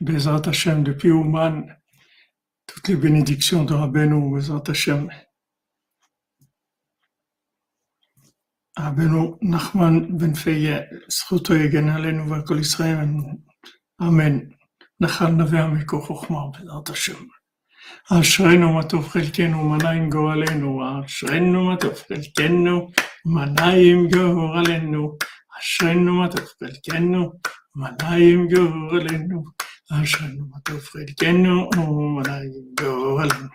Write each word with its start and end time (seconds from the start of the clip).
Bezrat 0.00 0.46
Hashem, 0.46 0.82
depuis 0.82 1.10
Ouman, 1.10 1.66
toutes 2.66 2.88
les 2.88 2.96
bénédictions 2.96 3.64
de 3.64 3.74
Bezrat 4.34 4.66
Hashem. 4.66 5.10
Rabbeinu 8.76 9.36
Nachman 9.42 10.16
Ben 10.16 10.34
Feye, 10.34 10.84
זכותו 11.08 11.54
יגן 11.54 11.88
עלינו 11.88 12.30
ועל 12.30 12.46
כל 12.46 12.58
ישראל, 12.58 12.96
אמן. 14.02 14.38
נחל 15.00 15.30
נווה 15.30 15.64
עמיקו 15.64 16.02
חוכמה, 16.02 16.38
בעזרת 16.52 16.88
השם. 16.88 17.24
אשרינו 18.12 18.72
מה 18.72 18.82
טוב 18.82 19.08
חלקנו, 19.08 19.68
מה 19.68 19.76
נעים 19.76 20.10
גורלנו, 20.10 20.80
אשרינו 21.04 21.64
מה 21.64 21.76
טוב 21.76 21.94
חלקנו, 22.08 22.90
מה 23.24 23.46
נעים 23.46 24.08
גורלנו, 24.10 25.16
אשרינו 25.60 26.14
מה 26.14 26.28
טוב 26.28 26.46
חלקנו, 26.58 27.32
מה 27.75 27.89
נעים 28.01 28.47
גורלנו, 28.47 29.43
אשרינו 29.91 30.45
מה 30.49 30.59
טוב 30.63 30.79
חלקנו, 30.79 31.69
מה 32.15 32.21
נעים 32.27 32.63
גורלנו. 32.79 33.47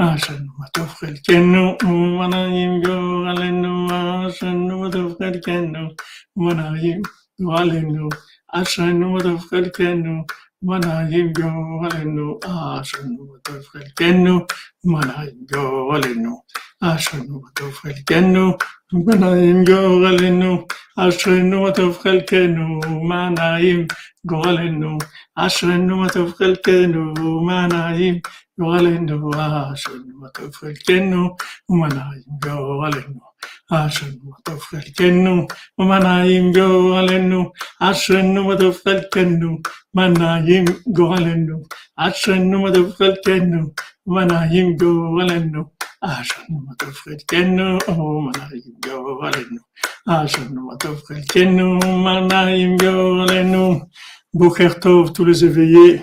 אשרינו 0.00 0.52
מה 0.58 0.66
טוב 0.68 0.88
חלקנו, 0.88 1.76
ומה 1.84 2.28
נעים 2.28 2.82
גורלנו, 2.82 3.86
אשרינו 4.28 4.80
מה 4.80 4.90
טוב 4.92 5.16
חלקנו, 5.18 5.88
ומה 6.36 6.54
נעים 6.54 7.02
גורלנו, 7.40 8.08
אשרינו 8.52 9.12
מה 9.12 9.20
טוב 9.22 9.40
חלקנו, 9.40 10.24
מנעים 10.62 11.32
גורלנו, 11.32 12.38
אשרנו 12.44 13.32
בטוב 13.34 13.62
חלקנו, 13.62 14.40
מנעים 14.84 15.46
גורלנו, 15.52 16.42
אשרנו 16.82 17.40
בטוב 17.40 17.74
חלקנו, 17.74 18.52
מנעים 18.92 19.64
גורלנו, 19.64 20.66
אשרנו 20.98 21.64
בטוב 21.64 21.98
חלקנו, 22.02 22.80
מנעים 23.02 23.86
גורלנו, 24.26 24.98
אשרנו 25.36 26.02
בטוב 26.04 26.32
חלקנו, 26.32 27.14
מנעים 27.46 28.18
גורלנו, 28.58 29.30
אשרנו 29.74 30.20
בטוב 30.22 30.54
חלקנו, 30.54 31.36
ומנעים 31.68 32.22
גורלנו. 32.42 33.28
אשרנו 33.72 34.30
בטוב 34.38 34.60
חלקנו, 34.60 35.46
ומנעים 35.78 36.52
גורלנו, 36.52 37.50
אשרנו 37.80 38.48
בטוב 38.48 38.76
חלקנו, 38.84 39.58
מנעים 39.94 40.64
גורלנו, 40.86 41.62
אשרנו 41.96 42.64
בטוב 42.64 42.92
חלקנו, 42.92 43.70
ומנעים 44.06 44.76
גורלנו, 44.76 45.08
אשרנו 45.36 45.64
בטוב 45.64 45.71
Asanu 46.03 46.59
makafelkenu 46.67 47.79
manaimyo 48.25 49.21
alenu. 49.23 49.61
Asanu 50.05 50.61
makafelkenu 50.67 51.79
manaimyo 52.05 53.21
alenu. 53.23 53.87
Boker 54.33 54.79
Tov, 54.81 55.13
tous 55.13 55.23
les 55.23 55.45
éveillés, 55.45 56.01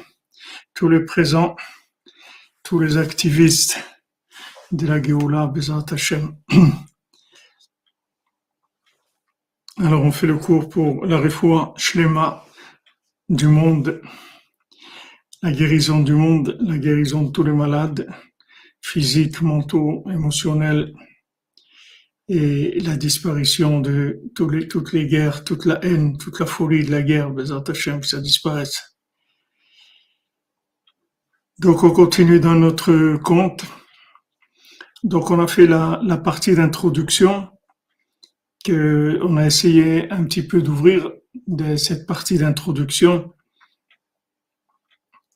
tous 0.72 0.88
les 0.88 1.04
présents, 1.04 1.54
tous 2.62 2.78
les 2.78 2.96
activistes 2.96 3.78
de 4.72 4.86
la 4.86 5.02
Géoula, 5.02 5.46
Bezat 5.46 5.92
Hashem. 5.92 6.34
Alors, 9.76 10.02
on 10.02 10.12
fait 10.12 10.26
le 10.26 10.38
cours 10.38 10.70
pour 10.70 11.04
la 11.04 11.18
réfoua 11.18 11.74
Shlema 11.76 12.46
du 13.28 13.48
monde, 13.48 14.00
la 15.42 15.52
guérison 15.52 16.00
du 16.00 16.14
monde, 16.14 16.56
la 16.58 16.78
guérison 16.78 17.24
de 17.24 17.32
tous 17.32 17.42
les 17.42 17.52
malades, 17.52 18.08
physiques, 18.80 19.42
mentaux, 19.42 20.04
émotionnels, 20.10 20.92
et 22.28 22.78
la 22.80 22.96
disparition 22.96 23.80
de 23.80 24.20
les- 24.50 24.68
toutes 24.68 24.92
les 24.92 25.06
guerres, 25.06 25.42
toute 25.44 25.64
la 25.66 25.84
haine, 25.84 26.16
toute 26.16 26.38
la 26.38 26.46
folie 26.46 26.84
de 26.84 26.90
la 26.90 27.02
guerre, 27.02 27.30
Bezat 27.30 27.64
Hashem, 27.66 28.00
que 28.00 28.06
ça 28.06 28.20
disparaisse. 28.20 28.96
Donc, 31.58 31.82
on 31.82 31.90
continue 31.90 32.40
dans 32.40 32.54
notre 32.54 33.16
compte. 33.18 33.64
Donc, 35.02 35.30
on 35.30 35.40
a 35.40 35.48
fait 35.48 35.66
la, 35.66 36.00
la 36.04 36.16
partie 36.16 36.54
d'introduction 36.54 37.48
que 38.64 39.18
on 39.22 39.36
a 39.36 39.46
essayé 39.46 40.10
un 40.10 40.24
petit 40.24 40.46
peu 40.46 40.62
d'ouvrir 40.62 41.10
de 41.46 41.76
cette 41.76 42.06
partie 42.06 42.38
d'introduction 42.38 43.32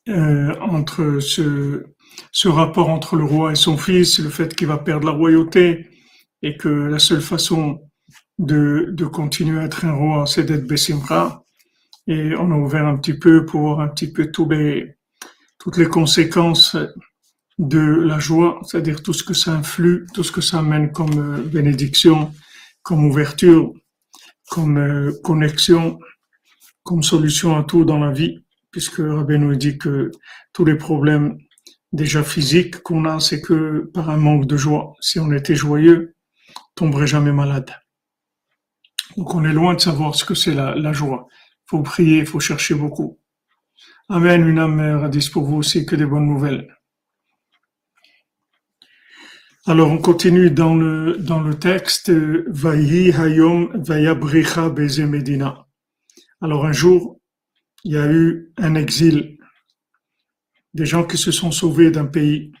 euh, 0.07 0.55
entre 0.59 1.19
ce, 1.19 1.83
ce 2.31 2.47
rapport 2.47 2.89
entre 2.89 3.15
le 3.15 3.23
roi 3.23 3.51
et 3.51 3.55
son 3.55 3.77
fils, 3.77 4.19
le 4.19 4.29
fait 4.29 4.55
qu'il 4.55 4.67
va 4.67 4.77
perdre 4.77 5.07
la 5.07 5.13
royauté 5.13 5.87
et 6.41 6.57
que 6.57 6.69
la 6.69 6.99
seule 6.99 7.21
façon 7.21 7.81
de, 8.37 8.89
de 8.91 9.05
continuer 9.05 9.59
à 9.59 9.63
être 9.63 9.85
un 9.85 9.93
roi, 9.93 10.25
c'est 10.25 10.43
d'être 10.43 10.67
Bessimra. 10.67 11.43
Et 12.07 12.35
on 12.35 12.51
a 12.51 12.55
ouvert 12.55 12.85
un 12.85 12.97
petit 12.97 13.17
peu 13.17 13.45
pour 13.45 13.61
voir 13.61 13.79
un 13.79 13.87
petit 13.87 14.11
peu 14.11 14.31
tous 14.31 14.47
les, 14.49 14.95
toutes 15.57 15.77
les 15.77 15.87
conséquences 15.87 16.77
de 17.57 17.79
la 17.79 18.19
joie, 18.19 18.59
c'est-à-dire 18.63 19.01
tout 19.01 19.13
ce 19.13 19.23
que 19.23 19.33
ça 19.33 19.53
influe, 19.53 20.05
tout 20.13 20.23
ce 20.23 20.31
que 20.31 20.41
ça 20.41 20.59
amène 20.59 20.91
comme 20.91 21.17
euh, 21.17 21.41
bénédiction, 21.41 22.31
comme 22.83 23.05
ouverture, 23.05 23.73
comme 24.49 24.77
euh, 24.77 25.13
connexion, 25.23 25.97
comme 26.83 27.01
solution 27.01 27.57
à 27.57 27.63
tout 27.63 27.85
dans 27.85 27.97
la 27.97 28.11
vie, 28.11 28.43
puisque 28.71 28.97
Rabbi 28.97 29.39
nous 29.39 29.55
dit 29.55 29.77
que 29.77 30.11
tous 30.53 30.65
les 30.65 30.75
problèmes 30.75 31.37
déjà 31.95 32.23
physiques 32.23 32.79
qu'on 32.81 33.05
a, 33.05 33.19
c'est 33.19 33.41
que 33.41 33.89
par 33.93 34.09
un 34.09 34.17
manque 34.17 34.45
de 34.45 34.57
joie. 34.57 34.93
Si 34.99 35.19
on 35.19 35.31
était 35.31 35.55
joyeux, 35.55 36.15
on 36.57 36.61
tomberait 36.75 37.07
jamais 37.07 37.31
malade. 37.31 37.71
Donc 39.17 39.33
on 39.33 39.43
est 39.45 39.53
loin 39.53 39.73
de 39.73 39.79
savoir 39.79 40.15
ce 40.15 40.25
que 40.25 40.35
c'est 40.35 40.53
la, 40.53 40.75
la 40.75 40.93
joie. 40.93 41.27
faut 41.67 41.81
prier, 41.81 42.25
faut 42.25 42.39
chercher 42.39 42.75
beaucoup. 42.75 43.19
Amen, 44.09 44.47
une 44.47 44.59
âme 44.59 44.99
radis 45.01 45.29
pour 45.29 45.45
vous 45.45 45.57
aussi, 45.57 45.85
que 45.85 45.95
des 45.95 46.05
bonnes 46.05 46.27
nouvelles. 46.27 46.75
Alors 49.67 49.89
on 49.89 49.97
continue 49.97 50.51
dans 50.51 50.75
le, 50.75 51.17
dans 51.17 51.41
le 51.41 51.57
texte, 51.57 52.11
Vayi 52.11 53.11
Hayom 53.11 53.71
Vayabricha 53.83 54.69
Beze 54.69 54.99
Medina. 54.99 55.65
Alors 56.39 56.67
un 56.67 56.71
jour, 56.71 57.19
il 57.83 57.93
y 57.93 57.97
a 57.97 58.05
eu 58.05 58.51
un 58.57 58.75
exil, 58.75 59.34
des 60.75 60.85
gens 60.85 61.05
qui 61.05 61.17
se 61.17 61.31
sont 61.31 61.51
sauvés 61.51 61.89
d'un 61.89 62.05
pays, 62.05 62.51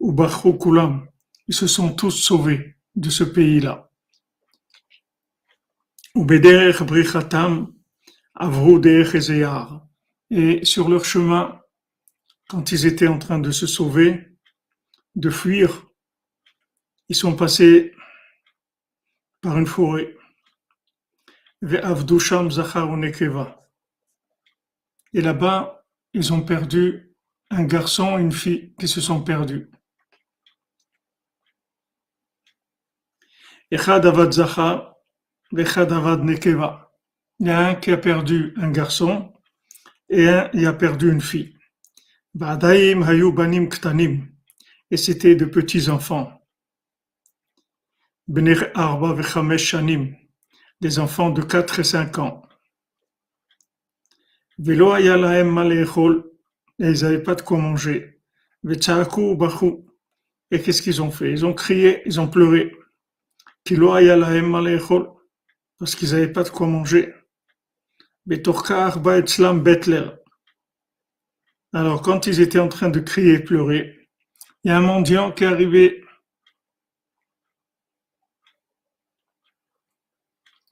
ou 0.00 0.12
Kulam, 0.60 1.08
ils 1.46 1.54
se 1.54 1.68
sont 1.68 1.94
tous 1.94 2.10
sauvés 2.10 2.74
de 2.96 3.08
ce 3.10 3.22
pays-là. 3.22 3.92
Ou 6.16 6.24
Bederech 6.24 6.82
Brichatam. 6.82 7.72
Et 10.30 10.64
sur 10.64 10.88
leur 10.88 11.04
chemin, 11.04 11.60
quand 12.48 12.72
ils 12.72 12.86
étaient 12.86 13.06
en 13.06 13.18
train 13.20 13.38
de 13.38 13.52
se 13.52 13.68
sauver, 13.68 14.36
de 15.14 15.30
fuir, 15.30 15.86
ils 17.08 17.14
sont 17.14 17.36
passés 17.36 17.94
par 19.40 19.56
une 19.56 19.66
forêt. 19.66 20.16
Et 25.12 25.20
là-bas, 25.20 25.84
ils 26.12 26.32
ont 26.32 26.42
perdu 26.42 27.09
un 27.50 27.64
garçon 27.64 28.18
et 28.18 28.22
une 28.22 28.32
fille 28.32 28.74
qui 28.78 28.88
se 28.88 29.00
sont 29.00 29.22
perdus. 29.22 29.70
Il 37.38 37.46
y 37.46 37.50
a 37.50 37.58
un 37.68 37.74
qui 37.74 37.90
a 37.90 37.96
perdu 37.96 38.54
un 38.56 38.70
garçon 38.70 39.32
et 40.08 40.28
un 40.28 40.48
qui 40.48 40.66
a 40.66 40.72
perdu 40.72 41.10
une 41.10 41.20
fille. 41.20 41.56
Et 44.90 44.96
c'était 44.96 45.36
de 45.36 45.44
petits 45.44 45.88
enfants. 45.88 46.40
Des 50.80 50.98
enfants 50.98 51.30
de 51.30 51.42
4 51.42 51.80
et 51.80 51.84
5 51.84 52.18
ans. 52.18 52.42
Et 56.80 56.90
ils 56.90 57.02
n'avaient 57.02 57.22
pas 57.22 57.34
de 57.34 57.42
quoi 57.42 57.58
manger. 57.58 58.20
Et 60.50 60.62
qu'est-ce 60.62 60.82
qu'ils 60.82 61.02
ont 61.02 61.10
fait? 61.10 61.30
Ils 61.30 61.46
ont 61.46 61.54
crié, 61.54 62.02
ils 62.06 62.18
ont 62.20 62.28
pleuré. 62.28 62.74
Parce 65.78 65.94
qu'ils 65.94 66.10
n'avaient 66.10 66.32
pas 66.32 66.42
de 66.42 66.48
quoi 66.48 66.66
manger. 66.66 67.14
Alors, 71.72 72.02
quand 72.02 72.26
ils 72.26 72.40
étaient 72.40 72.58
en 72.58 72.68
train 72.68 72.88
de 72.88 73.00
crier 73.00 73.34
et 73.34 73.40
pleurer, 73.40 74.08
il 74.64 74.68
y 74.68 74.70
a 74.70 74.78
un 74.78 74.80
mendiant 74.80 75.32
qui 75.32 75.44
est 75.44 75.46
arrivé. 75.46 76.04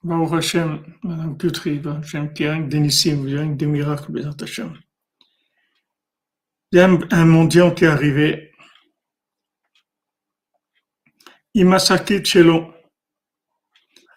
Baruch 0.03 0.33
Hashem, 0.33 0.83
Madame 1.03 1.37
Putri, 1.37 1.81
Hashem, 1.85 2.33
qui 2.33 2.45
a 2.45 2.53
un 2.53 2.61
des 2.61 3.65
miracles, 3.65 4.11
Hashem. 4.41 4.73
Il 6.71 6.77
y 6.77 6.81
a 6.81 6.85
un, 6.85 7.25
mendiant 7.25 7.71
qui 7.71 7.85
est 7.85 7.87
arrivé. 7.87 8.51
Imasakit 11.55 12.23
Shelo, 12.23 12.71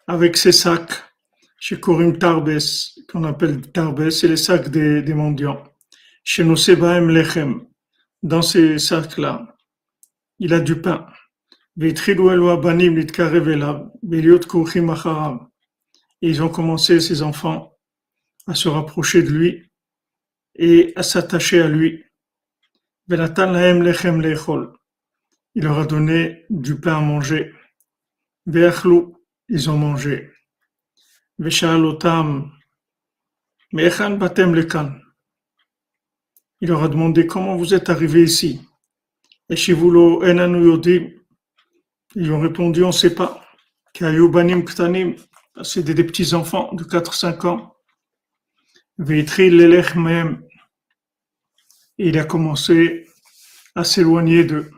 avec 0.07 0.37
ses 0.37 0.53
sacs 0.53 0.93
chez 1.59 1.81
Korim 1.81 2.19
Tarbes, 2.19 2.59
qu'on 3.11 3.25
appelle 3.25 3.63
Tarbes, 3.73 4.11
c'est 4.11 4.29
les 4.29 4.37
sacs 4.37 4.69
des, 4.69 5.15
mendiants. 5.15 5.65
Chez 6.25 6.45
Nosebaem 6.45 7.09
Lechem, 7.09 7.67
dans 8.23 8.43
ces 8.43 8.79
sacs-là, 8.79 9.57
il 10.39 10.53
a 10.53 10.61
du 10.61 10.79
pain. 10.79 11.07
Et 11.81 11.89
ils 16.21 16.43
ont 16.43 16.49
commencé, 16.51 17.01
ces 17.01 17.23
enfants, 17.23 17.79
à 18.47 18.55
se 18.55 18.69
rapprocher 18.69 19.23
de 19.23 19.31
lui 19.31 19.71
et 20.55 20.93
à 20.97 21.03
s'attacher 21.03 21.63
à 21.63 21.69
lui. 21.69 22.05
Il 23.09 23.17
leur 25.65 25.79
a 25.79 25.87
donné 25.87 26.45
du 26.51 26.81
pain 26.81 26.99
à 26.99 27.01
manger. 27.01 27.53
Ils 28.47 29.71
ont 29.71 29.77
mangé. 29.77 30.31
Il 36.61 36.69
leur 36.69 36.83
a 36.83 36.89
demandé 36.89 37.27
comment 37.27 37.57
vous 37.57 37.73
êtes 37.75 37.91
arrivés 37.91 38.23
ici? 38.23 38.61
Et 39.49 39.57
ils 39.57 39.75
ont 42.33 42.41
répondu 42.41 42.85
on 42.85 42.89
ne 42.89 42.93
sait 42.93 43.15
pas. 43.15 43.45
C'est 45.63 45.83
des, 45.83 46.05
petits 46.05 46.35
enfants 46.35 46.73
de 46.73 46.85
4-5 46.85 47.47
ans. 47.47 47.75
Il 51.99 52.19
a 52.19 52.25
commencé 52.25 53.07
à 53.75 53.85
s'éloigner 53.85 54.45
d'eux. 54.45 54.71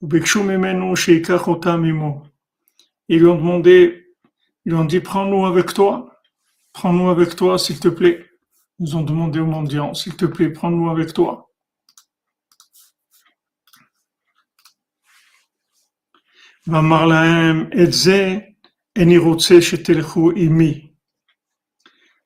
Ils 0.00 0.08
lui 3.18 3.26
ont 3.26 3.34
demandé, 3.34 4.14
ils 4.64 4.72
lui 4.72 4.78
ont 4.78 4.84
dit, 4.84 5.00
prends-nous 5.00 5.44
avec 5.46 5.74
toi, 5.74 6.20
prends-nous 6.72 7.10
avec 7.10 7.34
toi, 7.34 7.58
s'il 7.58 7.80
te 7.80 7.88
plaît. 7.88 8.24
Ils 8.78 8.96
ont 8.96 9.02
demandé 9.02 9.40
au 9.40 9.46
mendiant, 9.46 9.94
s'il 9.94 10.16
te 10.16 10.24
plaît, 10.24 10.50
prends-nous 10.50 10.88
avec 10.90 11.12
toi. 11.12 11.50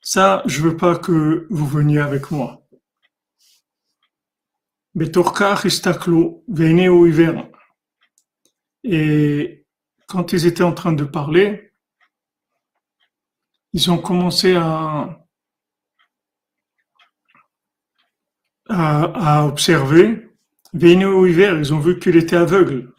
Ça, 0.02 0.42
je 0.46 0.60
veux 0.60 0.76
pas 0.76 0.98
que 0.98 1.46
vous 1.48 1.66
veniez 1.66 2.00
avec 2.00 2.30
moi. 2.32 2.61
Et 8.84 9.66
quand 10.06 10.32
ils 10.32 10.46
étaient 10.46 10.62
en 10.62 10.72
train 10.72 10.92
de 10.92 11.04
parler, 11.04 11.72
ils 13.72 13.90
ont 13.90 13.98
commencé 13.98 14.54
à, 14.54 15.26
à, 18.68 19.46
observer. 19.46 20.28
Ils 20.74 21.74
ont 21.74 21.80
vu 21.80 21.98
qu'il 21.98 22.16
était 22.16 22.36
aveugle. 22.36 22.92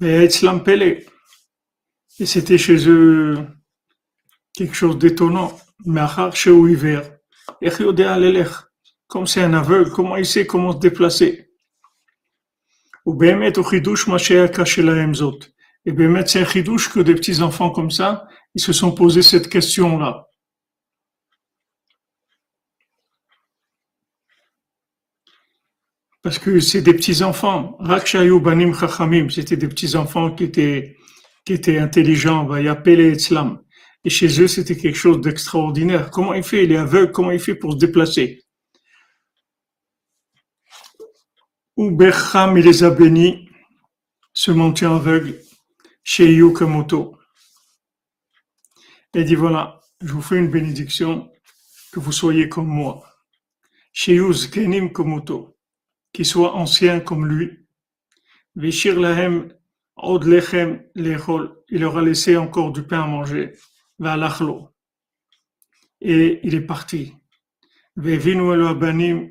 Et 0.00 0.28
c'était 2.26 2.58
chez 2.58 2.88
eux 2.88 3.36
quelque 4.52 4.74
chose 4.74 4.98
d'étonnant. 4.98 5.58
Mais 5.84 6.02
chez 6.32 6.50
comme 9.06 9.26
c'est 9.26 9.42
un 9.42 9.54
aveugle, 9.54 9.90
comment 9.90 10.16
il 10.16 10.26
sait 10.26 10.46
comment 10.46 10.72
se 10.72 10.78
déplacer 10.78 11.50
Et 13.06 13.12
bien, 13.12 13.50
c'est 16.26 16.40
un 16.40 16.44
chidouche 16.44 16.92
que 16.92 17.00
des 17.00 17.14
petits-enfants 17.14 17.70
comme 17.70 17.90
ça, 17.90 18.26
ils 18.54 18.60
se 18.60 18.72
sont 18.72 18.92
posés 18.92 19.22
cette 19.22 19.48
question-là. 19.48 20.26
Parce 26.22 26.40
que 26.40 26.58
c'est 26.58 26.82
des 26.82 26.94
petits-enfants. 26.94 27.76
Rakshayu 27.78 28.40
banim 28.40 28.74
chachamim, 28.74 29.30
c'était 29.30 29.56
des 29.56 29.68
petits-enfants 29.68 30.34
qui 30.34 30.42
étaient, 30.42 30.96
qui 31.44 31.52
étaient 31.52 31.78
intelligents, 31.78 32.52
et 32.56 32.68
Et 34.04 34.10
chez 34.10 34.42
eux, 34.42 34.48
c'était 34.48 34.76
quelque 34.76 34.98
chose 34.98 35.20
d'extraordinaire. 35.20 36.10
Comment 36.10 36.34
il 36.34 36.42
fait? 36.42 36.64
Il 36.64 36.72
est 36.72 36.76
aveugle, 36.76 37.12
comment 37.12 37.30
il 37.30 37.38
fait 37.38 37.54
pour 37.54 37.74
se 37.74 37.78
déplacer? 37.78 38.45
Ou 41.76 41.90
Berham, 41.90 42.56
il 42.56 42.64
les 42.64 42.84
a 42.84 42.90
bénis, 42.90 43.48
ce 44.32 44.50
maintien 44.50 44.96
aveugle, 44.96 45.38
chez 46.02 46.32
Yukamoto. 46.32 47.18
Et 49.14 49.24
dit 49.24 49.34
voilà, 49.34 49.80
je 50.00 50.12
vous 50.12 50.22
fais 50.22 50.38
une 50.38 50.50
bénédiction, 50.50 51.30
que 51.92 52.00
vous 52.00 52.12
soyez 52.12 52.48
comme 52.48 52.66
moi. 52.66 53.02
Chez 53.92 54.20
Kenim 54.52 54.90
Komoto, 54.90 55.56
qui 56.12 56.26
soit 56.26 56.54
ancien 56.54 57.00
comme 57.00 57.26
lui. 57.26 57.66
Vishir 58.54 59.00
Lahem, 59.00 59.52
Od 59.96 60.24
Lechem 60.24 60.82
Lechol, 60.94 61.56
il 61.70 61.80
leur 61.80 61.96
a 61.96 62.02
laissé 62.02 62.36
encore 62.36 62.72
du 62.72 62.82
pain 62.82 63.04
à 63.04 63.06
manger. 63.06 63.54
Valachlo. 63.98 64.68
Et 66.02 66.40
il 66.42 66.54
est 66.54 66.66
parti. 66.66 67.14
Vevinu 67.96 68.66
Abanim, 68.66 69.30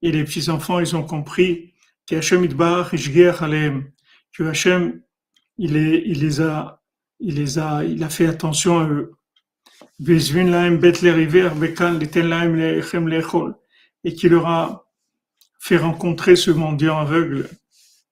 et 0.00 0.10
les 0.10 0.24
petits-enfants, 0.24 0.80
ils 0.80 0.96
ont 0.96 1.04
compris 1.04 1.69
que 2.10 2.16
Hachem 2.16 3.92
que 4.32 4.42
Hachem, 4.42 5.00
il, 5.58 5.76
est, 5.76 6.02
il 6.06 6.20
les 6.20 6.40
a, 6.40 6.82
il 7.20 7.36
les 7.36 7.58
a, 7.58 7.84
il 7.84 8.02
a 8.02 8.08
fait 8.08 8.26
attention 8.26 8.78
à 8.80 8.88
eux. 8.88 9.14
Et 14.02 14.14
qui 14.14 14.28
leur 14.28 14.46
a 14.46 14.86
fait 15.60 15.76
rencontrer 15.76 16.34
ce 16.36 16.50
mendiant 16.50 16.98
aveugle 16.98 17.48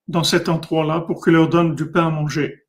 dans 0.06 0.24
cet 0.24 0.48
endroit-là 0.48 1.00
pour 1.00 1.24
qu'il 1.24 1.32
leur 1.32 1.48
donne 1.48 1.74
du 1.74 1.90
pain 1.90 2.06
à 2.06 2.10
manger. 2.10 2.66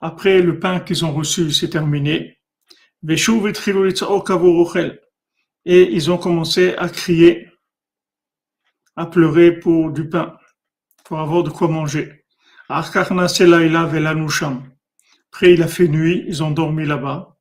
Après 0.00 0.42
le 0.42 0.58
pain 0.58 0.80
qu'ils 0.80 1.04
ont 1.04 1.12
reçu, 1.12 1.50
c'est 1.50 1.70
terminé 1.70 2.36
et 5.66 5.92
ils 5.92 6.10
ont 6.12 6.16
commencé 6.16 6.74
à 6.76 6.88
crier, 6.88 7.48
à 8.94 9.04
pleurer 9.06 9.52
pour 9.58 9.90
du 9.90 10.08
pain, 10.08 10.36
pour 11.04 11.18
avoir 11.18 11.42
de 11.42 11.50
quoi 11.50 11.68
manger. 11.68 12.24
Après, 12.68 13.10
il 15.42 15.62
a 15.62 15.68
fait 15.68 15.88
nuit, 15.88 16.24
ils 16.28 16.42
ont 16.44 16.52
dormi 16.52 16.86
là-bas. 16.86 17.36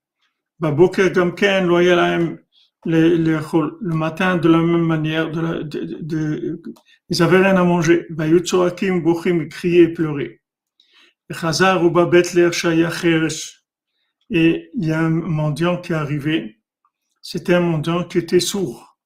Le 0.59 0.79
matin, 3.93 4.37
de 4.37 4.49
la 4.49 4.57
même 4.57 4.85
manière, 4.85 5.31
de 5.31 5.63
de, 5.63 6.61
ils 7.09 7.23
avaient 7.23 7.41
rien 7.41 7.55
à 7.55 7.63
manger. 7.63 8.07
Ils 8.09 9.49
criaient 9.49 9.83
et 9.83 9.93
pleuraient. 9.93 10.41
Et 14.31 14.69
il 14.75 14.85
y 14.85 14.91
a 14.91 14.99
un 14.99 15.09
mendiant 15.09 15.77
qui 15.81 15.91
est 15.91 15.95
arrivé 15.95 16.59
c'était 17.27 17.55
un 17.55 17.59
mendiant 17.59 18.03
qui 18.03 18.19
était 18.19 18.39
sourd. 18.39 18.99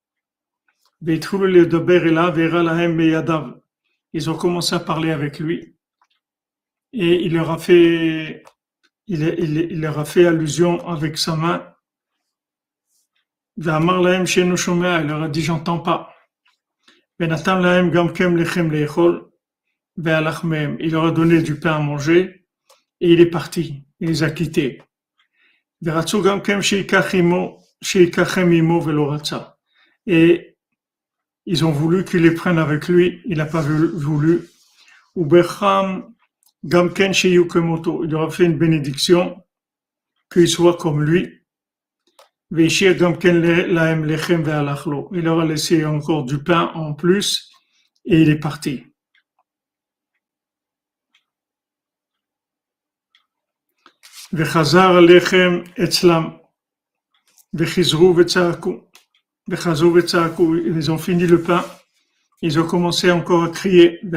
Ils 4.12 4.30
ont 4.30 4.36
commencé 4.36 4.76
à 4.76 4.80
parler 4.82 5.12
avec 5.12 5.40
lui 5.40 5.78
et 6.92 7.24
il 7.24 7.32
leur 7.36 7.50
a 7.50 7.58
fait, 7.58 8.44
il, 9.08 9.24
il, 9.24 9.80
leur 9.80 10.00
a 10.00 10.04
fait 10.04 10.26
allusion 10.26 10.86
avec 10.86 11.18
sa 11.18 11.38
main. 11.38 11.74
Il 13.56 15.08
leur 15.08 15.24
a 15.24 15.30
dit 15.30 15.42
j'entends 15.42 15.80
pas. 15.80 16.14
Il 17.22 17.30
leur 20.92 21.06
a 21.06 21.12
donné 21.12 21.42
du 21.42 21.58
pain 21.58 21.78
à 21.78 21.80
manger 21.80 22.46
et 23.00 23.14
il 23.14 23.22
est 23.22 23.32
parti. 23.32 23.86
Il 24.02 24.10
les 24.10 24.24
a 24.24 24.30
quittés. 24.30 24.82
Et 30.06 30.58
ils 31.46 31.66
ont 31.66 31.72
voulu 31.72 32.04
qu'il 32.06 32.22
les 32.24 32.34
prenne 32.34 32.58
avec 32.58 32.88
lui, 32.88 33.22
il 33.26 33.38
n'a 33.38 33.46
pas 33.46 33.62
voulu. 33.62 34.50
Il 35.16 35.28
leur 38.12 38.22
a 38.24 38.30
fait 38.30 38.46
une 38.46 38.58
bénédiction, 38.58 39.44
qu'il 40.32 40.48
soit 40.48 40.78
comme 40.78 41.04
lui. 41.04 41.42
Il 42.52 42.68
leur 45.24 45.40
a 45.40 45.46
laissé 45.46 45.86
encore 45.86 46.26
du 46.26 46.44
pain 46.44 46.72
en 46.74 46.94
plus 46.94 47.50
et 48.06 48.22
il 48.22 48.30
est 48.30 48.40
parti. 48.40 48.84
Ils 60.66 60.92
ont 60.92 60.98
fini 60.98 61.26
le 61.26 61.42
pain. 61.42 61.66
Ils 62.42 62.60
ont 62.60 62.68
commencé 62.68 63.12
encore 63.12 63.44
à 63.44 63.50
crier. 63.50 64.00
il 64.04 64.16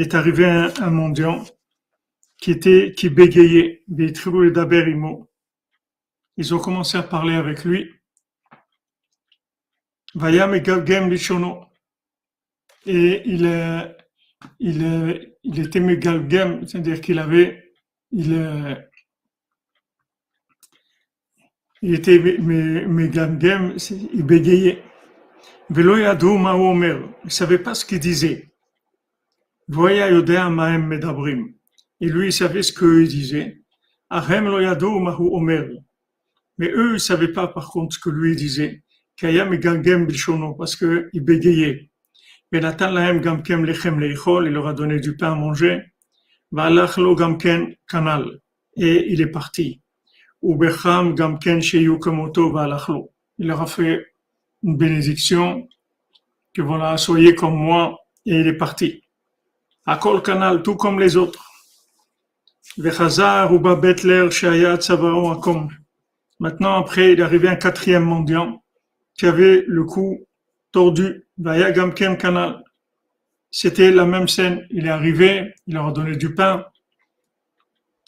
est 0.00 0.14
arrivé 0.14 0.46
un, 0.46 0.72
un 0.80 0.90
mendiant 0.90 1.44
qui 2.38 2.50
était, 2.50 2.92
qui 2.96 3.08
bégayait. 3.08 3.84
Ils 6.36 6.54
ont 6.54 6.58
commencé 6.58 6.98
à 6.98 7.02
parler 7.02 7.34
avec 7.34 7.64
lui. 7.64 7.90
Et 10.14 11.08
Lishono. 11.08 11.64
Et 12.86 13.22
il, 13.26 13.44
il, 14.60 15.34
il 15.42 15.60
était 15.60 15.80
Megalgem, 15.80 16.66
c'est-à-dire 16.66 17.00
qu'il 17.00 17.18
avait, 17.18 17.72
il, 18.12 18.85
il 21.82 21.94
était 21.94 22.18
Megalgem, 22.18 23.76
il 24.12 24.22
bégayait. 24.22 24.82
Velo 25.68 25.96
yadou 25.98 26.38
ma 26.38 26.54
omer. 26.54 27.00
Il 27.24 27.30
savait 27.30 27.58
pas 27.58 27.74
ce 27.74 27.84
qu'il 27.84 27.98
disait. 27.98 28.52
Voya 29.68 30.10
yodea 30.10 30.48
maem 30.48 30.86
medabrim. 30.86 31.54
Et 32.00 32.08
lui, 32.08 32.28
il 32.28 32.32
savait 32.32 32.62
ce 32.62 32.72
qu'ils 32.72 33.08
disaient. 33.08 33.62
Ahem 34.10 34.46
lo 34.46 34.60
yadou 34.60 35.00
ma 35.00 35.16
omer. 35.18 35.68
Mais 36.58 36.70
eux, 36.70 36.94
ils 36.94 37.00
savaient 37.00 37.32
pas, 37.32 37.48
par 37.48 37.68
contre, 37.70 37.94
ce 37.94 38.00
que 38.00 38.10
lui 38.10 38.36
disait. 38.36 38.82
Kayam 39.16 39.54
gangem 39.56 40.06
bishono, 40.06 40.54
parce 40.54 40.76
qu'il 40.76 41.10
bégayait. 41.14 41.90
Mais 42.52 42.60
Natan 42.60 42.92
lahem 42.92 43.20
gamkem 43.20 43.64
lechem 43.64 43.98
leichol, 43.98 44.46
il 44.46 44.52
leur 44.52 44.68
a 44.68 44.72
donné 44.72 45.00
du 45.00 45.16
pain 45.16 45.32
à 45.32 45.34
manger. 45.34 45.82
Valach 46.52 46.96
lo 46.96 47.16
gamken 47.16 47.74
kanal. 47.88 48.40
Et 48.76 49.12
il 49.12 49.20
est 49.20 49.26
parti. 49.26 49.82
Ubecham 50.46 51.14
gamken 51.16 51.60
sheyu 51.60 51.98
kamoto 51.98 52.52
valach 52.52 52.88
lo. 52.88 53.10
Il 53.38 53.48
leur 53.48 53.62
a 53.62 53.66
fait 53.66 54.06
une 54.62 54.76
bénédiction, 54.76 55.68
que 56.54 56.62
voilà, 56.62 56.96
soyez 56.96 57.34
comme 57.34 57.56
moi, 57.56 57.98
et 58.24 58.40
il 58.40 58.46
est 58.46 58.56
parti. 58.56 59.02
À 59.84 59.96
Kol 59.96 60.22
Canal, 60.22 60.62
tout 60.62 60.76
comme 60.76 61.00
les 61.00 61.16
autres. 61.16 61.50
Maintenant, 66.38 66.74
après, 66.78 67.12
il 67.12 67.20
est 67.20 67.22
arrivé 67.22 67.48
un 67.48 67.56
quatrième 67.56 68.04
mendiant 68.04 68.62
qui 69.18 69.26
avait 69.26 69.64
le 69.66 69.84
cou 69.84 70.26
tordu. 70.70 71.26
Canal. 72.18 72.62
C'était 73.50 73.90
la 73.90 74.04
même 74.04 74.28
scène. 74.28 74.66
Il 74.70 74.86
est 74.86 74.90
arrivé, 74.90 75.54
il 75.66 75.74
leur 75.74 75.88
a 75.88 75.92
donné 75.92 76.16
du 76.16 76.34
pain 76.34 76.64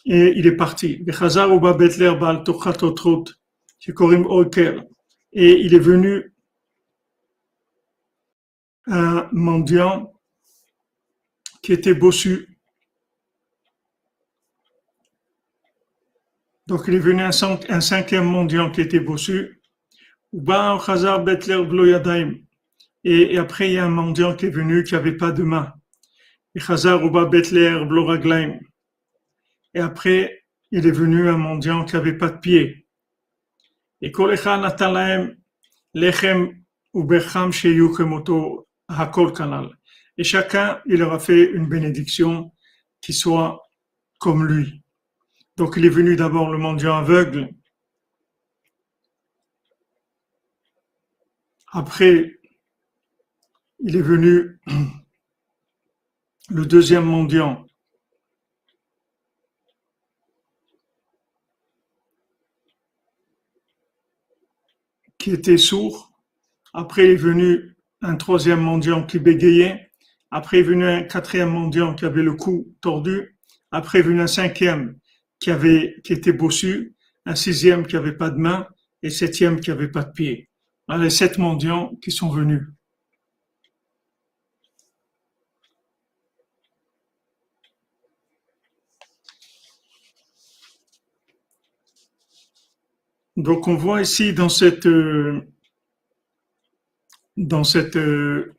et 0.05 0.33
il 0.35 0.47
est 0.47 0.55
parti. 0.55 1.03
Et 5.31 5.51
il 5.61 5.73
est 5.73 5.79
venu 5.79 6.33
un 8.87 9.29
mendiant 9.31 10.13
qui 11.61 11.73
était 11.73 11.93
bossu. 11.93 12.57
Donc 16.67 16.83
il 16.87 16.95
est 16.95 16.99
venu 16.99 17.23
un, 17.23 17.31
cinquième 17.81 18.25
mendiant 18.25 18.71
qui 18.71 18.81
était 18.81 18.99
bossu. 18.99 19.61
Et, 23.03 23.33
et 23.33 23.37
après, 23.37 23.69
il 23.69 23.73
y 23.73 23.77
a 23.77 23.85
un 23.85 23.89
mendiant 23.89 24.35
qui 24.35 24.45
est 24.47 24.49
venu 24.49 24.83
qui 24.83 24.93
n'avait 24.93 25.17
pas 25.17 25.31
de 25.31 25.43
main. 25.43 25.73
Et 29.73 29.79
après, 29.79 30.45
il 30.71 30.85
est 30.85 30.91
venu 30.91 31.29
un 31.29 31.37
mendiant 31.37 31.85
qui 31.85 31.95
n'avait 31.95 32.17
pas 32.17 32.29
de 32.29 32.37
pied. 32.37 32.87
Et 34.01 34.11
lechem 35.93 36.63
ubecham 36.93 37.51
sheyukemoto 37.51 38.67
Hakol 38.87 39.33
Kanal. 39.33 39.69
Et 40.17 40.23
chacun, 40.23 40.81
il 40.85 40.97
leur 40.97 41.13
a 41.13 41.19
fait 41.19 41.51
une 41.51 41.67
bénédiction 41.67 42.51
qui 43.01 43.13
soit 43.13 43.61
comme 44.19 44.45
lui. 44.45 44.83
Donc 45.57 45.75
il 45.77 45.85
est 45.85 45.89
venu 45.89 46.15
d'abord 46.15 46.49
le 46.49 46.57
mendiant 46.57 46.97
aveugle. 46.97 47.49
Après, 51.71 52.39
il 53.79 53.95
est 53.95 54.01
venu 54.01 54.59
le 56.49 56.65
deuxième 56.65 57.05
mendiant. 57.05 57.68
Qui 65.29 65.35
était 65.35 65.57
sourd. 65.57 66.11
Après, 66.73 67.11
est 67.11 67.15
venu 67.15 67.75
un 68.01 68.15
troisième 68.15 68.61
mendiant 68.61 69.05
qui 69.05 69.19
bégayait. 69.19 69.91
Après 70.31 70.59
est 70.59 70.63
venu 70.63 70.85
un 70.85 71.03
quatrième 71.03 71.49
mendiant 71.49 71.93
qui 71.93 72.05
avait 72.05 72.23
le 72.23 72.33
cou 72.33 72.75
tordu. 72.81 73.37
Après 73.71 73.99
est 73.99 74.03
venu 74.03 74.21
un 74.21 74.27
cinquième 74.27 74.97
qui 75.39 75.51
avait, 75.51 75.95
qui 76.03 76.13
était 76.13 76.33
bossu. 76.33 76.95
Un 77.25 77.35
sixième 77.35 77.85
qui 77.85 77.95
avait 77.95 78.15
pas 78.15 78.31
de 78.31 78.37
main 78.37 78.67
et 79.03 79.11
septième 79.11 79.59
qui 79.59 79.69
avait 79.69 79.87
pas 79.87 80.03
de 80.03 80.11
pied. 80.11 80.49
Voilà 80.87 81.03
les 81.03 81.09
sept 81.11 81.37
mendiants 81.37 81.95
qui 82.01 82.11
sont 82.11 82.29
venus. 82.29 82.63
Donc 93.39 93.69
on 93.69 93.75
voit 93.75 94.01
ici 94.01 94.33
dans 94.33 94.49
cette 94.49 94.85
euh, 94.85 95.39
euh, 97.37 98.53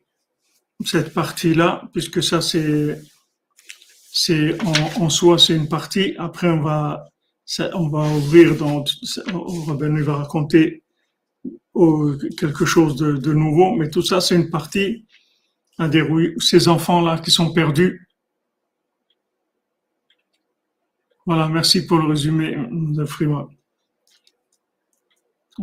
cette 0.83 1.13
partie-là, 1.13 1.83
puisque 1.93 2.23
ça 2.23 2.41
c'est, 2.41 2.97
en, 4.99 5.09
soi 5.09 5.37
c'est 5.37 5.55
une 5.55 5.69
partie. 5.69 6.15
Après 6.17 6.49
on 6.49 6.61
va, 6.61 7.05
on 7.75 7.89
va 7.89 8.09
ouvrir 8.09 8.57
dans, 8.57 8.83
va 9.69 10.15
raconter 10.15 10.81
quelque 12.39 12.65
chose 12.65 12.95
de, 12.95 13.33
nouveau, 13.33 13.75
mais 13.75 13.87
tout 13.87 14.01
ça 14.01 14.19
c'est 14.19 14.35
une 14.35 14.49
partie. 14.49 15.05
Un 15.77 15.89
des 15.89 16.03
ces 16.39 16.67
enfants-là 16.67 17.19
qui 17.19 17.29
sont 17.29 17.53
perdus. 17.53 18.07
Voilà, 21.27 21.47
merci 21.49 21.85
pour 21.85 21.99
le 21.99 22.07
résumé 22.07 22.57
de 22.71 23.05
Frima. 23.05 23.47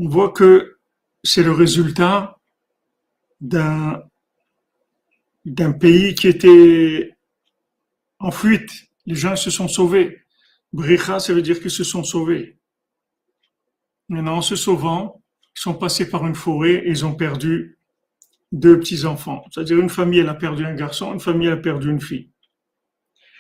On 0.01 0.09
voit 0.09 0.31
que 0.31 0.79
c'est 1.25 1.43
le 1.43 1.51
résultat 1.51 2.39
d'un 3.41 4.01
pays 5.81 6.15
qui 6.15 6.29
était 6.29 7.17
en 8.21 8.31
fuite. 8.31 8.71
Les 9.07 9.17
gens 9.17 9.35
se 9.35 9.51
sont 9.51 9.67
sauvés. 9.67 10.23
Bricha, 10.73 11.19
ça 11.19 11.35
veut 11.35 11.43
dire 11.43 11.61
qu'ils 11.61 11.73
se 11.73 11.83
sont 11.83 12.05
sauvés. 12.05 12.61
Maintenant, 14.09 14.37
en 14.37 14.43
se 14.43 14.55
sauvant, 14.55 15.21
ils 15.57 15.61
sont 15.63 15.75
passés 15.75 16.09
par 16.09 16.25
une 16.29 16.37
forêt 16.37 16.75
et 16.75 16.91
ils 16.91 17.05
ont 17.05 17.17
perdu 17.17 17.77
deux 18.53 18.79
petits-enfants. 18.79 19.45
C'est-à-dire 19.51 19.81
une 19.81 19.91
famille, 19.91 20.21
elle 20.21 20.29
a 20.29 20.35
perdu 20.35 20.65
un 20.65 20.77
garçon, 20.77 21.13
une 21.13 21.19
famille, 21.19 21.49
elle 21.49 21.55
a 21.55 21.57
perdu 21.57 21.91
une 21.91 22.01
fille. 22.01 22.31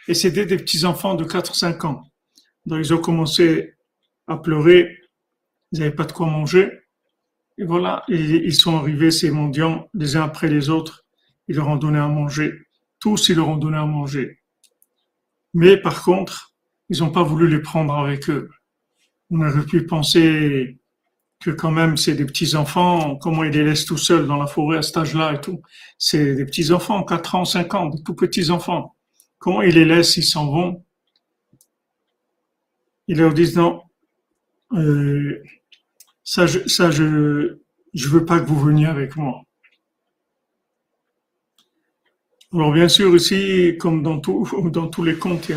Et 0.08 0.14
c'était 0.14 0.44
des 0.44 0.56
petits-enfants 0.56 1.14
de 1.14 1.24
4-5 1.24 1.86
ans. 1.86 2.02
Donc, 2.66 2.80
ils 2.84 2.92
ont 2.92 2.98
commencé 2.98 3.74
à 4.26 4.36
pleurer. 4.36 4.97
Ils 5.72 5.80
n'avaient 5.80 5.94
pas 5.94 6.04
de 6.04 6.12
quoi 6.12 6.26
manger. 6.26 6.70
Et 7.58 7.64
voilà, 7.64 8.04
ils 8.08 8.54
sont 8.54 8.76
arrivés, 8.76 9.10
ces 9.10 9.30
mendiants, 9.30 9.88
les 9.92 10.16
uns 10.16 10.22
après 10.22 10.48
les 10.48 10.70
autres. 10.70 11.04
Ils 11.48 11.56
leur 11.56 11.68
ont 11.68 11.76
donné 11.76 11.98
à 11.98 12.06
manger. 12.06 12.52
Tous, 13.00 13.28
ils 13.28 13.36
leur 13.36 13.48
ont 13.48 13.56
donné 13.56 13.76
à 13.76 13.84
manger. 13.84 14.38
Mais 15.54 15.76
par 15.76 16.02
contre, 16.04 16.54
ils 16.88 17.00
n'ont 17.00 17.10
pas 17.10 17.22
voulu 17.22 17.48
les 17.48 17.60
prendre 17.60 17.94
avec 17.94 18.30
eux. 18.30 18.48
On 19.30 19.40
aurait 19.40 19.64
pu 19.64 19.86
penser 19.86 20.78
que 21.40 21.50
quand 21.50 21.70
même 21.70 21.96
c'est 21.96 22.14
des 22.14 22.24
petits 22.24 22.56
enfants, 22.56 23.16
comment 23.16 23.44
ils 23.44 23.52
les 23.52 23.64
laissent 23.64 23.84
tout 23.84 23.96
seuls 23.96 24.26
dans 24.26 24.36
la 24.36 24.46
forêt 24.46 24.78
à 24.78 24.82
cet 24.82 24.96
âge-là 24.96 25.34
et 25.34 25.40
tout. 25.40 25.62
C'est 25.98 26.34
des 26.34 26.44
petits 26.44 26.72
enfants, 26.72 27.04
4 27.04 27.34
ans, 27.34 27.44
5 27.44 27.74
ans, 27.74 27.86
des 27.88 28.02
tout 28.02 28.14
petits 28.14 28.50
enfants. 28.50 28.96
Comment 29.38 29.62
ils 29.62 29.74
les 29.74 29.84
laissent, 29.84 30.16
ils 30.16 30.24
s'en 30.24 30.50
vont. 30.50 30.84
Ils 33.06 33.18
leur 33.18 33.32
disent 33.32 33.56
non, 33.56 33.82
euh, 34.74 35.42
ça, 36.28 36.44
je, 36.44 36.68
ça, 36.68 36.90
veux 36.90 38.24
pas 38.26 38.38
que 38.38 38.46
vous 38.46 38.60
veniez 38.60 38.84
avec 38.84 39.16
moi. 39.16 39.44
Alors 42.52 42.70
bien 42.70 42.88
sûr 42.88 43.16
ici, 43.16 43.76
comme 43.78 44.02
dans, 44.02 44.20
tous 44.20 45.04
les 45.04 45.14
contes, 45.14 45.50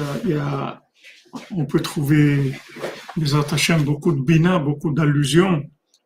on 1.52 1.66
peut 1.66 1.82
trouver 1.82 2.54
des 3.18 3.36
attachés 3.36 3.76
beaucoup 3.80 4.14
de 4.14 4.22
bina, 4.22 4.60
beaucoup 4.60 4.94
d'allusions 4.94 5.62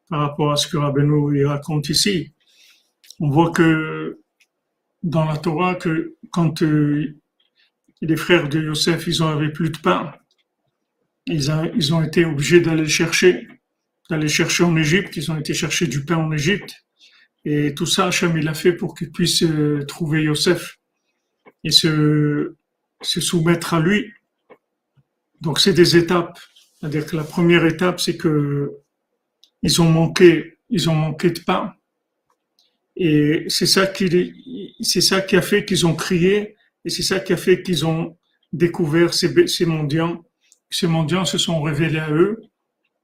par 0.10 0.22
rapport 0.22 0.52
à 0.52 0.56
ce 0.56 0.68
que 0.68 0.78
Rabbeinu 0.78 1.46
raconte 1.46 1.90
ici. 1.90 2.34
On 3.20 3.30
voit 3.30 3.52
que 3.52 4.20
dans 5.04 5.26
la 5.26 5.38
Torah, 5.38 5.78
quand 6.32 6.64
euh, 6.64 7.20
les 8.02 8.16
frères 8.16 8.50
de 8.50 8.64
Yosef, 8.64 9.06
ils 9.06 9.20
n'avaient 9.20 9.52
plus 9.52 9.70
de 9.70 9.78
pain, 9.78 10.12
ils, 11.28 11.52
ils 11.76 11.94
ont 11.94 12.02
été 12.02 12.26
obligés 12.26 12.62
d'aller 12.62 12.88
chercher 12.88 13.48
d'aller 14.10 14.28
chercher 14.28 14.64
en 14.64 14.76
Égypte, 14.76 15.16
ils 15.18 15.32
ont 15.32 15.38
été 15.38 15.54
chercher 15.54 15.88
du 15.88 16.06
pain 16.06 16.18
en 16.18 16.32
Égypte. 16.32 16.74
Et 17.44 17.74
tout 17.76 17.86
ça, 17.86 18.08
Hachem, 18.08 18.38
il 18.38 18.48
a 18.48 18.54
fait 18.54 18.74
pour 18.74 18.96
qu'ils 18.96 19.12
puissent 19.12 19.44
euh, 19.44 19.84
trouver 19.88 20.24
Yosef. 20.24 20.78
et 21.64 21.72
se, 21.72 22.56
se 23.02 23.22
soumettre 23.22 23.74
à 23.74 23.80
lui. 23.80 24.12
Donc 25.42 25.60
c'est 25.60 25.74
des 25.74 25.96
étapes. 25.98 26.40
C'est-à-dire 26.80 27.06
que 27.06 27.16
la 27.16 27.24
première 27.24 27.66
étape, 27.66 28.00
c'est 28.00 28.18
que 28.18 28.72
ils 29.62 29.82
ont 29.82 29.90
manqué, 29.90 30.58
ils 30.70 30.90
ont 30.90 30.96
manqué 30.96 31.32
de 31.32 31.40
pain. 31.40 31.74
Et 32.96 33.46
c'est 33.50 33.66
ça 33.66 33.88
qui, 33.88 34.76
c'est 34.82 35.02
ça 35.02 35.22
qui 35.22 35.36
a 35.36 35.42
fait 35.42 35.66
qu'ils 35.66 35.86
ont 35.86 35.96
crié, 35.96 36.56
et 36.86 36.90
c'est 36.90 37.04
ça 37.04 37.20
qui 37.20 37.34
a 37.34 37.38
fait 37.38 37.62
qu'ils 37.62 37.86
ont 37.86 38.18
découvert 38.54 39.14
ces, 39.14 39.48
ces 39.48 39.66
mendiants. 39.66 40.24
Ces 40.70 40.88
mendiants 40.88 41.26
se 41.26 41.38
sont 41.38 41.62
révélés 41.62 42.00
à 42.00 42.12
eux 42.12 42.42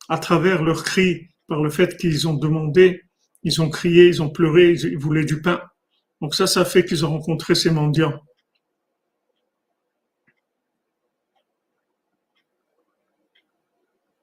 à 0.10 0.18
travers 0.18 0.64
leurs 0.64 0.84
cris, 0.84 1.30
par 1.48 1.62
le 1.62 1.70
fait 1.70 1.98
qu'ils 1.98 2.28
ont 2.28 2.34
demandé, 2.34 3.04
ils 3.44 3.62
ont 3.62 3.70
crié, 3.70 4.08
ils 4.08 4.22
ont 4.22 4.30
pleuré, 4.30 4.72
ils 4.72 4.98
voulaient 4.98 5.26
du 5.26 5.42
pain. 5.42 5.62
Donc 6.22 6.36
ça, 6.36 6.48
ça 6.48 6.66
fait 6.66 6.86
qu'ils 6.86 7.06
ont 7.06 7.10
rencontré 7.10 7.56
ces 7.56 7.72
mendiants. 7.72 8.22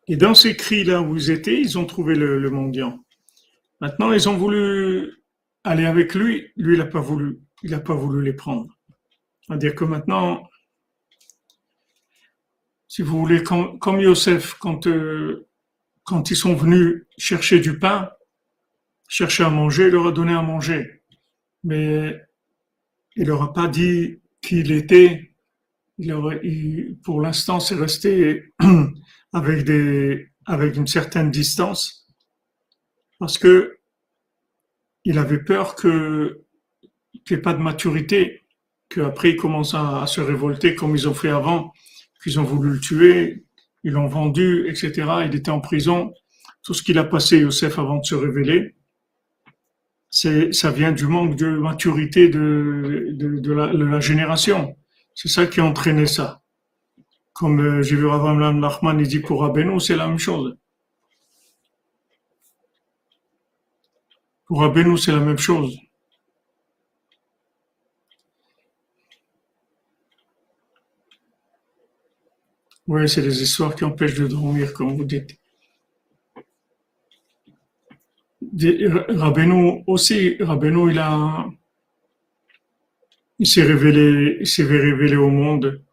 Et 0.07 0.17
dans 0.17 0.35
ces 0.35 0.57
cris-là 0.57 1.03
où 1.03 1.17
ils 1.17 1.31
étaient, 1.31 1.61
ils 1.61 1.77
ont 1.77 1.85
trouvé 1.85 2.15
le, 2.15 2.51
mendiant. 2.51 3.05
Maintenant, 3.81 4.13
ils 4.13 4.27
ont 4.29 4.39
voulu 4.39 5.23
aller 5.65 5.85
avec 5.85 6.15
lui. 6.15 6.51
Lui, 6.57 6.77
il 6.77 6.79
n'a 6.79 6.87
pas 6.87 7.01
voulu. 7.01 7.41
Il 7.63 7.73
n'a 7.73 7.81
pas 7.81 7.95
voulu 7.95 8.25
les 8.25 8.33
prendre. 8.33 8.67
C'est-à-dire 9.43 9.75
que 9.75 9.85
maintenant, 9.85 10.49
si 12.87 13.03
vous 13.03 13.19
voulez, 13.19 13.43
comme 13.43 14.01
Yosef, 14.01 14.55
quand, 14.55 14.87
euh, 14.87 15.48
quand 16.09 16.31
ils 16.31 16.37
sont 16.37 16.55
venus 16.55 17.05
chercher 17.19 17.61
du 17.61 17.79
pain, 17.79 18.11
chercher 19.09 19.45
à 19.45 19.51
manger, 19.51 19.89
il 19.89 19.93
leur 19.93 20.07
a 20.07 20.13
donné 20.13 20.33
à 20.33 20.41
manger. 20.41 21.03
Mais 21.65 22.19
il 23.15 23.27
leur 23.27 23.43
a 23.43 23.53
pas 23.53 23.69
dit 23.69 24.19
qui 24.41 24.61
il 24.61 24.73
était. 24.73 25.35
Il 25.99 26.97
pour 27.05 27.21
l'instant, 27.21 27.61
c'est 27.61 27.75
resté 27.75 28.55
avec 29.33 30.77
une 30.77 30.87
certaine 30.87 31.31
distance, 31.31 32.07
parce 33.19 33.37
que 33.37 33.79
il 35.05 35.19
avait 35.19 35.45
peur 35.45 35.75
que 35.75 36.43
qu'il 37.27 37.37
n'y 37.37 37.41
ait 37.41 37.43
pas 37.43 37.53
de 37.53 37.63
maturité, 37.63 38.47
qu'après 38.89 39.33
ils 39.33 39.37
commencent 39.37 39.75
à, 39.75 40.07
se 40.07 40.23
révolter 40.23 40.75
comme 40.75 40.97
ils 40.97 41.07
ont 41.07 41.15
fait 41.15 41.29
avant, 41.29 41.75
qu'ils 42.23 42.41
ont 42.41 42.45
voulu 42.45 42.71
le 42.71 42.81
tuer, 42.81 43.45
ils 43.89 43.95
l'ont 43.95 44.07
vendu, 44.07 44.69
etc. 44.69 44.91
Il 45.25 45.35
était 45.35 45.51
en 45.51 45.61
prison. 45.61 46.13
Tout 46.63 46.75
ce 46.75 46.83
qu'il 46.83 46.99
a 46.99 47.05
passé, 47.05 47.39
Youssef, 47.39 47.79
avant 47.79 47.97
de 47.97 48.05
se 48.05 48.15
révéler, 48.15 48.75
ça 50.11 50.71
vient 50.71 50.93
du 50.93 51.07
manque 51.07 51.37
de 51.37 51.49
maturité 51.49 52.29
de, 52.29 53.53
la, 53.53 54.01
génération. 54.01 54.77
C'est 55.15 55.29
ça 55.29 55.47
qui 55.47 55.61
a 55.61 55.65
entraîné 55.65 56.05
ça. 56.05 56.43
Comme 57.33 57.61
euh, 57.61 57.83
j'ai 57.83 57.97
vu 57.97 58.07
Ravam 58.07 58.61
Nachman, 58.61 59.01
il 59.01 59.09
dit 59.09 59.21
pour 59.21 59.41
Rabbeinu, 59.41 59.81
c'est 59.81 59.97
la 59.97 60.07
même 60.07 60.19
chose. 60.19 60.57
Pour 64.45 64.61
Rabbeinu, 64.61 64.99
c'est 64.99 65.13
la 65.13 65.21
même 65.21 65.39
chose. 65.39 65.79
Oui, 72.89 73.07
c'est 73.07 73.21
des 73.21 73.43
histoires 73.43 73.75
qui 73.75 73.85
empêchent 73.85 74.15
de 74.15 74.27
dormir, 74.27 74.73
comme 74.73 74.97
vous 74.97 75.05
dites. 75.05 75.39
Rabbeinu 79.11 79.83
aussi, 79.87 80.37
Rabbeinu, 80.41 80.91
il 80.91 80.99
a, 80.99 81.47
il 83.39 83.47
s'est 83.47 83.63
révélé, 83.63 84.43
s'est 84.47 84.65
révélé 84.65 85.17
au 85.17 85.29
monde 85.29 85.85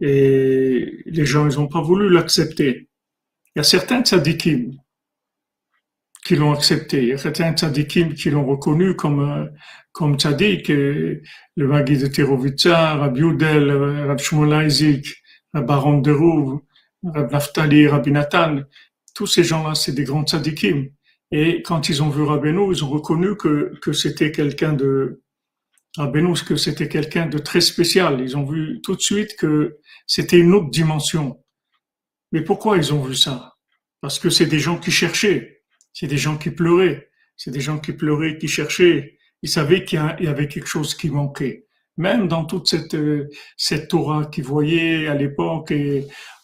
et 0.00 1.02
les 1.04 1.26
gens, 1.26 1.46
ils 1.50 1.56
n'ont 1.56 1.68
pas 1.68 1.82
voulu 1.82 2.08
l'accepter. 2.08 2.88
Il 3.54 3.58
y 3.58 3.60
a 3.60 3.64
certains 3.64 4.02
tzadikim 4.02 4.72
qui 6.24 6.36
l'ont 6.36 6.52
accepté. 6.52 7.02
Il 7.02 7.08
y 7.08 7.12
a 7.12 7.18
certains 7.18 7.52
tzadikim 7.52 8.14
qui 8.14 8.30
l'ont 8.30 8.46
reconnu 8.46 8.96
comme, 8.96 9.50
comme 9.92 10.16
tzadik. 10.16 10.68
Le 10.68 11.22
Magui 11.56 11.98
de 11.98 12.06
Terovitsa, 12.06 12.94
Rabbi 12.94 13.20
Udel, 13.20 13.70
Rabbi 13.70 14.22
Shmuel 14.22 14.66
Isaac, 14.66 15.04
Rabbi 15.54 16.02
de 16.02 16.12
Rouv, 16.12 16.60
Rabbi 17.02 17.32
Naftali, 17.32 17.88
Rabbi 17.88 18.10
Nathan. 18.10 18.60
Tous 19.14 19.26
ces 19.26 19.44
gens-là, 19.44 19.74
c'est 19.74 19.92
des 19.92 20.04
grands 20.04 20.24
tzadikim. 20.24 20.90
Et 21.30 21.62
quand 21.62 21.88
ils 21.88 22.02
ont 22.02 22.08
vu 22.08 22.22
Rabbeinu, 22.22 22.72
ils 22.72 22.84
ont 22.84 22.88
reconnu 22.88 23.36
que, 23.36 23.78
que 23.82 23.92
c'était 23.92 24.32
quelqu'un 24.32 24.72
de, 24.72 25.22
Rabbeinu, 25.96 26.34
que 26.46 26.56
c'était 26.56 26.88
quelqu'un 26.88 27.26
de 27.26 27.38
très 27.38 27.60
spécial. 27.60 28.20
Ils 28.20 28.36
ont 28.36 28.44
vu 28.44 28.80
tout 28.82 28.94
de 28.94 29.00
suite 29.00 29.36
que 29.36 29.78
c'était 30.06 30.38
une 30.38 30.54
autre 30.54 30.70
dimension. 30.70 31.42
Mais 32.32 32.42
pourquoi 32.42 32.76
ils 32.76 32.92
ont 32.92 33.02
vu 33.02 33.14
ça? 33.14 33.56
Parce 34.00 34.18
que 34.18 34.30
c'est 34.30 34.46
des 34.46 34.60
gens 34.60 34.78
qui 34.78 34.90
cherchaient, 34.90 35.62
c'est 35.92 36.06
des 36.06 36.18
gens 36.18 36.36
qui 36.36 36.50
pleuraient, 36.50 37.10
c'est 37.36 37.50
des 37.50 37.60
gens 37.60 37.78
qui 37.78 37.92
pleuraient, 37.92 38.38
qui 38.38 38.48
cherchaient. 38.48 39.18
Ils 39.42 39.48
savaient 39.48 39.84
qu'il 39.84 39.98
y 40.20 40.26
avait 40.26 40.48
quelque 40.48 40.68
chose 40.68 40.94
qui 40.94 41.10
manquait 41.10 41.67
même 41.98 42.28
dans 42.28 42.44
toute 42.44 42.68
cette, 42.68 42.94
euh, 42.94 43.28
cette 43.56 43.88
Torah 43.88 44.26
qu'ils 44.26 44.44
voyaient 44.44 45.08
à 45.08 45.14
l'époque 45.14 45.72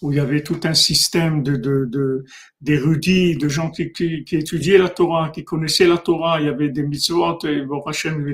où 0.03 0.13
il 0.13 0.17
y 0.17 0.21
avait 0.21 0.43
tout 0.43 0.61
un 0.65 0.75
système 0.75 1.43
de, 1.43 1.57
de, 1.57 2.25
d'érudits, 2.61 3.37
de 3.37 3.49
gens 3.49 3.71
qui, 3.71 3.93
qui, 3.93 4.25
étudiaient 4.37 4.79
la 4.79 4.91
Torah, 4.91 5.31
qui 5.31 5.45
connaissaient 5.45 5.87
la 5.87 5.99
Torah, 5.99 6.41
il 6.41 6.47
y 6.47 6.49
avait 6.49 6.69
des 6.69 6.83
mitzvot, 6.83 7.39
et 7.45 7.65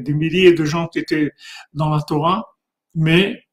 des 0.01 0.15
milliers 0.15 0.53
de 0.53 0.65
gens 0.65 0.89
qui 0.89 0.99
étaient 0.99 1.33
dans 1.75 1.91
la 1.91 2.03
Torah, 2.03 2.47
mais 2.95 3.45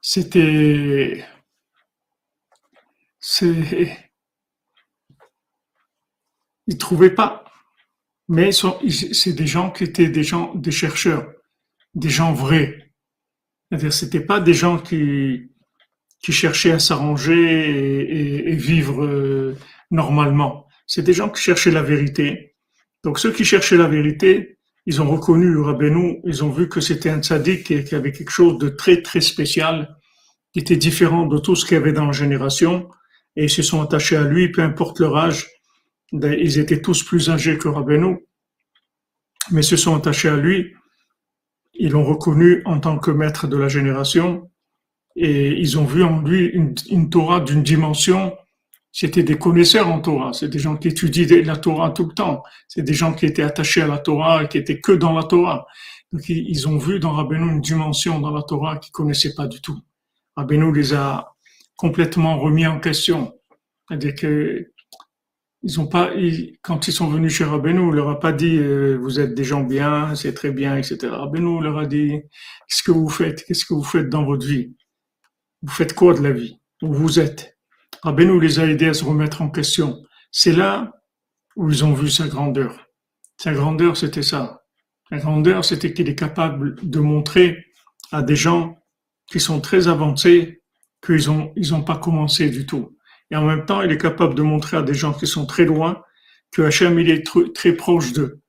c'était, 0.00 1.24
c'est, 3.20 4.11
ils 6.66 6.78
trouvaient 6.78 7.14
pas. 7.14 7.44
Mais 8.28 8.50
c'est 8.52 9.32
des 9.32 9.46
gens 9.46 9.70
qui 9.70 9.84
étaient 9.84 10.08
des 10.08 10.22
gens, 10.22 10.54
des 10.54 10.70
chercheurs, 10.70 11.32
des 11.94 12.08
gens 12.08 12.32
vrais. 12.32 12.92
C'est-à-dire, 13.68 13.92
c'était 13.92 14.20
pas 14.20 14.40
des 14.40 14.54
gens 14.54 14.78
qui, 14.78 15.50
qui 16.22 16.32
cherchaient 16.32 16.72
à 16.72 16.78
s'arranger 16.78 18.50
et, 18.50 18.54
vivre 18.54 19.04
euh, 19.04 19.56
normalement. 19.90 20.66
C'est 20.86 21.02
des 21.02 21.12
gens 21.12 21.30
qui 21.30 21.42
cherchaient 21.42 21.70
la 21.70 21.82
vérité. 21.82 22.54
Donc, 23.02 23.18
ceux 23.18 23.32
qui 23.32 23.44
cherchaient 23.44 23.76
la 23.76 23.88
vérité, 23.88 24.58
ils 24.86 25.00
ont 25.02 25.10
reconnu 25.10 25.56
Rabbeinu, 25.58 26.20
ils 26.24 26.44
ont 26.44 26.50
vu 26.50 26.68
que 26.68 26.80
c'était 26.80 27.10
un 27.10 27.20
tzaddik 27.20 27.64
qui, 27.64 27.84
qui 27.84 27.94
avait 27.94 28.12
quelque 28.12 28.30
chose 28.30 28.58
de 28.58 28.68
très, 28.68 29.02
très 29.02 29.20
spécial, 29.20 29.96
qui 30.52 30.60
était 30.60 30.76
différent 30.76 31.26
de 31.26 31.38
tout 31.38 31.56
ce 31.56 31.64
qu'il 31.64 31.76
y 31.76 31.80
avait 31.80 31.92
dans 31.92 32.06
la 32.06 32.12
génération, 32.12 32.88
et 33.36 33.44
ils 33.44 33.50
se 33.50 33.62
sont 33.62 33.80
attachés 33.80 34.16
à 34.16 34.24
lui, 34.24 34.50
peu 34.50 34.62
importe 34.62 35.00
leur 35.00 35.16
âge, 35.16 35.48
ils 36.12 36.58
étaient 36.58 36.80
tous 36.80 37.02
plus 37.02 37.30
âgés 37.30 37.58
que 37.58 37.68
Rabbeinu, 37.68 38.26
mais 39.50 39.62
se 39.62 39.76
sont 39.76 39.96
attachés 39.96 40.28
à 40.28 40.36
lui. 40.36 40.74
Ils 41.74 41.90
l'ont 41.90 42.04
reconnu 42.04 42.62
en 42.64 42.80
tant 42.80 42.98
que 42.98 43.10
maître 43.10 43.46
de 43.46 43.56
la 43.56 43.68
génération 43.68 44.50
et 45.16 45.50
ils 45.58 45.78
ont 45.78 45.84
vu 45.84 46.02
en 46.02 46.20
lui 46.20 46.46
une, 46.46 47.10
Torah 47.10 47.40
d'une 47.40 47.62
dimension. 47.62 48.36
C'était 48.94 49.22
des 49.22 49.38
connaisseurs 49.38 49.88
en 49.88 50.00
Torah, 50.00 50.34
c'est 50.34 50.48
des 50.48 50.58
gens 50.58 50.76
qui 50.76 50.88
étudient 50.88 51.42
la 51.44 51.56
Torah 51.56 51.90
tout 51.90 52.04
le 52.04 52.12
temps, 52.12 52.42
c'est 52.68 52.82
des 52.82 52.92
gens 52.92 53.14
qui 53.14 53.24
étaient 53.24 53.42
attachés 53.42 53.80
à 53.80 53.86
la 53.86 53.98
Torah 53.98 54.44
et 54.44 54.48
qui 54.48 54.58
étaient 54.58 54.80
que 54.80 54.92
dans 54.92 55.14
la 55.14 55.22
Torah. 55.22 55.66
Donc 56.12 56.28
ils 56.28 56.68
ont 56.68 56.76
vu 56.76 57.00
dans 57.00 57.12
Rabbeinu 57.12 57.50
une 57.50 57.62
dimension 57.62 58.20
dans 58.20 58.30
la 58.30 58.42
Torah 58.42 58.76
qu'ils 58.76 58.92
connaissaient 58.92 59.34
pas 59.34 59.46
du 59.46 59.62
tout. 59.62 59.80
Rabbeinu 60.36 60.74
les 60.74 60.92
a 60.92 61.34
complètement 61.76 62.38
remis 62.38 62.66
en 62.66 62.80
question. 62.80 63.32
C'est-à-dire 63.88 64.14
que 64.14 64.71
ils 65.64 65.80
ont 65.80 65.86
pas, 65.86 66.10
quand 66.62 66.88
ils 66.88 66.92
sont 66.92 67.08
venus 67.08 67.34
chez 67.34 67.44
Rabbeinu, 67.44 67.88
il 67.90 67.94
leur 67.94 68.08
a 68.10 68.18
pas 68.18 68.32
dit 68.32 68.58
euh, 68.58 68.96
vous 69.00 69.20
êtes 69.20 69.34
des 69.34 69.44
gens 69.44 69.62
bien, 69.62 70.14
c'est 70.16 70.34
très 70.34 70.50
bien, 70.50 70.76
etc. 70.76 70.98
Rabbeinu 71.08 71.62
leur 71.62 71.78
a 71.78 71.86
dit 71.86 72.20
qu'est-ce 72.68 72.82
que 72.82 72.90
vous 72.90 73.08
faites, 73.08 73.44
qu'est-ce 73.44 73.64
que 73.64 73.74
vous 73.74 73.84
faites 73.84 74.08
dans 74.08 74.24
votre 74.24 74.46
vie, 74.46 74.74
vous 75.62 75.72
faites 75.72 75.94
quoi 75.94 76.14
de 76.14 76.22
la 76.22 76.32
vie, 76.32 76.58
où 76.82 76.92
vous 76.92 77.20
êtes? 77.20 77.58
Rabbeinu 78.02 78.40
les 78.40 78.58
a 78.58 78.66
aidés 78.66 78.88
à 78.88 78.94
se 78.94 79.04
remettre 79.04 79.42
en 79.42 79.50
question. 79.50 80.02
C'est 80.32 80.52
là 80.52 80.92
où 81.54 81.70
ils 81.70 81.84
ont 81.84 81.92
vu 81.92 82.08
sa 82.08 82.26
grandeur. 82.26 82.88
Sa 83.36 83.52
grandeur, 83.52 83.96
c'était 83.96 84.22
ça. 84.22 84.62
Sa 85.10 85.18
grandeur, 85.18 85.64
c'était 85.64 85.92
qu'il 85.92 86.08
est 86.08 86.16
capable 86.16 86.74
de 86.82 86.98
montrer 86.98 87.64
à 88.10 88.22
des 88.22 88.36
gens 88.36 88.78
qui 89.26 89.38
sont 89.38 89.60
très 89.60 89.86
avancés 89.86 90.62
qu'ils 91.04 91.30
ont 91.30 91.52
ils 91.56 91.74
ont 91.74 91.82
pas 91.82 91.98
commencé 91.98 92.50
du 92.50 92.66
tout 92.66 92.96
et 93.32 93.36
en 93.36 93.46
même 93.46 93.64
temps, 93.64 93.80
il 93.80 93.90
est 93.90 93.98
capable 93.98 94.34
de 94.34 94.42
montrer 94.42 94.76
à 94.76 94.82
des 94.82 94.92
gens 94.92 95.14
qui 95.14 95.26
sont 95.26 95.46
très 95.46 95.64
loin 95.64 96.02
que 96.50 96.60
Hachem, 96.60 96.98
il 97.00 97.08
est 97.08 97.26
très 97.54 97.72
proche 97.72 98.12
d'eux. 98.12 98.42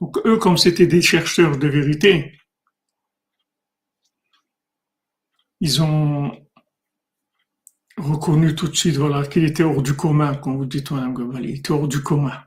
Donc 0.00 0.16
eux, 0.24 0.36
comme 0.38 0.56
c'était 0.56 0.86
des 0.86 1.02
chercheurs 1.02 1.58
de 1.58 1.66
vérité, 1.66 2.38
ils 5.60 5.82
ont 5.82 6.30
reconnu 7.96 8.54
tout 8.54 8.68
de 8.68 8.76
suite 8.76 8.96
voilà, 8.96 9.26
qu'il 9.26 9.44
était 9.44 9.64
hors 9.64 9.82
du 9.82 9.94
commun, 9.94 10.36
comme 10.36 10.56
vous 10.56 10.66
dites, 10.66 10.90
il 11.40 11.50
était 11.50 11.72
hors 11.72 11.88
du 11.88 12.00
commun. 12.00 12.40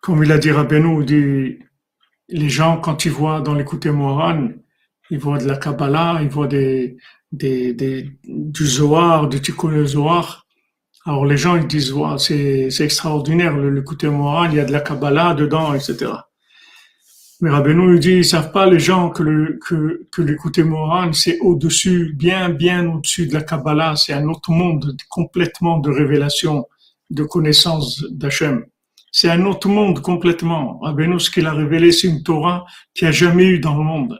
comme 0.00 0.22
il 0.22 0.32
a 0.32 0.38
dit 0.38 0.50
Rabbeinu, 0.50 1.04
dit, 1.04 1.58
les 2.28 2.48
gens, 2.50 2.78
quand 2.78 3.06
ils 3.06 3.10
voient 3.10 3.40
dans 3.40 3.54
l'écouté 3.54 3.90
Moran, 3.90 4.50
ils 5.08 5.18
voient 5.18 5.38
de 5.38 5.48
la 5.48 5.56
Kabbalah, 5.56 6.20
ils 6.22 6.28
voient 6.28 6.46
des, 6.46 6.98
des, 7.32 7.72
des, 7.72 8.10
du 8.24 8.66
Zohar, 8.66 9.28
du 9.28 9.40
Tikkun 9.40 9.86
Zohar. 9.86 10.46
Alors 11.06 11.24
les 11.24 11.36
gens 11.36 11.56
ils 11.56 11.66
disent 11.66 11.94
c'est, 12.18 12.68
extraordinaire 12.80 13.56
le, 13.56 13.70
le 13.70 14.10
moral, 14.10 14.52
il 14.52 14.56
y 14.56 14.60
a 14.60 14.64
de 14.64 14.72
la 14.72 14.80
Kabbalah 14.80 15.34
dedans, 15.34 15.72
etc. 15.74 16.12
Mais 17.42 17.48
Rabbeinu 17.48 17.86
nous 17.86 17.98
dit 17.98 18.16
ils 18.18 18.24
savent 18.24 18.52
pas 18.52 18.66
les 18.66 18.78
gens 18.78 19.08
que 19.08 19.22
le 19.22 19.58
que, 19.66 20.06
que 20.12 20.20
le 20.20 20.64
moral 20.64 21.14
c'est 21.14 21.38
au-dessus, 21.40 22.12
bien 22.14 22.50
bien 22.50 22.86
au-dessus 22.86 23.26
de 23.26 23.32
la 23.32 23.42
Kabbalah, 23.42 23.96
c'est 23.96 24.12
un 24.12 24.28
autre 24.28 24.50
monde 24.50 24.94
complètement 25.08 25.78
de 25.78 25.90
révélation, 25.90 26.66
de 27.08 27.22
connaissance 27.22 28.04
d'Hachem. 28.10 28.66
C'est 29.10 29.30
un 29.30 29.46
autre 29.46 29.68
monde 29.68 30.02
complètement. 30.02 30.78
Rabbeinu 30.80 31.18
ce 31.18 31.30
qu'il 31.30 31.46
a 31.46 31.54
révélé 31.54 31.92
c'est 31.92 32.08
une 32.08 32.22
Torah 32.22 32.66
qu'il 32.94 33.06
n'y 33.06 33.08
a 33.08 33.12
jamais 33.12 33.46
eu 33.46 33.58
dans 33.58 33.76
le 33.78 33.84
monde. 33.84 34.18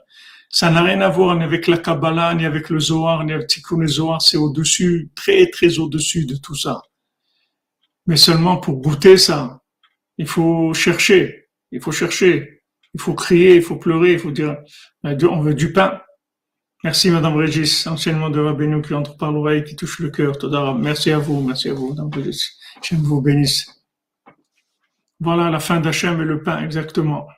Ça 0.52 0.68
n'a 0.70 0.82
rien 0.82 1.00
à 1.00 1.08
voir 1.08 1.36
ni 1.36 1.44
avec 1.44 1.68
la 1.68 1.78
Kabbalah, 1.78 2.34
ni 2.34 2.44
avec 2.44 2.70
le 2.70 2.80
Zohar, 2.80 3.24
ni 3.24 3.32
avec 3.32 3.46
Tikkun 3.46 3.86
Zohar. 3.86 4.20
C'est 4.20 4.36
au-dessus, 4.36 5.10
très, 5.14 5.48
très 5.48 5.78
au-dessus 5.78 6.26
de 6.26 6.34
tout 6.34 6.56
ça. 6.56 6.82
Mais 8.06 8.16
seulement 8.16 8.56
pour 8.58 8.78
goûter 8.78 9.16
ça, 9.16 9.62
il 10.18 10.26
faut 10.26 10.74
chercher. 10.74 11.48
Il 11.70 11.80
faut 11.80 11.92
chercher. 11.92 12.64
Il 12.94 13.00
faut 13.00 13.14
crier, 13.14 13.54
il 13.54 13.62
faut 13.62 13.76
pleurer, 13.76 14.14
il 14.14 14.18
faut 14.18 14.32
dire, 14.32 14.56
on 15.04 15.40
veut 15.40 15.54
du 15.54 15.72
pain. 15.72 16.00
Merci, 16.82 17.10
Madame 17.10 17.36
Régis, 17.36 17.86
enseignement 17.86 18.30
de 18.30 18.40
Rabbeinu 18.40 18.82
qui 18.82 18.94
entre 18.94 19.16
par 19.16 19.30
l'oreille, 19.30 19.62
qui 19.62 19.76
touche 19.76 20.00
le 20.00 20.10
cœur. 20.10 20.34
Merci 20.76 21.12
à 21.12 21.18
vous, 21.20 21.40
merci 21.40 21.68
à 21.68 21.74
vous, 21.74 21.90
Madame 21.90 22.10
Régis. 22.12 22.58
J'aime 22.82 23.02
vous 23.02 23.20
bénisse. 23.20 23.84
Voilà 25.20 25.50
la 25.50 25.60
fin 25.60 25.78
d'Hachem 25.78 26.20
et 26.20 26.24
le 26.24 26.42
pain, 26.42 26.64
exactement. 26.64 27.28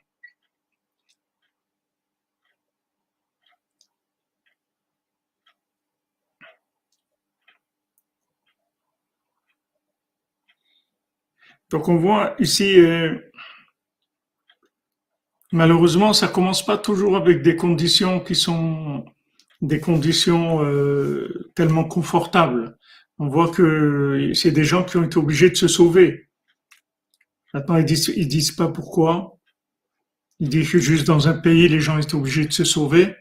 Donc 11.73 11.89
on 11.89 11.97
voit 11.97 12.37
ici, 12.39 12.79
euh, 12.79 13.17
malheureusement, 15.53 16.13
ça 16.13 16.29
commence 16.29 16.65
pas 16.65 16.77
toujours 16.77 17.17
avec 17.17 17.41
des 17.41 17.57
conditions 17.57 18.21
qui 18.21 18.35
sont 18.35 19.07
des 19.63 19.81
conditions 19.81 20.63
euh, 20.65 21.51
tellement 21.55 21.85
confortables. 21.85 22.77
On 23.19 23.29
voit 23.29 23.51
que 23.51 24.33
c'est 24.35 24.51
des 24.51 24.65
gens 24.65 24.85
qui 24.85 24.99
ont 24.99 25.05
été 25.05 25.17
obligés 25.17 25.49
de 25.49 25.57
se 25.57 25.69
sauver. 25.69 26.29
Maintenant, 27.55 27.77
ils 27.77 27.87
disent, 27.87 28.13
ils 28.15 28.29
disent 28.29 28.53
pas 28.53 28.69
pourquoi. 28.69 29.39
Ils 30.41 30.51
disent 30.51 30.73
que 30.73 30.79
juste 30.79 31.07
dans 31.07 31.27
un 31.29 31.39
pays, 31.39 31.69
les 31.69 31.81
gens 31.81 31.99
étaient 31.99 32.17
obligés 32.17 32.45
de 32.45 32.53
se 32.53 32.65
sauver. 32.65 33.17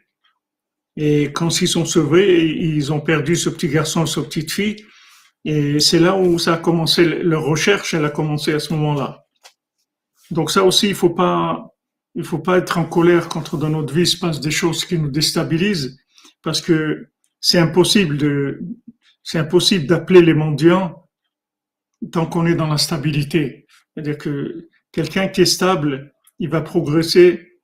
Et 0.98 1.32
quand 1.32 1.62
ils 1.62 1.68
sont 1.70 1.86
sauvés, 1.86 2.50
ils 2.50 2.92
ont 2.92 3.00
perdu 3.00 3.38
ce 3.38 3.50
petit 3.50 3.70
garçon, 3.70 4.06
cette 4.06 4.26
petite 4.26 4.52
fille. 4.52 4.86
Et 5.46 5.80
c'est 5.80 6.00
là 6.00 6.16
où 6.16 6.38
ça 6.38 6.54
a 6.54 6.58
commencé, 6.58 7.04
leur 7.06 7.44
recherche, 7.44 7.94
elle 7.94 8.06
a 8.06 8.10
commencé 8.10 8.54
à 8.54 8.60
ce 8.60 8.74
moment-là. 8.74 9.26
Donc 10.30 10.52
ça 10.52 10.64
aussi, 10.64 10.90
il 10.90 10.96
faut 10.96 11.10
pas, 11.10 11.74
il 12.16 12.24
faut 12.24 12.40
pas 12.40 12.58
être 12.58 12.78
en 12.78 12.86
colère 12.86 13.28
quand 13.28 13.56
dans 13.56 13.70
notre 13.70 13.94
vie 13.94 14.06
se 14.06 14.18
passe 14.18 14.40
des 14.40 14.52
choses 14.52 14.86
qui 14.86 14.98
nous 14.98 15.10
déstabilisent, 15.10 16.00
parce 16.44 16.62
que 16.62 17.08
c'est 17.40 17.58
impossible 17.58 18.18
de, 18.18 18.62
c'est 19.24 19.40
impossible 19.40 19.88
d'appeler 19.88 20.22
les 20.22 20.34
mendiants 20.34 21.10
tant 22.12 22.26
qu'on 22.26 22.46
est 22.46 22.56
dans 22.56 22.68
la 22.68 22.78
stabilité. 22.78 23.66
C'est-à-dire 23.94 24.18
que 24.18 24.70
quelqu'un 24.92 25.28
qui 25.28 25.42
est 25.42 25.46
stable, 25.46 26.14
il 26.40 26.50
va 26.50 26.62
progresser 26.62 27.60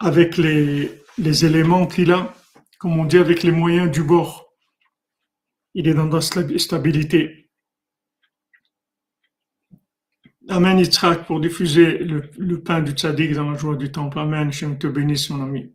avec 0.00 0.36
les, 0.36 1.02
les 1.18 1.44
éléments 1.44 1.86
qu'il 1.86 2.12
a, 2.12 2.34
comme 2.78 2.98
on 2.98 3.04
dit, 3.04 3.18
avec 3.18 3.42
les 3.42 3.52
moyens 3.52 3.90
du 3.90 4.02
bord 4.02 4.45
il 5.78 5.86
est 5.86 5.94
dans 5.94 6.08
la 6.08 6.22
stabilité. 6.22 7.50
Amen 10.48 10.78
Yitzhak 10.78 11.26
pour 11.26 11.38
diffuser 11.38 11.98
le, 11.98 12.62
pain 12.62 12.80
du 12.80 12.92
tzaddik 12.92 13.34
dans 13.34 13.50
la 13.50 13.58
joie 13.58 13.76
du 13.76 13.92
temple. 13.92 14.18
Amen. 14.18 14.50
Shem 14.50 14.78
te 14.78 14.86
bénisse, 14.86 15.28
mon 15.28 15.42
ami. 15.42 15.74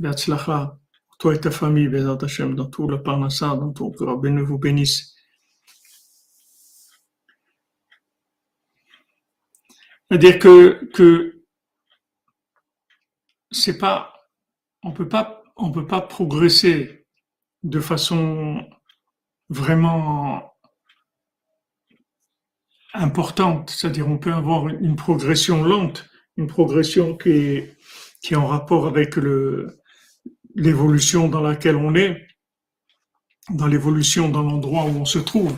Beatzlacha, 0.00 0.76
toi 1.20 1.34
et 1.36 1.40
ta 1.40 1.52
famille, 1.52 1.86
Bézat 1.86 2.18
Hashem, 2.20 2.56
dans 2.56 2.68
tout 2.68 2.88
le 2.88 3.04
parnassa, 3.04 3.54
dans 3.54 3.72
tout 3.72 3.94
le 4.00 4.06
Rabbeinu 4.06 4.42
vous 4.42 4.58
bénisse. 4.58 5.14
C'est-à-dire 10.10 10.40
que, 10.40 10.90
que 10.92 11.44
c'est 13.52 13.78
pas, 13.78 14.12
on 14.82 14.90
peut 14.90 15.08
pas, 15.08 15.44
on 15.56 15.70
peut 15.70 15.86
pas 15.86 16.00
progresser 16.00 17.06
de 17.62 17.78
façon 17.78 18.66
vraiment 19.48 20.52
importante, 22.94 23.70
c'est-à-dire 23.70 24.08
on 24.08 24.18
peut 24.18 24.32
avoir 24.32 24.68
une 24.68 24.96
progression 24.96 25.62
lente, 25.62 26.08
une 26.36 26.46
progression 26.46 27.16
qui 27.16 27.30
est, 27.30 27.76
qui 28.22 28.34
est 28.34 28.36
en 28.36 28.46
rapport 28.46 28.86
avec 28.86 29.16
le, 29.16 29.78
l'évolution 30.54 31.28
dans 31.28 31.42
laquelle 31.42 31.76
on 31.76 31.94
est, 31.94 32.26
dans 33.50 33.66
l'évolution 33.66 34.28
dans 34.28 34.42
l'endroit 34.42 34.84
où 34.84 34.96
on 34.96 35.04
se 35.04 35.18
trouve. 35.18 35.56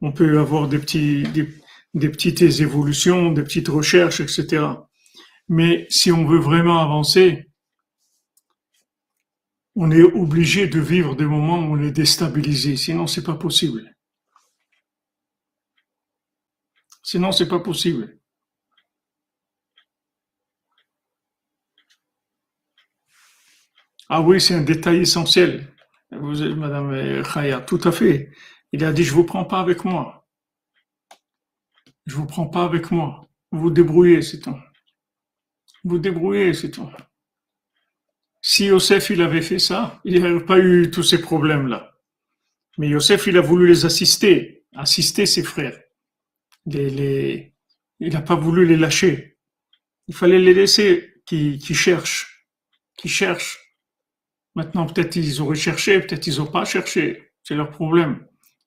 On 0.00 0.12
peut 0.12 0.38
avoir 0.38 0.68
des, 0.68 0.78
petits, 0.78 1.22
des, 1.22 1.48
des 1.94 2.08
petites 2.08 2.42
évolutions, 2.42 3.32
des 3.32 3.42
petites 3.42 3.68
recherches, 3.68 4.20
etc. 4.20 4.64
Mais 5.48 5.86
si 5.90 6.10
on 6.10 6.26
veut 6.26 6.38
vraiment 6.38 6.78
avancer, 6.78 7.49
on 9.76 9.90
est 9.90 10.02
obligé 10.02 10.66
de 10.68 10.80
vivre 10.80 11.16
des 11.16 11.24
moments 11.24 11.58
où 11.58 11.76
on 11.76 11.82
est 11.82 11.92
déstabilisé, 11.92 12.76
sinon 12.76 13.06
c'est 13.06 13.24
pas 13.24 13.34
possible. 13.36 13.94
Sinon 17.02 17.32
c'est 17.32 17.48
pas 17.48 17.60
possible. 17.60 18.18
Ah 24.08 24.20
oui, 24.20 24.40
c'est 24.40 24.54
un 24.54 24.62
détail 24.62 24.98
essentiel. 25.02 25.72
Vous 26.10 26.42
êtes 26.42 26.56
Madame 26.56 27.22
Khaya, 27.22 27.60
tout 27.60 27.80
à 27.84 27.92
fait. 27.92 28.32
Il 28.72 28.84
a 28.84 28.92
dit, 28.92 29.04
je 29.04 29.14
vous 29.14 29.24
prends 29.24 29.44
pas 29.44 29.60
avec 29.60 29.84
moi. 29.84 30.26
Je 32.06 32.16
vous 32.16 32.26
prends 32.26 32.48
pas 32.48 32.64
avec 32.64 32.90
moi. 32.90 33.28
Vous 33.52 33.60
vous 33.60 33.70
débrouillez, 33.70 34.22
c'est 34.22 34.40
tout. 34.40 34.58
Vous 35.84 35.98
débrouillez, 35.98 36.54
c'est 36.54 36.72
tout. 36.72 36.90
Si 38.52 38.64
Yosef 38.64 39.10
il 39.10 39.22
avait 39.22 39.42
fait 39.42 39.60
ça, 39.60 40.00
il 40.04 40.12
n'y 40.12 40.28
aurait 40.28 40.44
pas 40.44 40.58
eu 40.58 40.90
tous 40.90 41.04
ces 41.04 41.20
problèmes-là. 41.20 41.96
Mais 42.78 42.88
Yosef 42.88 43.28
il 43.28 43.36
a 43.36 43.40
voulu 43.40 43.68
les 43.68 43.86
assister, 43.86 44.64
assister 44.74 45.24
ses 45.24 45.44
frères. 45.44 45.78
il 46.66 47.52
n'a 48.00 48.22
pas 48.22 48.34
voulu 48.34 48.66
les 48.66 48.76
lâcher. 48.76 49.38
Il 50.08 50.16
fallait 50.16 50.40
les 50.40 50.52
laisser 50.52 51.22
qui, 51.26 51.60
cherchent, 51.60 52.44
qui 52.96 53.08
cherchent. 53.08 53.56
Maintenant 54.56 54.84
peut-être 54.86 55.14
ils 55.14 55.40
auraient 55.40 55.54
cherché, 55.54 56.00
peut-être 56.00 56.26
ils 56.26 56.38
n'ont 56.38 56.50
pas 56.50 56.64
cherché. 56.64 57.30
C'est 57.44 57.54
leur 57.54 57.70
problème. 57.70 58.26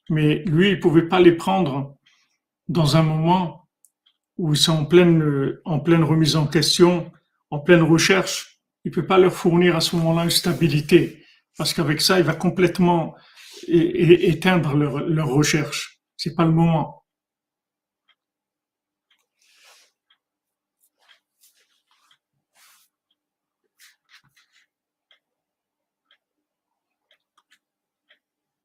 Mais 0.09 0.45
lui, 0.45 0.69
il 0.69 0.79
pouvait 0.79 1.09
pas 1.09 1.19
les 1.19 1.33
prendre 1.33 1.97
dans 2.69 2.95
un 2.95 3.03
moment 3.03 3.67
où 4.37 4.53
ils 4.53 4.57
sont 4.57 4.77
en 4.77 4.85
pleine 4.85 6.03
remise 6.05 6.37
en 6.37 6.47
question, 6.47 7.11
en 7.49 7.59
pleine 7.59 7.81
recherche 7.81 8.52
il 8.83 8.91
peut 8.91 9.05
pas 9.05 9.17
leur 9.17 9.33
fournir 9.33 9.75
à 9.75 9.81
ce 9.81 9.95
moment-là 9.95 10.23
une 10.25 10.29
stabilité, 10.29 11.23
parce 11.57 11.73
qu'avec 11.73 12.01
ça, 12.01 12.19
il 12.19 12.25
va 12.25 12.35
complètement 12.35 13.15
éteindre 13.67 14.75
leur, 14.75 14.99
leur 14.99 15.27
recherche. 15.27 15.99
C'est 16.17 16.35
pas 16.35 16.45
le 16.45 16.51
moment. 16.51 17.03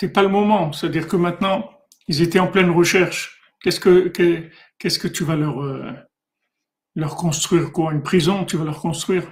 C'est 0.00 0.12
pas 0.12 0.22
le 0.22 0.28
moment. 0.28 0.72
C'est-à-dire 0.72 1.08
que 1.08 1.16
maintenant, 1.16 1.70
ils 2.06 2.22
étaient 2.22 2.38
en 2.38 2.48
pleine 2.48 2.70
recherche. 2.70 3.40
Qu'est-ce 3.60 3.80
que, 3.80 4.08
qu'est-ce 4.78 4.98
que 4.98 5.08
tu 5.08 5.24
vas 5.24 5.34
leur, 5.34 5.60
euh, 5.60 5.92
leur 6.94 7.16
construire 7.16 7.72
quoi? 7.72 7.92
Une 7.92 8.02
prison, 8.02 8.44
tu 8.44 8.56
vas 8.56 8.64
leur 8.64 8.80
construire? 8.80 9.24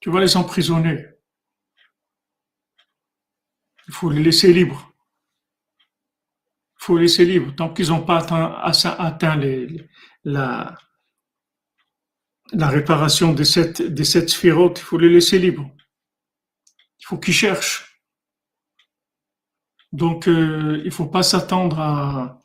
Tu 0.00 0.10
vas 0.10 0.20
les 0.20 0.36
emprisonner. 0.36 1.04
Il 3.88 3.94
faut 3.94 4.10
les 4.10 4.22
laisser 4.22 4.52
libres. 4.52 4.92
Il 5.78 6.84
faut 6.84 6.96
les 6.96 7.02
laisser 7.02 7.24
libres. 7.24 7.54
Tant 7.54 7.72
qu'ils 7.72 7.88
n'ont 7.88 8.04
pas 8.04 8.18
atteint, 8.98 9.40
la, 10.24 10.76
réparation 12.52 13.32
des 13.32 13.44
sept, 13.44 13.82
des 13.82 14.16
il 14.16 14.78
faut 14.78 14.98
les 14.98 15.08
laisser 15.08 15.38
libres. 15.38 15.70
Il 17.00 17.06
faut 17.06 17.18
qu'ils 17.18 17.34
cherchent. 17.34 18.02
Donc, 19.92 20.28
euh, 20.28 20.78
il 20.80 20.86
ne 20.86 20.90
faut 20.90 21.06
pas 21.06 21.22
s'attendre 21.22 21.80
à, 21.80 22.42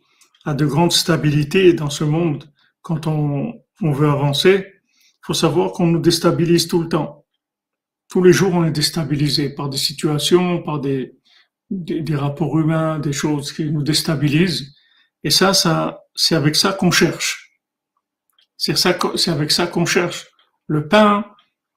de 0.53 0.65
grandes 0.65 0.93
stabilités 0.93 1.73
dans 1.73 1.89
ce 1.89 2.03
monde 2.03 2.51
quand 2.81 3.07
on 3.07 3.61
veut 3.81 4.09
avancer, 4.09 4.81
il 5.21 5.25
faut 5.25 5.33
savoir 5.33 5.71
qu'on 5.71 5.85
nous 5.87 5.99
déstabilise 5.99 6.67
tout 6.67 6.81
le 6.81 6.89
temps. 6.89 7.20
Tous 8.12 8.21
les 8.21 8.34
jours, 8.34 8.54
on 8.54 8.65
est 8.65 8.71
déstabilisé 8.71 9.50
par 9.50 9.69
des 9.69 9.78
situations, 9.78 10.62
par 10.62 10.80
des, 10.80 11.13
des, 11.69 12.02
des 12.02 12.15
rapports 12.15 12.60
humains, 12.60 13.00
des 13.00 13.13
choses 13.13 13.54
qui 13.54 13.63
nous 13.71 13.84
déstabilisent. 13.84 14.76
Et 15.24 15.30
ça, 15.30 15.54
ça, 15.54 16.02
c'est 16.13 16.36
avec 16.36 16.58
ça 16.58 16.74
qu'on 16.74 16.91
cherche. 16.91 17.54
C'est 18.58 18.78
ça, 18.78 18.97
c'est 19.15 19.32
avec 19.32 19.50
ça 19.50 19.65
qu'on 19.65 19.86
cherche. 19.86 20.28
Le 20.67 20.89
pain, 20.89 21.26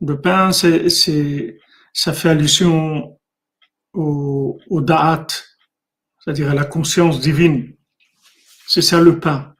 le 0.00 0.20
pain, 0.20 0.50
c'est, 0.50 0.88
c'est, 0.88 1.56
ça 1.92 2.12
fait 2.12 2.30
allusion 2.30 3.16
au, 3.92 4.58
au 4.68 4.80
da'at, 4.80 5.28
c'est-à-dire 6.18 6.50
à 6.50 6.54
la 6.54 6.64
conscience 6.64 7.20
divine. 7.20 7.76
C'est 8.66 8.82
ça 8.82 9.00
le 9.00 9.20
pain. 9.20 9.54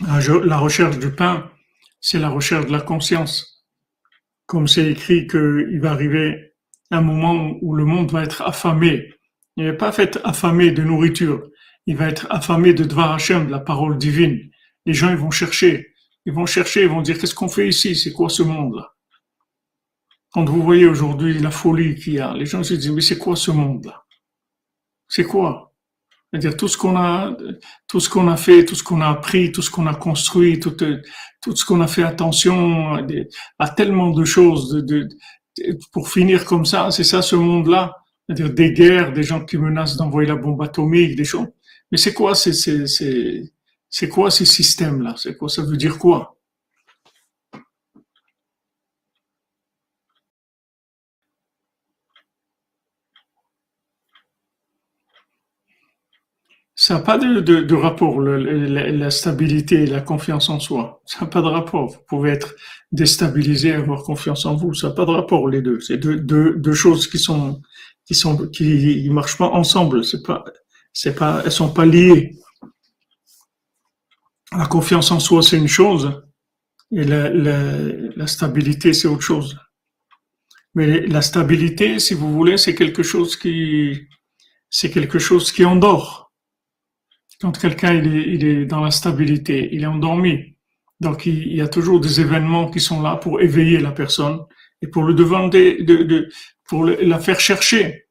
La 0.00 0.58
recherche 0.58 0.98
du 0.98 1.10
pain, 1.14 1.50
c'est 1.98 2.18
la 2.18 2.28
recherche 2.28 2.66
de 2.66 2.72
la 2.72 2.82
conscience. 2.82 3.57
Comme 4.48 4.66
c'est 4.66 4.90
écrit 4.90 5.26
qu'il 5.26 5.78
va 5.80 5.92
arriver 5.92 6.54
un 6.90 7.02
moment 7.02 7.54
où 7.60 7.74
le 7.74 7.84
monde 7.84 8.10
va 8.10 8.24
être 8.24 8.40
affamé. 8.40 9.12
Il 9.58 9.64
n'est 9.64 9.74
pas 9.74 9.92
fait 9.92 10.18
affamé 10.24 10.70
de 10.70 10.82
nourriture. 10.82 11.46
Il 11.84 11.96
va 11.98 12.08
être 12.08 12.26
affamé 12.30 12.72
de 12.72 12.82
Dvar 12.84 13.12
Hashem, 13.12 13.46
de 13.46 13.50
la 13.50 13.60
parole 13.60 13.98
divine. 13.98 14.40
Les 14.86 14.94
gens, 14.94 15.10
ils 15.10 15.16
vont 15.16 15.30
chercher. 15.30 15.88
Ils 16.24 16.32
vont 16.32 16.46
chercher, 16.46 16.84
ils 16.84 16.88
vont 16.88 17.02
dire, 17.02 17.18
qu'est-ce 17.18 17.34
qu'on 17.34 17.48
fait 17.48 17.68
ici? 17.68 17.94
C'est 17.94 18.14
quoi 18.14 18.30
ce 18.30 18.42
monde-là? 18.42 18.94
Quand 20.32 20.46
vous 20.46 20.62
voyez 20.62 20.86
aujourd'hui 20.86 21.38
la 21.38 21.50
folie 21.50 21.94
qu'il 21.94 22.14
y 22.14 22.18
a, 22.18 22.32
les 22.32 22.46
gens 22.46 22.62
se 22.62 22.72
disent, 22.72 22.92
mais 22.92 23.02
c'est 23.02 23.18
quoi 23.18 23.36
ce 23.36 23.50
monde-là? 23.50 24.06
C'est 25.08 25.24
quoi? 25.24 25.67
C'est-à-dire 26.30 26.56
tout 26.56 26.68
ce 26.68 26.76
qu'on 26.76 26.96
a, 26.96 27.36
tout 27.86 28.00
ce 28.00 28.10
qu'on 28.10 28.28
a 28.28 28.36
fait, 28.36 28.64
tout 28.64 28.74
ce 28.74 28.82
qu'on 28.82 29.00
a 29.00 29.08
appris, 29.08 29.50
tout 29.50 29.62
ce 29.62 29.70
qu'on 29.70 29.86
a 29.86 29.94
construit, 29.94 30.60
tout, 30.60 30.76
tout 31.42 31.56
ce 31.56 31.64
qu'on 31.64 31.80
a 31.80 31.86
fait 31.86 32.02
attention 32.02 32.94
à, 32.94 33.00
à 33.58 33.68
tellement 33.70 34.10
de 34.10 34.24
choses, 34.24 34.70
de, 34.70 34.80
de, 34.80 35.08
pour 35.92 36.10
finir 36.10 36.44
comme 36.44 36.66
ça, 36.66 36.90
c'est 36.90 37.04
ça 37.04 37.22
ce 37.22 37.36
monde-là, 37.36 37.94
c'est-à-dire 38.26 38.52
des 38.52 38.72
guerres, 38.72 39.12
des 39.12 39.22
gens 39.22 39.44
qui 39.44 39.56
menacent 39.56 39.96
d'envoyer 39.96 40.28
la 40.28 40.36
bombe 40.36 40.60
atomique, 40.62 41.16
des 41.16 41.24
choses. 41.24 41.48
Mais 41.90 41.98
c'est 41.98 42.12
quoi, 42.12 42.34
c'est, 42.34 42.52
c'est, 42.52 42.86
c'est, 42.86 43.50
c'est 43.88 44.08
quoi 44.08 44.30
ces 44.30 44.44
systèmes-là? 44.44 45.14
C'est 45.16 45.36
quoi? 45.36 45.48
Ça 45.48 45.62
veut 45.62 45.78
dire 45.78 45.98
quoi? 45.98 46.37
Ça 56.88 56.94
n'a 56.94 57.00
pas 57.00 57.18
de, 57.18 57.74
rapport, 57.74 58.18
le, 58.18 58.38
la, 58.38 59.10
stabilité 59.10 59.82
et 59.82 59.86
la 59.86 60.00
confiance 60.00 60.48
en 60.48 60.58
soi. 60.58 61.02
Ça 61.04 61.20
n'a 61.20 61.26
pas 61.26 61.42
de 61.42 61.46
rapport. 61.46 61.90
Vous 61.90 61.98
pouvez 62.08 62.30
être 62.30 62.54
déstabilisé 62.92 63.68
et 63.68 63.74
avoir 63.74 64.04
confiance 64.04 64.46
en 64.46 64.56
vous. 64.56 64.72
Ça 64.72 64.88
n'a 64.88 64.94
pas 64.94 65.04
de 65.04 65.10
rapport, 65.10 65.50
les 65.50 65.60
deux. 65.60 65.80
C'est 65.80 65.98
deux, 65.98 66.72
choses 66.72 67.06
qui 67.06 67.18
sont, 67.18 67.60
qui 68.06 68.14
sont, 68.14 68.48
qui 68.48 69.06
marchent 69.10 69.36
pas 69.36 69.50
ensemble. 69.50 70.02
C'est 70.02 70.22
pas, 70.22 70.42
c'est 70.94 71.14
pas, 71.14 71.42
elles 71.44 71.52
sont 71.52 71.74
pas 71.74 71.84
liées. 71.84 72.38
La 74.52 74.64
confiance 74.64 75.10
en 75.10 75.20
soi, 75.20 75.42
c'est 75.42 75.58
une 75.58 75.68
chose. 75.68 76.22
Et 76.90 77.04
la, 77.04 77.28
la, 77.28 77.70
la 78.16 78.26
stabilité, 78.26 78.94
c'est 78.94 79.08
autre 79.08 79.20
chose. 79.20 79.58
Mais 80.74 81.06
la 81.06 81.20
stabilité, 81.20 81.98
si 81.98 82.14
vous 82.14 82.32
voulez, 82.32 82.56
c'est 82.56 82.74
quelque 82.74 83.02
chose 83.02 83.36
qui, 83.36 84.08
c'est 84.70 84.90
quelque 84.90 85.18
chose 85.18 85.52
qui 85.52 85.66
endort 85.66 86.27
quand 87.40 87.58
quelqu'un 87.58 87.94
il 87.94 88.16
est, 88.16 88.34
il 88.34 88.44
est 88.44 88.64
dans 88.66 88.82
la 88.82 88.90
stabilité, 88.90 89.68
il 89.72 89.82
est 89.82 89.86
endormi. 89.86 90.56
Donc 91.00 91.26
il, 91.26 91.54
y 91.54 91.60
a 91.60 91.68
toujours 91.68 92.00
des 92.00 92.20
événements 92.20 92.70
qui 92.70 92.80
sont 92.80 93.00
là 93.00 93.16
pour 93.16 93.40
éveiller 93.40 93.78
la 93.78 93.92
personne 93.92 94.40
et 94.82 94.88
pour 94.88 95.04
le 95.04 95.14
demander, 95.14 95.82
de, 95.82 96.02
de, 96.02 96.28
pour 96.64 96.84
la 96.84 97.18
faire 97.18 97.40
chercher. 97.40 98.06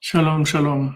Shalom, 0.00 0.44
shalom. 0.44 0.94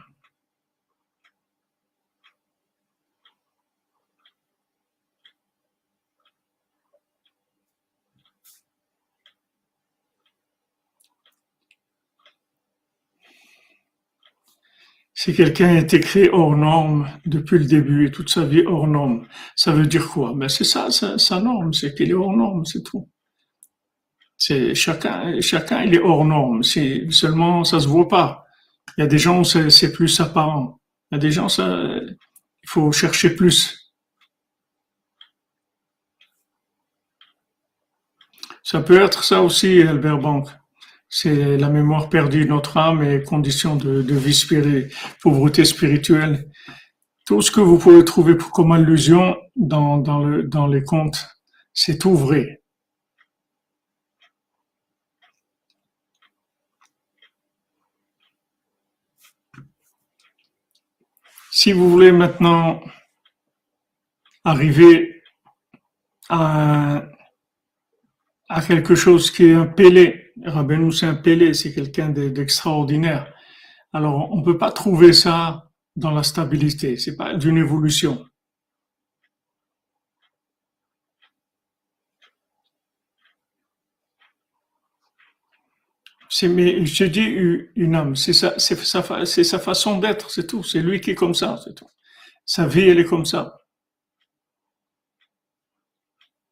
Si 15.20 15.34
quelqu'un 15.34 15.70
a 15.70 15.78
été 15.80 15.98
créé 15.98 16.30
hors 16.30 16.56
norme 16.56 17.10
depuis 17.26 17.58
le 17.58 17.64
début 17.64 18.06
et 18.06 18.12
toute 18.12 18.30
sa 18.30 18.44
vie 18.44 18.64
hors 18.64 18.86
norme, 18.86 19.26
ça 19.56 19.72
veut 19.72 19.84
dire 19.84 20.08
quoi? 20.08 20.32
Ben 20.32 20.48
c'est 20.48 20.62
ça, 20.62 20.92
sa, 20.92 21.40
norme, 21.40 21.72
c'est 21.72 21.92
qu'il 21.92 22.10
est 22.10 22.14
hors 22.14 22.36
norme, 22.36 22.64
c'est 22.64 22.84
tout. 22.84 23.10
C'est 24.36 24.76
chacun, 24.76 25.40
chacun 25.40 25.82
il 25.82 25.96
est 25.96 26.00
hors 26.00 26.24
norme. 26.24 26.62
Seulement 26.62 27.64
ça 27.64 27.80
se 27.80 27.88
voit 27.88 28.06
pas. 28.06 28.44
Il 28.96 29.00
y 29.00 29.04
a 29.04 29.08
des 29.08 29.18
gens 29.18 29.42
c'est 29.42 29.92
plus 29.92 30.20
apparent. 30.20 30.80
Il 31.10 31.16
y 31.16 31.18
a 31.18 31.18
des 31.18 31.32
gens 31.32 31.48
ça, 31.48 31.66
il 31.96 32.68
faut 32.68 32.92
chercher 32.92 33.30
plus. 33.34 33.92
Ça 38.62 38.80
peut 38.82 39.02
être 39.02 39.24
ça 39.24 39.42
aussi, 39.42 39.82
Albert 39.82 40.18
Bank 40.18 40.48
c'est 41.08 41.56
la 41.56 41.70
mémoire 41.70 42.08
perdue 42.10 42.44
de 42.44 42.50
notre 42.50 42.76
âme 42.76 43.02
et 43.02 43.22
condition 43.22 43.76
de, 43.76 44.14
vie 44.14 44.34
spirituelle, 44.34 44.90
pauvreté 45.22 45.64
spirituelle. 45.64 46.50
Tout 47.24 47.42
ce 47.42 47.50
que 47.50 47.60
vous 47.60 47.78
pouvez 47.78 48.04
trouver 48.04 48.36
comme 48.36 48.72
allusion 48.72 49.36
dans, 49.56 49.98
dans, 49.98 50.24
le, 50.24 50.42
dans 50.44 50.66
les 50.66 50.82
contes, 50.82 51.28
c'est 51.72 51.98
tout 51.98 52.16
vrai. 52.16 52.62
Si 61.50 61.72
vous 61.72 61.90
voulez 61.90 62.12
maintenant 62.12 62.80
arriver 64.44 65.22
à, 66.28 67.04
à 68.48 68.62
quelque 68.62 68.94
chose 68.94 69.30
qui 69.30 69.46
est 69.46 69.54
un 69.54 69.66
pélé, 69.66 70.27
Rabbeinu, 70.44 70.92
c'est 70.92 71.06
un 71.06 71.14
Pélé, 71.14 71.54
c'est 71.54 71.72
quelqu'un 71.74 72.10
d'extraordinaire. 72.10 73.32
Alors, 73.92 74.30
on 74.32 74.38
ne 74.38 74.44
peut 74.44 74.58
pas 74.58 74.72
trouver 74.72 75.12
ça 75.12 75.70
dans 75.96 76.10
la 76.12 76.22
stabilité, 76.22 76.96
c'est 76.96 77.16
pas 77.16 77.34
d'une 77.34 77.56
évolution. 77.58 78.24
C'est, 86.30 86.48
mais 86.48 86.84
je 86.84 87.04
dis 87.04 87.24
une 87.74 87.94
âme, 87.94 88.14
c'est 88.14 88.34
sa, 88.34 88.58
c'est 88.58 88.76
sa 88.76 89.58
façon 89.58 89.98
d'être, 89.98 90.30
c'est 90.30 90.46
tout. 90.46 90.62
C'est 90.62 90.80
lui 90.80 91.00
qui 91.00 91.12
est 91.12 91.14
comme 91.14 91.34
ça, 91.34 91.58
c'est 91.64 91.74
tout. 91.74 91.88
Sa 92.44 92.66
vie, 92.66 92.88
elle 92.88 92.98
est 93.00 93.04
comme 93.04 93.24
ça. 93.26 93.58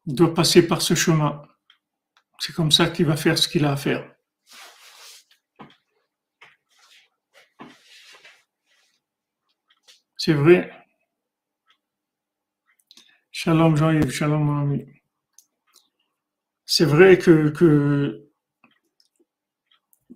Il 0.07 0.15
doit 0.15 0.33
passer 0.33 0.67
par 0.67 0.81
ce 0.81 0.95
chemin. 0.95 1.41
C'est 2.39 2.53
comme 2.53 2.71
ça 2.71 2.89
qu'il 2.89 3.05
va 3.05 3.17
faire 3.17 3.37
ce 3.37 3.47
qu'il 3.47 3.65
a 3.65 3.71
à 3.71 3.77
faire. 3.77 4.13
C'est 10.17 10.33
vrai. 10.33 10.71
Shalom 13.31 13.75
Jean-Yves, 13.77 14.11
shalom 14.11 14.43
mon 14.43 14.61
ami. 14.61 14.85
C'est 16.65 16.85
vrai 16.85 17.17
que, 17.17 17.49
que, 17.49 18.27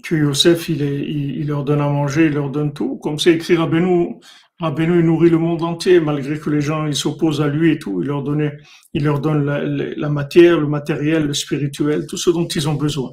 que 0.03 0.15
Yosef, 0.15 0.67
il, 0.69 0.81
est, 0.81 1.43
leur 1.45 1.63
donne 1.63 1.81
à 1.81 1.88
manger, 1.88 2.25
il 2.25 2.34
leur 2.34 2.49
donne 2.49 2.73
tout. 2.73 2.97
Comme 2.97 3.19
c'est 3.19 3.34
écrit 3.34 3.55
à 3.55 3.67
Benou, 3.67 4.19
Rabbeinu 4.62 5.00
il 5.00 5.06
nourrit 5.08 5.32
le 5.32 5.39
monde 5.39 5.63
entier, 5.63 6.00
malgré 6.00 6.39
que 6.39 6.52
les 6.52 6.62
gens 6.62 6.91
s'opposent 6.93 7.41
à 7.41 7.47
lui 7.47 7.71
et 7.71 7.80
tout. 7.80 8.04
Il 8.04 8.08
leur, 8.08 8.21
donne 8.21 9.45
la, 9.45 10.10
matière, 10.10 10.60
le 10.60 10.67
matériel, 10.67 11.26
le 11.26 11.34
spirituel, 11.34 12.06
tout 12.06 12.17
ce 12.17 12.30
dont 12.30 12.47
ils 12.47 12.69
ont 12.69 12.76
besoin. 12.76 13.12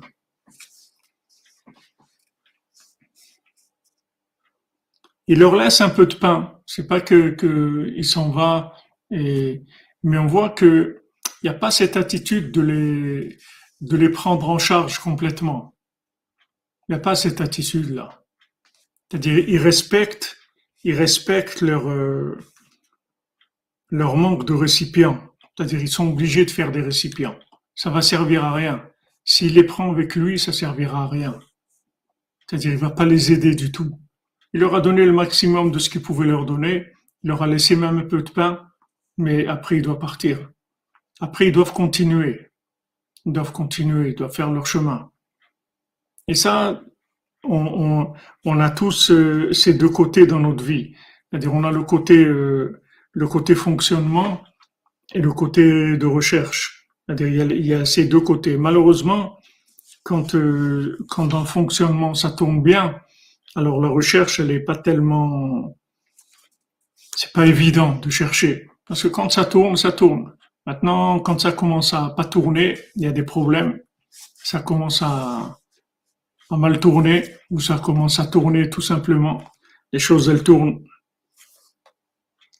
Il 5.26 5.38
leur 5.38 5.56
laisse 5.56 5.80
un 5.80 5.88
peu 5.88 6.04
de 6.04 6.16
pain. 6.16 6.60
C'est 6.66 6.86
pas 6.86 7.00
que, 7.00 7.30
que 7.30 7.94
il 7.96 8.04
s'en 8.04 8.30
va, 8.30 8.74
et, 9.10 9.62
mais 10.02 10.18
on 10.18 10.26
voit 10.26 10.50
que 10.50 11.02
il 11.42 11.48
n'y 11.48 11.56
a 11.56 11.58
pas 11.58 11.70
cette 11.70 11.96
attitude 11.96 12.52
de 12.52 12.60
les, 12.60 13.38
de 13.80 13.96
les 13.96 14.10
prendre 14.10 14.50
en 14.50 14.58
charge 14.58 14.98
complètement. 14.98 15.74
Il 16.88 16.92
n'y 16.92 16.96
a 16.96 17.00
pas 17.00 17.14
cette 17.14 17.40
attitude-là. 17.40 18.22
C'est-à-dire, 19.10 19.38
ils 19.48 19.58
respectent 19.58 20.37
ils 20.84 20.94
respectent 20.94 21.60
leur, 21.60 21.88
euh, 21.88 22.38
leur 23.90 24.16
manque 24.16 24.44
de 24.44 24.54
récipients. 24.54 25.20
C'est-à-dire, 25.56 25.80
ils 25.80 25.88
sont 25.88 26.08
obligés 26.08 26.44
de 26.44 26.50
faire 26.50 26.70
des 26.70 26.82
récipients. 26.82 27.38
Ça 27.74 27.90
va 27.90 28.02
servir 28.02 28.44
à 28.44 28.52
rien. 28.52 28.84
S'il 29.24 29.54
les 29.54 29.64
prend 29.64 29.90
avec 29.90 30.14
lui, 30.14 30.38
ça 30.38 30.52
servira 30.52 31.04
à 31.04 31.08
rien. 31.08 31.38
C'est-à-dire, 32.46 32.72
il 32.72 32.78
va 32.78 32.90
pas 32.90 33.04
les 33.04 33.32
aider 33.32 33.54
du 33.54 33.72
tout. 33.72 33.98
Il 34.52 34.60
leur 34.60 34.74
a 34.74 34.80
donné 34.80 35.04
le 35.04 35.12
maximum 35.12 35.70
de 35.70 35.78
ce 35.78 35.90
qu'il 35.90 36.02
pouvait 36.02 36.26
leur 36.26 36.46
donner. 36.46 36.86
Il 37.22 37.28
leur 37.28 37.42
a 37.42 37.46
laissé 37.46 37.76
même 37.76 37.98
un 37.98 38.04
peu 38.04 38.22
de 38.22 38.30
pain. 38.30 38.64
mais 39.16 39.46
après 39.48 39.76
il 39.76 39.82
doit 39.82 39.98
partir. 39.98 40.48
Après 41.20 41.48
ils 41.48 41.52
doivent 41.52 41.72
continuer. 41.72 42.52
Ils 43.26 43.32
doivent 43.32 43.52
continuer, 43.52 44.10
ils 44.10 44.14
doivent 44.14 44.34
faire 44.34 44.50
leur 44.50 44.66
chemin. 44.66 45.10
Et 46.28 46.34
ça, 46.34 46.82
on, 47.48 48.60
a 48.60 48.70
tous 48.70 49.10
euh, 49.10 49.52
ces 49.52 49.74
deux 49.74 49.88
côtés 49.88 50.26
dans 50.26 50.40
notre 50.40 50.64
vie. 50.64 50.94
C'est-à-dire 51.30 51.54
on 51.54 51.64
a 51.64 51.70
le 51.70 51.82
côté, 51.82 52.24
euh, 52.24 52.80
le 53.12 53.28
côté 53.28 53.54
fonctionnement 53.54 54.42
et 55.14 55.20
le 55.20 55.32
côté 55.32 55.96
de 55.96 56.06
recherche. 56.06 56.86
C'est-à-dire 57.06 57.50
il, 57.50 57.66
y 57.66 57.74
a, 57.74 57.84
ces 57.84 58.06
deux 58.06 58.20
côtés. 58.20 58.56
Malheureusement, 58.56 59.38
quand, 60.02 60.34
euh, 60.34 60.98
quand 61.08 61.26
dans 61.26 61.44
fonctionnement 61.44 62.14
ça 62.14 62.30
tourne 62.30 62.62
bien, 62.62 62.96
alors 63.56 63.80
la 63.80 63.88
recherche 63.88 64.40
elle 64.40 64.50
est 64.50 64.60
pas 64.60 64.76
tellement, 64.76 65.76
c'est 67.16 67.32
pas 67.32 67.46
évident 67.46 67.96
de 67.96 68.10
chercher 68.10 68.68
parce 68.86 69.02
que 69.02 69.08
quand 69.08 69.30
ça 69.30 69.44
tourne, 69.44 69.76
ça 69.76 69.92
tourne. 69.92 70.32
Maintenant, 70.66 71.20
quand 71.20 71.40
ça 71.40 71.52
commence 71.52 71.94
à 71.94 72.10
pas 72.10 72.24
tourner, 72.24 72.78
il 72.96 73.02
y 73.02 73.06
a 73.06 73.12
des 73.12 73.22
problèmes. 73.22 73.80
Ça 74.10 74.60
commence 74.60 75.02
à, 75.02 75.58
à 76.50 76.56
mal 76.56 76.80
tourner 76.80 77.24
ou 77.50 77.60
ça 77.60 77.78
commence 77.78 78.20
à 78.20 78.26
tourner 78.26 78.70
tout 78.70 78.80
simplement. 78.80 79.42
Les 79.92 79.98
choses 79.98 80.28
elles 80.28 80.42
tournent. 80.42 80.84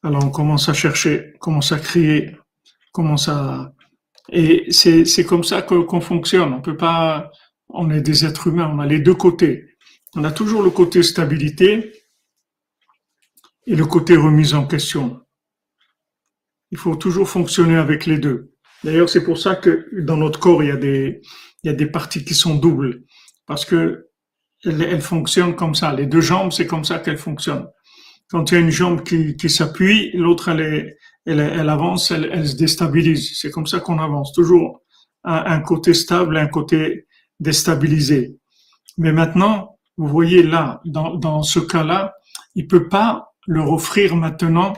Alors 0.03 0.24
on 0.24 0.31
commence 0.31 0.68
à 0.68 0.74
chercher, 0.74 1.35
commence 1.40 1.72
à 1.72 1.79
crier, 1.79 2.37
commence 2.92 3.29
à 3.29 3.72
et 4.31 4.70
c'est 4.72 5.24
comme 5.24 5.44
ça 5.44 5.62
qu'on 5.62 6.01
fonctionne. 6.01 6.53
On 6.53 6.61
peut 6.61 6.77
pas, 6.77 7.31
on 7.68 7.90
est 7.90 8.03
des 8.03 8.27
êtres 8.27 8.48
humains, 8.48 8.70
on 8.72 8.79
a 8.79 8.87
les 8.87 9.01
deux 9.01 9.14
côtés. 9.14 9.77
On 10.14 10.24
a 10.24 10.31
toujours 10.31 10.62
le 10.62 10.70
côté 10.70 11.03
stabilité 11.03 11.92
et 13.66 13.74
le 13.74 13.87
côté 13.87 14.16
remise 14.16 14.55
en 14.55 14.66
question. 14.66 15.20
Il 16.70 16.79
faut 16.79 16.96
toujours 16.96 17.29
fonctionner 17.29 17.77
avec 17.77 18.05
les 18.05 18.18
deux. 18.18 18.53
D'ailleurs, 18.85 19.09
c'est 19.09 19.24
pour 19.24 19.38
ça 19.38 19.57
que 19.57 19.88
dans 20.01 20.16
notre 20.16 20.38
corps, 20.38 20.62
il 20.62 20.68
y 20.68 20.72
a 20.72 20.77
des, 20.77 21.20
il 21.62 21.66
y 21.66 21.70
a 21.70 21.77
des 21.77 21.87
parties 21.87 22.24
qui 22.24 22.35
sont 22.35 22.55
doubles. 22.55 23.05
Parce 23.48 23.64
que 23.64 24.08
elles, 24.64 25.00
fonctionnent 25.00 25.56
comme 25.56 25.74
ça. 25.74 25.92
Les 25.92 26.06
deux 26.06 26.20
jambes, 26.20 26.52
c'est 26.52 26.66
comme 26.66 26.84
ça 26.84 26.98
qu'elles 26.98 27.18
fonctionnent. 27.18 27.68
Quand 28.28 28.50
il 28.50 28.54
y 28.54 28.56
a 28.58 28.61
une 28.61 28.70
jambe 28.70 29.02
qui, 29.02 29.37
qui 29.37 29.48
s'appuie, 29.48 30.12
l'autre, 30.12 30.48
elle, 30.50 30.96
elle, 31.26 31.40
elle 31.40 31.68
avance, 31.68 32.11
elle, 32.11 32.28
elle 32.32 32.46
se 32.46 32.56
déstabilise. 32.56 33.38
C'est 33.40 33.50
comme 33.50 33.66
ça 33.66 33.80
qu'on 33.80 33.98
avance. 33.98 34.32
Toujours 34.32 34.82
un, 35.24 35.44
un 35.46 35.61
côté 35.61 35.94
stable, 35.94 36.37
un 36.37 36.48
côté 36.48 37.06
déstabilisé. 37.40 38.37
Mais 38.98 39.12
maintenant, 39.12 39.78
vous 39.96 40.08
voyez 40.08 40.42
là, 40.42 40.80
dans, 40.84 41.14
dans 41.14 41.42
ce 41.42 41.61
cas-là, 41.61 42.14
il 42.54 42.66
peut 42.66 42.88
pas 42.88 43.32
leur 43.46 43.72
offrir 43.72 44.14
maintenant 44.14 44.74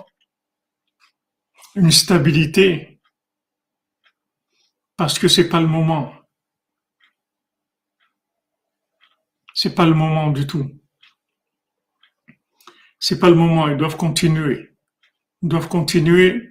une 1.74 1.90
stabilité 1.90 3.00
parce 4.96 5.18
que 5.18 5.28
c'est 5.28 5.48
pas 5.48 5.61
le 5.61 5.66
moment. 5.66 6.12
C'est 9.62 9.75
pas 9.75 9.85
le 9.85 9.92
moment 9.92 10.31
du 10.31 10.46
tout. 10.46 10.70
C'est 12.99 13.20
pas 13.20 13.29
le 13.29 13.37
moment. 13.37 13.68
Ils 13.68 13.77
doivent 13.77 13.99
continuer. 13.99 14.70
Ils 15.42 15.51
doivent 15.51 15.68
continuer. 15.68 16.49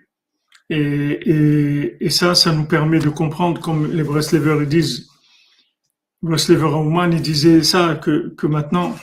Et, 0.69 2.07
ça, 2.11 2.35
ça 2.35 2.53
nous 2.53 2.65
permet 2.65 2.99
de 2.99 3.09
comprendre, 3.09 3.59
comme 3.59 3.91
les 3.91 4.03
Breslevers 4.03 4.67
disent, 4.67 5.09
Breslever 6.21 6.67
Aumann, 6.67 7.11
il 7.11 7.23
disait 7.23 7.63
ça, 7.63 7.95
que, 7.95 8.29
que 8.35 8.45
maintenant, 8.45 8.95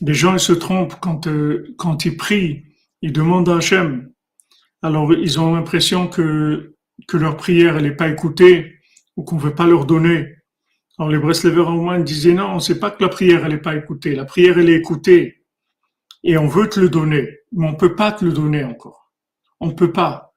les 0.00 0.14
gens 0.14 0.34
ils 0.34 0.38
se 0.38 0.52
trompent 0.52 1.00
quand, 1.00 1.26
euh, 1.26 1.74
quand 1.76 2.04
ils 2.04 2.16
prient, 2.16 2.62
ils 3.00 3.12
demandent 3.12 3.48
à 3.48 3.56
Hachem. 3.56 4.12
Alors, 4.80 5.12
ils 5.12 5.40
ont 5.40 5.56
l'impression 5.56 6.06
que, 6.06 6.76
que 7.08 7.16
leur 7.16 7.36
prière, 7.36 7.78
elle 7.78 7.82
n'est 7.82 7.96
pas 7.96 8.10
écoutée 8.10 8.76
ou 9.16 9.24
qu'on 9.24 9.38
ne 9.38 9.40
veut 9.40 9.56
pas 9.56 9.66
leur 9.66 9.86
donner. 9.86 10.36
Alors, 10.98 11.10
les 11.10 11.18
Breslever 11.18 11.60
Aumann 11.62 12.04
disaient 12.04 12.34
non, 12.34 12.58
c'est 12.60 12.78
pas 12.78 12.90
que 12.90 13.02
la 13.02 13.08
prière, 13.08 13.44
elle 13.44 13.52
n'est 13.52 13.58
pas 13.58 13.76
écoutée. 13.76 14.14
La 14.14 14.24
prière, 14.24 14.58
elle 14.58 14.70
est 14.70 14.76
écoutée. 14.76 15.44
Et 16.24 16.38
on 16.38 16.46
veut 16.48 16.68
te 16.68 16.80
le 16.80 16.88
donner, 16.88 17.40
mais 17.52 17.66
on 17.66 17.74
peut 17.74 17.96
pas 17.96 18.12
te 18.12 18.24
le 18.24 18.32
donner 18.32 18.64
encore. 18.64 19.12
On 19.60 19.72
peut 19.72 19.92
pas. 19.92 20.34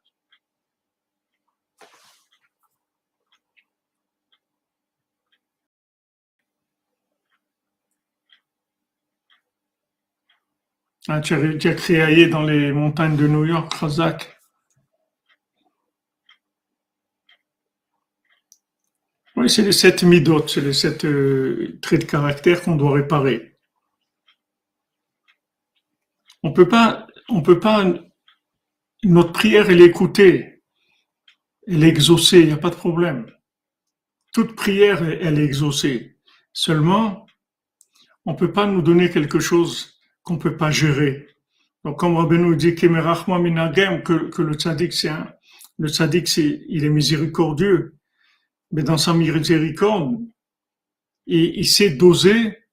Ah, 11.08 11.22
tu 11.22 11.36
as, 11.36 11.58
tu 11.58 11.76
créé 11.76 12.28
dans 12.28 12.42
les 12.44 12.72
montagnes 12.72 13.16
de 13.16 13.28
New 13.28 13.46
York, 13.46 13.74
Razak? 13.76 14.35
Oui, 19.38 19.50
c'est 19.50 19.64
les 19.64 19.74
sept 19.74 20.04
midot, 20.04 20.48
c'est 20.48 20.62
les 20.62 20.72
sept 20.74 21.04
euh, 21.04 21.78
traits 21.82 22.02
de 22.02 22.06
caractère 22.06 22.62
qu'on 22.62 22.78
doit 22.78 22.94
réparer. 22.94 23.58
On 26.42 26.54
peut 26.54 26.70
pas, 26.70 27.06
on 27.28 27.42
peut 27.42 27.60
pas, 27.60 27.86
notre 29.04 29.34
prière, 29.34 29.70
elle 29.70 29.82
est 29.82 29.86
écoutée, 29.86 30.64
elle 31.68 31.84
est 31.84 31.90
exaucée, 31.90 32.40
il 32.40 32.48
n'y 32.48 32.54
a 32.54 32.58
pas 32.58 32.70
de 32.70 32.76
problème. 32.76 33.26
Toute 34.32 34.56
prière, 34.56 35.04
elle 35.04 35.38
est 35.40 35.44
exaucée. 35.44 36.18
Seulement, 36.54 37.26
on 38.26 38.36
peut 38.36 38.54
pas 38.54 38.68
nous 38.68 38.82
donner 38.82 39.10
quelque 39.10 39.40
chose 39.40 40.00
qu'on 40.24 40.38
peut 40.38 40.56
pas 40.56 40.72
gérer. 40.72 41.28
Donc, 41.84 42.00
comme 42.00 42.16
Rabbeinu 42.16 42.56
dit 42.56 42.74
que, 42.74 44.30
que 44.30 44.42
le 44.42 44.54
tzaddik, 44.54 44.94
c'est 44.94 45.10
un, 45.10 45.28
le 45.78 45.90
tzaddik, 45.90 46.28
c'est, 46.28 46.64
il 46.70 46.86
est 46.86 46.90
miséricordieux, 46.90 47.95
mais 48.72 48.84
dans 48.84 48.98
sa 48.98 49.14
miséricorde, 49.14 50.18
il, 51.28 51.58
il 51.58 51.68
sait 51.68 51.92
doser 51.92 52.66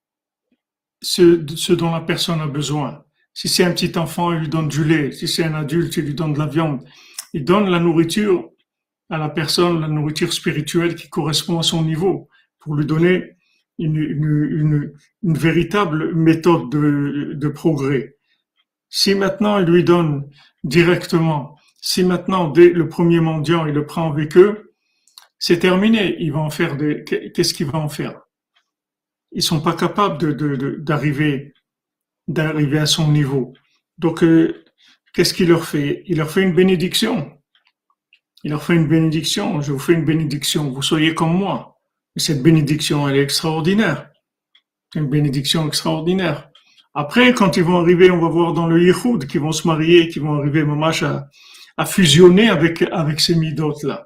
ce, 1.03 1.73
dont 1.73 1.91
la 1.91 2.01
personne 2.01 2.41
a 2.41 2.47
besoin. 2.47 3.05
Si 3.35 3.49
c'est 3.49 3.65
un 3.65 3.73
petit 3.73 3.99
enfant, 3.99 4.33
il 4.33 4.41
lui 4.41 4.49
donne 4.49 4.69
du 4.69 4.85
lait. 4.85 5.13
Si 5.13 5.27
c'est 5.27 5.45
un 5.45 5.55
adulte, 5.55 5.97
il 5.97 6.05
lui 6.05 6.15
donne 6.15 6.35
de 6.35 6.39
la 6.39 6.47
viande. 6.47 6.85
Il 7.33 7.45
donne 7.45 7.69
la 7.69 7.81
nourriture 7.81 8.51
à 9.11 9.19
la 9.19 9.29
personne, 9.29 9.81
la 9.81 9.89
nourriture 9.89 10.33
spirituelle 10.33 10.95
qui 10.95 11.09
correspond 11.09 11.59
à 11.59 11.63
son 11.63 11.83
niveau, 11.83 12.29
pour 12.59 12.77
lui 12.77 12.87
donner 12.87 13.37
une, 13.79 14.93
véritable 15.23 16.15
méthode 16.15 16.71
de, 16.71 17.33
de, 17.35 17.49
progrès. 17.49 18.17
Si 18.89 19.15
maintenant 19.15 19.59
il 19.59 19.67
lui 19.67 19.83
donne 19.83 20.29
directement, 20.63 21.59
si 21.81 22.05
maintenant 22.05 22.49
dès 22.49 22.71
le 22.71 22.89
premier 22.89 23.21
mendiant 23.21 23.67
il 23.67 23.75
le 23.75 23.87
prend 23.87 24.13
avec 24.13 24.37
eux, 24.37 24.72
c'est 25.45 25.59
terminé. 25.59 26.17
Il 26.21 26.33
va 26.33 26.39
en 26.39 26.51
faire 26.51 26.77
des. 26.77 27.03
Qu'est-ce 27.03 27.53
qu'il 27.53 27.67
va 27.67 27.81
en 27.81 27.89
faire? 27.89 28.21
Ils 29.33 29.43
sont 29.43 29.61
pas 29.61 29.75
capables 29.75 30.19
de 30.19 30.77
d'arriver 30.79 31.53
d'arriver 32.29 32.79
à 32.79 32.87
son 32.87 33.11
niveau. 33.11 33.53
Donc 33.99 34.23
euh, 34.23 34.65
qu'est-ce 35.13 35.35
qu'il 35.35 35.49
leur 35.49 35.65
fait? 35.65 36.05
Il 36.07 36.19
leur 36.19 36.31
fait 36.31 36.43
une 36.43 36.55
bénédiction. 36.55 37.17
Il 38.45 38.53
leur 38.53 38.63
fait 38.63 38.77
une 38.77 38.87
bénédiction. 38.87 39.61
Je 39.61 39.73
vous 39.73 39.81
fais 39.81 39.95
une 39.95 40.05
bénédiction. 40.05 40.71
Vous 40.71 40.83
soyez 40.83 41.13
comme 41.13 41.35
moi 41.37 41.77
cette 42.15 42.43
bénédiction, 42.43 43.09
elle 43.09 43.17
est 43.17 43.23
extraordinaire. 43.23 44.11
C'est 44.93 45.01
une 45.01 45.11
bénédiction 45.11 45.67
extraordinaire. 45.67 46.51
Après, 46.95 47.35
quand 47.35 47.57
ils 47.57 47.65
vont 47.65 47.79
arriver, 47.79 48.13
on 48.13 48.21
va 48.21 48.29
voir 48.29 48.53
dans 48.53 48.69
le 48.69 48.81
Yichud, 48.81 49.27
qu'ils 49.27 49.41
vont 49.41 49.51
se 49.51 49.67
marier, 49.67 50.09
qu'ils 50.09 50.23
vont 50.23 50.35
arriver, 50.35 50.63
mamash, 50.63 51.03
à, 51.03 51.27
à 51.79 51.87
fusionner 51.87 52.49
avec, 52.51 52.83
avec 52.83 53.19
ces 53.19 53.35
midotes-là. 53.35 54.05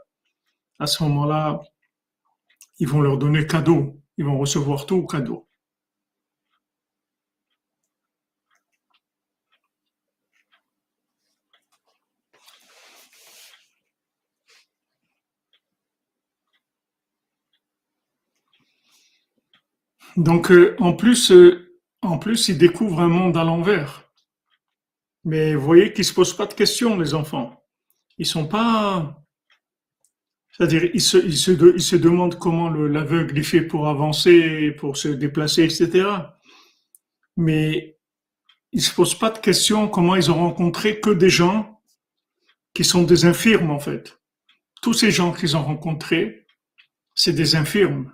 À 0.79 0.87
ce 0.87 1.03
moment-là, 1.05 1.61
ils 2.79 2.89
vont 2.89 3.01
leur 3.01 3.19
donner 3.19 3.47
cadeau. 3.47 4.01
Ils 4.19 4.25
vont 4.25 4.39
recevoir 4.39 4.87
tout 4.87 5.07
cadeau. 5.07 5.47
Donc, 20.17 20.50
euh, 20.50 20.75
en 20.79 20.94
plus, 20.94 21.31
euh, 21.31 21.79
en 22.00 22.19
plus, 22.19 22.48
ils 22.48 22.57
découvrent 22.57 23.00
un 23.00 23.09
monde 23.09 23.37
à 23.37 23.44
l'envers. 23.44 24.11
Mais 25.25 25.55
vous 25.55 25.65
voyez 25.65 25.92
qu'ils 25.92 26.05
se 26.05 26.15
posent 26.15 26.37
pas 26.37 26.46
de 26.46 26.55
questions, 26.55 26.96
les 26.98 27.13
enfants. 27.15 27.63
Ils 28.17 28.27
sont 28.27 28.46
pas, 28.46 29.23
c'est-à-dire, 30.57 30.90
ils 30.94 31.02
se, 31.02 31.19
ils 31.19 31.37
se, 31.37 31.79
se 31.79 31.96
demandent 31.96 32.38
comment 32.38 32.71
l'aveugle 32.71 33.42
fait 33.42 33.63
pour 33.63 33.88
avancer, 33.88 34.71
pour 34.73 34.96
se 34.96 35.09
déplacer, 35.09 35.65
etc. 35.65 36.09
Mais 37.37 37.98
ils 38.73 38.83
se 38.83 38.94
posent 38.94 39.19
pas 39.19 39.31
de 39.31 39.38
questions 39.38 39.88
comment 39.88 40.17
ils 40.17 40.31
ont 40.31 40.37
rencontré 40.37 41.00
que 41.00 41.11
des 41.11 41.31
gens 41.31 41.81
qui 42.75 42.85
sont 42.85 43.02
des 43.02 43.27
infirmes, 43.27 43.71
en 43.71 43.81
fait. 43.81 44.19
Tous 44.81 44.94
ces 44.94 45.11
gens 45.11 45.33
qu'ils 45.33 45.57
ont 45.57 45.63
rencontrés, 45.63 46.46
c'est 47.15 47.33
des 47.33 47.57
infirmes 47.57 48.13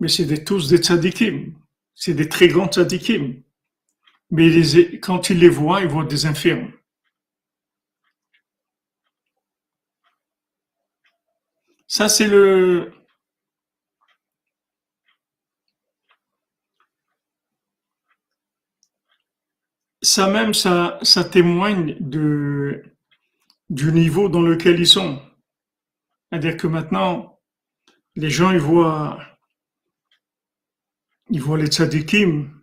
mais 0.00 0.08
c'est 0.08 0.44
tous 0.44 0.68
des 0.68 0.78
tzadikim. 0.78 1.54
C'est 1.94 2.14
des 2.14 2.28
très 2.28 2.48
grands 2.48 2.66
tzadikim. 2.66 3.42
Mais 4.30 4.50
quand 4.98 5.30
ils 5.30 5.38
les 5.38 5.48
voient, 5.48 5.80
ils 5.80 5.88
voient 5.88 6.04
des 6.04 6.26
infirmes. 6.26 6.72
Ça, 11.96 12.08
c'est 12.08 12.26
le, 12.26 12.92
ça 20.02 20.28
même, 20.28 20.54
ça, 20.54 20.98
témoigne 21.30 21.96
du 22.00 23.92
niveau 23.92 24.28
dans 24.28 24.42
lequel 24.42 24.80
ils 24.80 24.88
sont. 24.88 25.22
C'est-à-dire 26.32 26.56
que 26.56 26.66
maintenant, 26.66 27.40
les 28.16 28.28
gens, 28.28 28.50
ils 28.50 28.58
voient, 28.58 29.20
ils 31.30 31.40
voient 31.40 31.58
les 31.58 31.68
tzadikim, 31.68 32.60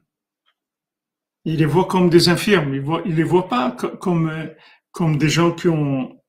ils 1.45 1.55
les 1.55 1.65
voient 1.65 1.87
comme 1.87 2.09
des 2.09 2.27
infirmes, 2.27 2.73
ils, 2.73 2.81
voient, 2.81 3.01
ils 3.05 3.15
les 3.15 3.23
voient 3.23 3.47
pas 3.47 3.71
comme, 3.71 4.29
comme 4.91 5.17
des 5.17 5.29
gens 5.29 5.53
qui 5.53 5.69
ont, 5.69 6.20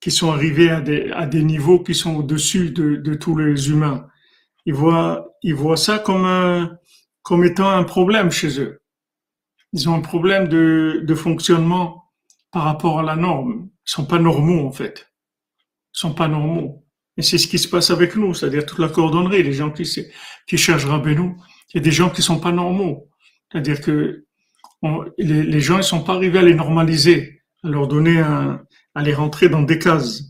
qui 0.00 0.10
sont 0.10 0.30
arrivés 0.30 0.70
à 0.70 0.80
des, 0.80 1.10
à 1.12 1.26
des 1.26 1.42
niveaux 1.42 1.82
qui 1.82 1.94
sont 1.94 2.16
au-dessus 2.16 2.70
de, 2.70 2.96
de 2.96 3.14
tous 3.14 3.36
les 3.36 3.70
humains. 3.70 4.06
Ils 4.66 4.74
voient, 4.74 5.28
ils 5.42 5.54
voient 5.54 5.76
ça 5.76 5.98
comme 5.98 6.24
un, 6.24 6.76
comme 7.22 7.44
étant 7.44 7.70
un 7.70 7.84
problème 7.84 8.30
chez 8.30 8.60
eux. 8.60 8.82
Ils 9.72 9.88
ont 9.88 9.94
un 9.94 10.00
problème 10.00 10.48
de, 10.48 11.02
de 11.04 11.14
fonctionnement 11.14 12.04
par 12.52 12.64
rapport 12.64 13.00
à 13.00 13.02
la 13.02 13.16
norme. 13.16 13.68
Ils 13.86 13.90
sont 13.90 14.06
pas 14.06 14.18
normaux, 14.18 14.66
en 14.66 14.72
fait. 14.72 15.10
Ils 15.94 16.00
sont 16.00 16.14
pas 16.14 16.28
normaux. 16.28 16.84
Et 17.16 17.22
c'est 17.22 17.38
ce 17.38 17.48
qui 17.48 17.58
se 17.58 17.68
passe 17.68 17.90
avec 17.90 18.16
nous, 18.16 18.34
c'est-à-dire 18.34 18.66
toute 18.66 18.78
la 18.78 18.88
cordonnerie, 18.88 19.42
les 19.42 19.52
gens 19.52 19.70
qui, 19.70 19.84
qui 20.46 20.58
cherchent 20.58 20.84
Rabbeinu, 20.84 21.34
il 21.72 21.78
y 21.78 21.80
a 21.80 21.82
des 21.82 21.90
gens 21.90 22.10
qui 22.10 22.22
sont 22.22 22.38
pas 22.38 22.52
normaux. 22.52 23.08
C'est-à-dire 23.50 23.80
que 23.80 24.26
les, 25.18 25.42
les, 25.42 25.60
gens, 25.60 25.78
ils 25.78 25.84
sont 25.84 26.04
pas 26.04 26.14
arrivés 26.14 26.38
à 26.38 26.42
les 26.42 26.54
normaliser, 26.54 27.42
à 27.64 27.68
leur 27.68 27.88
donner 27.88 28.18
un, 28.18 28.60
à 28.96 29.02
les 29.02 29.12
rentrer 29.12 29.50
dans 29.50 29.62
des 29.62 29.78
cases, 29.78 30.22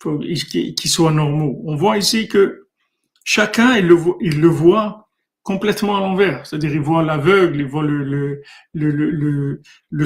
qui, 0.00 0.88
soient 0.88 1.12
normaux. 1.12 1.60
On 1.66 1.76
voit 1.76 1.98
ici 1.98 2.28
que 2.28 2.66
chacun, 3.24 3.76
il 3.76 3.86
le, 3.86 4.48
voit 4.48 5.10
complètement 5.42 5.98
à 5.98 6.00
l'envers. 6.00 6.46
C'est-à-dire, 6.46 6.72
il 6.72 6.80
voit 6.80 7.02
l'aveugle, 7.02 7.60
il 7.60 7.66
voit 7.66 7.82
le, 7.84 8.40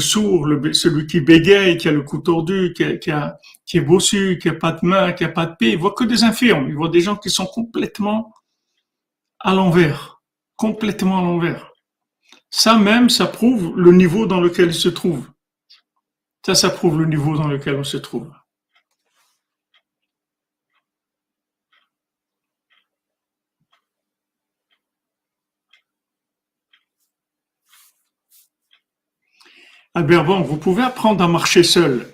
sourd, 0.00 0.48
celui 0.72 1.06
qui 1.06 1.20
bégaye, 1.20 1.76
qui 1.76 1.88
a 1.88 1.92
le 1.92 2.02
cou 2.02 2.18
tordu, 2.18 2.74
qui, 2.74 2.82
est 2.82 3.80
bossu, 3.80 4.38
qui 4.42 4.48
a 4.48 4.54
pas 4.54 4.72
de 4.72 4.84
main, 4.84 5.12
qui 5.12 5.22
a 5.22 5.28
pas 5.28 5.46
de 5.46 5.54
pied. 5.54 5.70
Il 5.74 5.78
voit 5.78 5.94
que 5.94 6.02
des 6.02 6.24
infirmes. 6.24 6.66
Il 6.68 6.74
voit 6.74 6.88
des 6.88 7.02
gens 7.02 7.14
qui 7.14 7.30
sont 7.30 7.46
complètement 7.46 8.34
à 9.38 9.54
l'envers. 9.54 10.20
Complètement 10.56 11.18
à 11.20 11.22
l'envers. 11.22 11.70
Ça 12.50 12.76
même, 12.76 13.08
ça 13.08 13.26
prouve 13.26 13.72
le 13.76 13.92
niveau 13.92 14.26
dans 14.26 14.40
lequel 14.40 14.70
il 14.70 14.74
se 14.74 14.88
trouve. 14.88 15.28
Ça, 16.44 16.54
ça 16.54 16.70
prouve 16.70 16.98
le 17.00 17.06
niveau 17.06 17.36
dans 17.36 17.48
lequel 17.48 17.76
on 17.76 17.84
se 17.84 17.98
trouve. 17.98 18.32
Albert, 29.94 30.24
bon, 30.24 30.40
vous 30.42 30.56
pouvez 30.56 30.82
apprendre 30.82 31.22
à 31.22 31.28
marcher 31.28 31.62
seul. 31.62 32.06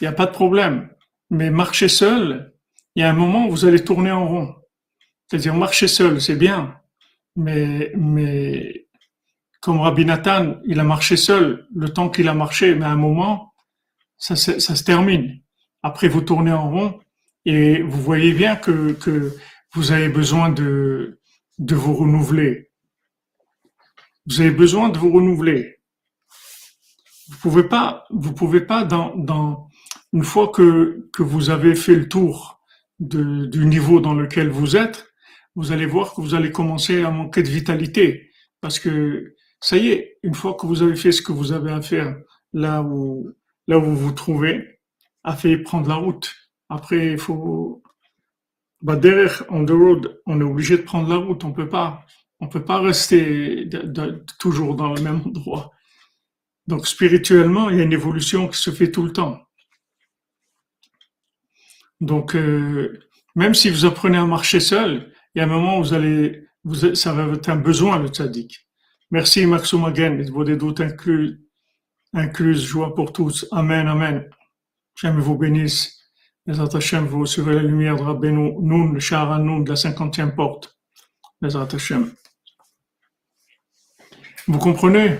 Il 0.00 0.04
n'y 0.04 0.08
a 0.08 0.12
pas 0.12 0.26
de 0.26 0.30
problème. 0.30 0.88
Mais 1.30 1.50
marcher 1.50 1.88
seul, 1.88 2.54
il 2.94 3.02
y 3.02 3.04
a 3.04 3.10
un 3.10 3.14
moment 3.14 3.46
où 3.46 3.50
vous 3.50 3.64
allez 3.64 3.84
tourner 3.84 4.12
en 4.12 4.26
rond. 4.26 4.54
C'est-à-dire, 5.26 5.54
marcher 5.54 5.88
seul, 5.88 6.20
c'est 6.20 6.36
bien. 6.36 6.80
Mais, 7.36 7.92
mais, 7.96 8.86
comme 9.60 9.80
Rabbi 9.80 10.04
Nathan, 10.04 10.56
il 10.64 10.80
a 10.80 10.84
marché 10.84 11.16
seul 11.16 11.66
le 11.74 11.88
temps 11.88 12.08
qu'il 12.08 12.28
a 12.28 12.34
marché, 12.34 12.74
mais 12.74 12.86
à 12.86 12.90
un 12.90 12.96
moment, 12.96 13.47
ça, 14.18 14.36
ça, 14.36 14.74
se 14.74 14.84
termine. 14.84 15.40
Après, 15.82 16.08
vous 16.08 16.20
tournez 16.20 16.52
en 16.52 16.70
rond 16.70 17.00
et 17.44 17.82
vous 17.82 18.02
voyez 18.02 18.32
bien 18.32 18.56
que, 18.56 18.92
que 18.92 19.34
vous 19.72 19.92
avez 19.92 20.08
besoin 20.08 20.50
de, 20.50 21.20
de 21.58 21.74
vous 21.74 21.94
renouveler. 21.94 22.70
Vous 24.26 24.40
avez 24.40 24.50
besoin 24.50 24.88
de 24.88 24.98
vous 24.98 25.12
renouveler. 25.12 25.76
Vous 27.28 27.36
pouvez 27.38 27.64
pas, 27.64 28.04
vous 28.10 28.32
pouvez 28.32 28.60
pas 28.60 28.84
dans, 28.84 29.14
dans 29.16 29.68
une 30.12 30.24
fois 30.24 30.48
que, 30.48 31.08
que 31.12 31.22
vous 31.22 31.50
avez 31.50 31.74
fait 31.74 31.94
le 31.94 32.08
tour 32.08 32.60
de, 32.98 33.46
du 33.46 33.66
niveau 33.66 34.00
dans 34.00 34.14
lequel 34.14 34.48
vous 34.48 34.76
êtes, 34.76 35.06
vous 35.54 35.72
allez 35.72 35.86
voir 35.86 36.14
que 36.14 36.20
vous 36.20 36.34
allez 36.34 36.50
commencer 36.50 37.02
à 37.02 37.10
manquer 37.10 37.42
de 37.42 37.48
vitalité. 37.48 38.30
Parce 38.60 38.78
que 38.78 39.34
ça 39.60 39.76
y 39.76 39.88
est, 39.88 40.18
une 40.22 40.34
fois 40.34 40.54
que 40.54 40.66
vous 40.66 40.82
avez 40.82 40.96
fait 40.96 41.12
ce 41.12 41.22
que 41.22 41.32
vous 41.32 41.52
avez 41.52 41.70
à 41.70 41.82
faire 41.82 42.16
là 42.52 42.82
où, 42.82 43.30
là 43.68 43.78
où 43.78 43.82
vous 43.82 43.96
vous 43.96 44.12
trouvez, 44.12 44.80
a 45.22 45.36
fait 45.36 45.58
prendre 45.58 45.88
la 45.88 45.94
route. 45.94 46.34
Après, 46.68 47.12
il 47.12 47.18
faut, 47.18 47.82
bah, 48.82 48.96
derrière, 48.96 49.44
on 49.50 49.64
the 49.64 49.70
road, 49.70 50.20
on 50.26 50.40
est 50.40 50.44
obligé 50.44 50.76
de 50.76 50.82
prendre 50.82 51.08
la 51.08 51.16
route. 51.16 51.44
On 51.44 51.52
peut 51.52 51.68
pas, 51.68 52.04
on 52.40 52.48
peut 52.48 52.64
pas 52.64 52.80
rester 52.80 53.68
toujours 54.38 54.74
dans 54.74 54.92
le 54.92 55.00
même 55.00 55.20
endroit. 55.24 55.70
Donc 56.66 56.86
spirituellement, 56.86 57.70
il 57.70 57.78
y 57.78 57.80
a 57.80 57.84
une 57.84 57.92
évolution 57.92 58.48
qui 58.48 58.58
se 58.58 58.70
fait 58.70 58.90
tout 58.90 59.02
le 59.02 59.12
temps. 59.12 59.40
Donc 62.00 62.36
euh, 62.36 63.00
même 63.34 63.54
si 63.54 63.70
vous 63.70 63.84
apprenez 63.86 64.18
à 64.18 64.26
marcher 64.26 64.60
seul, 64.60 65.12
il 65.34 65.38
y 65.38 65.40
a 65.40 65.44
un 65.44 65.48
moment 65.48 65.78
où 65.78 65.82
vous 65.82 65.94
allez, 65.94 66.46
vous, 66.64 66.94
ça 66.94 67.12
va 67.12 67.32
être 67.32 67.48
un 67.48 67.56
besoin 67.56 67.98
le 67.98 68.08
tzaddik. 68.08 68.68
Merci 69.10 69.46
Maxo 69.46 69.78
Magen, 69.78 70.22
vos 70.30 70.44
doutes 70.44 70.80
inclus, 70.80 71.47
inclus, 72.12 72.60
joie 72.60 72.94
pour 72.94 73.12
tous. 73.12 73.46
Amen, 73.52 73.86
amen. 73.86 74.28
J'aime 75.00 75.20
vous 75.20 75.36
bénisse. 75.36 75.98
Les 76.46 76.58
Hashem 76.60 77.06
vous 77.06 77.26
sur 77.26 77.48
la 77.48 77.62
lumière 77.62 77.96
de 77.96 78.02
Rabbeinu 78.02 78.54
Nun, 78.60 78.92
le 78.92 79.00
char 79.00 79.38
Nun 79.38 79.60
de 79.60 79.70
la 79.70 79.76
cinquantième 79.76 80.34
porte. 80.34 80.78
Les 81.42 81.54
Hashem. 81.56 82.12
Vous 84.46 84.58
comprenez? 84.58 85.18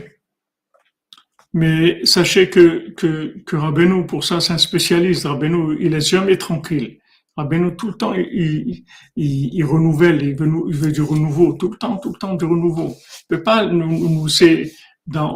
Mais 1.53 2.05
sachez 2.05 2.51
que, 2.51 2.91
que, 2.91 3.39
que 3.45 4.03
pour 4.07 4.25
ça, 4.25 4.41
c'est 4.41 4.53
un 4.53 4.59
spécialiste. 4.59 5.27
Rabbeinu, 5.27 5.77
il 5.81 5.95
est 5.95 6.01
jamais 6.01 6.39
tranquille. 6.39 6.99
Rabbeinu, 7.37 7.77
tout 7.77 7.89
le 7.89 7.95
temps, 7.95 8.15
il, 8.15 8.85
il, 9.15 9.65
renouvelle, 9.65 10.23
il 10.23 10.35
veut, 10.35 10.91
du 10.91 11.03
renouveau, 11.03 11.53
tout 11.53 11.71
le 11.71 11.77
temps, 11.77 11.99
tout 11.99 12.13
le 12.13 12.19
temps 12.19 12.35
du 12.35 12.45
renouveau. 12.45 12.97
Il 12.97 13.37
peut 13.37 13.43
pas 13.43 13.65
nous, 13.67 14.09
nous 14.09 14.29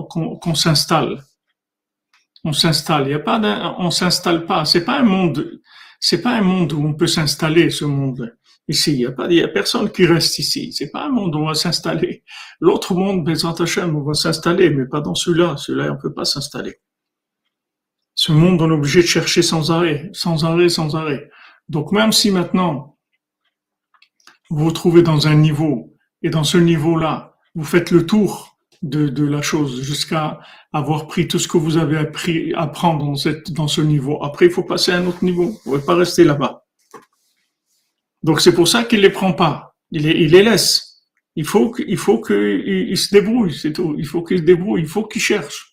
qu'on 0.09 0.55
s'installe. 0.55 1.22
On 2.45 2.53
s'installe. 2.53 3.07
Il 3.07 3.11
y 3.11 3.14
a 3.14 3.20
pas 3.20 3.40
on 3.78 3.90
s'installe 3.90 4.47
pas. 4.47 4.64
C'est 4.64 4.84
pas 4.84 4.99
un 4.99 5.05
monde, 5.05 5.61
c'est 6.01 6.22
pas 6.22 6.36
un 6.36 6.43
monde 6.43 6.72
où 6.72 6.84
on 6.84 6.95
peut 6.95 7.07
s'installer, 7.07 7.70
ce 7.70 7.84
monde 7.84 8.36
ici. 8.68 8.93
Il 8.93 8.99
n'y 8.99 9.07
a 9.07 9.12
pas, 9.12 9.26
il 9.28 9.34
y 9.34 9.43
a 9.43 9.49
personne 9.49 9.90
qui 9.90 10.07
reste 10.07 10.38
ici. 10.38 10.72
C'est 10.72 10.90
pas 10.90 11.07
un 11.07 11.11
monde 11.11 11.34
où 11.34 11.38
on 11.38 11.47
va 11.47 11.55
s'installer. 11.55 12.24
L'autre 12.61 12.95
monde, 12.95 13.24
Bezrat 13.24 13.55
Hashem, 13.61 13.95
on 13.95 14.03
va 14.03 14.14
s'installer, 14.14 14.70
mais 14.70 14.86
pas 14.86 15.01
dans 15.01 15.14
celui-là. 15.14 15.57
Celui-là, 15.57 15.93
on 15.93 16.01
peut 16.01 16.14
pas 16.14 16.24
s'installer. 16.24 16.80
Ce 18.14 18.32
monde, 18.32 18.61
on 18.61 18.70
est 18.70 18.74
obligé 18.74 19.03
de 19.03 19.07
chercher 19.07 19.43
sans 19.43 19.70
arrêt, 19.70 20.11
sans 20.12 20.45
arrêt, 20.45 20.68
sans 20.68 20.97
arrêt. 20.97 21.30
Donc, 21.68 21.93
même 21.93 22.12
si 22.12 22.30
maintenant, 22.30 22.99
vous 24.51 24.64
vous 24.64 24.72
trouvez 24.72 25.03
dans 25.03 25.26
un 25.26 25.34
niveau, 25.34 25.97
et 26.22 26.30
dans 26.30 26.45
ce 26.45 26.59
niveau-là, 26.59 27.36
vous 27.55 27.64
faites 27.64 27.90
le 27.90 28.07
tour 28.07 28.51
de, 28.83 29.09
de 29.09 29.24
la 29.24 29.43
chose 29.43 29.83
jusqu'à 29.83 30.41
avoir 30.72 31.07
pris 31.07 31.28
tout 31.28 31.39
ce 31.39 31.49
que 31.49 31.57
vous 31.57 31.76
avez 31.76 31.97
appris 31.97 32.53
à 32.55 32.66
prendre 32.66 33.05
dans, 33.05 33.14
cette, 33.14 33.53
dans 33.53 33.68
ce 33.68 33.80
niveau. 33.80 34.22
Après, 34.22 34.47
il 34.47 34.53
faut 34.53 34.64
passer 34.64 34.93
à 34.93 34.99
un 34.99 35.07
autre 35.07 35.24
niveau. 35.24 35.45
Vous 35.45 35.53
ne 35.53 35.59
pouvez 35.78 35.87
pas 35.87 35.95
rester 35.95 36.24
là-bas. 36.24 36.64
Donc 38.22 38.41
c'est 38.41 38.55
pour 38.55 38.68
ça 38.68 38.85
qu'il 38.85 39.01
les 39.01 39.11
prend 39.11 39.33
pas. 39.33 39.74
Il 39.91 40.03
les, 40.03 40.12
il 40.12 40.30
les 40.33 40.43
laisse. 40.43 41.05
Il 41.35 41.47
faut 41.47 41.70
qu'il 41.70 41.97
faut 41.97 42.20
qu'il 42.20 42.97
se 42.99 43.14
débrouille, 43.14 43.55
c'est 43.55 43.72
tout. 43.72 43.95
Il 43.99 44.07
faut 44.07 44.22
qu'il 44.22 44.39
se 44.39 44.43
débrouille, 44.43 44.83
il 44.83 44.89
faut 44.89 45.05
qu'il 45.05 45.22
cherche. 45.22 45.71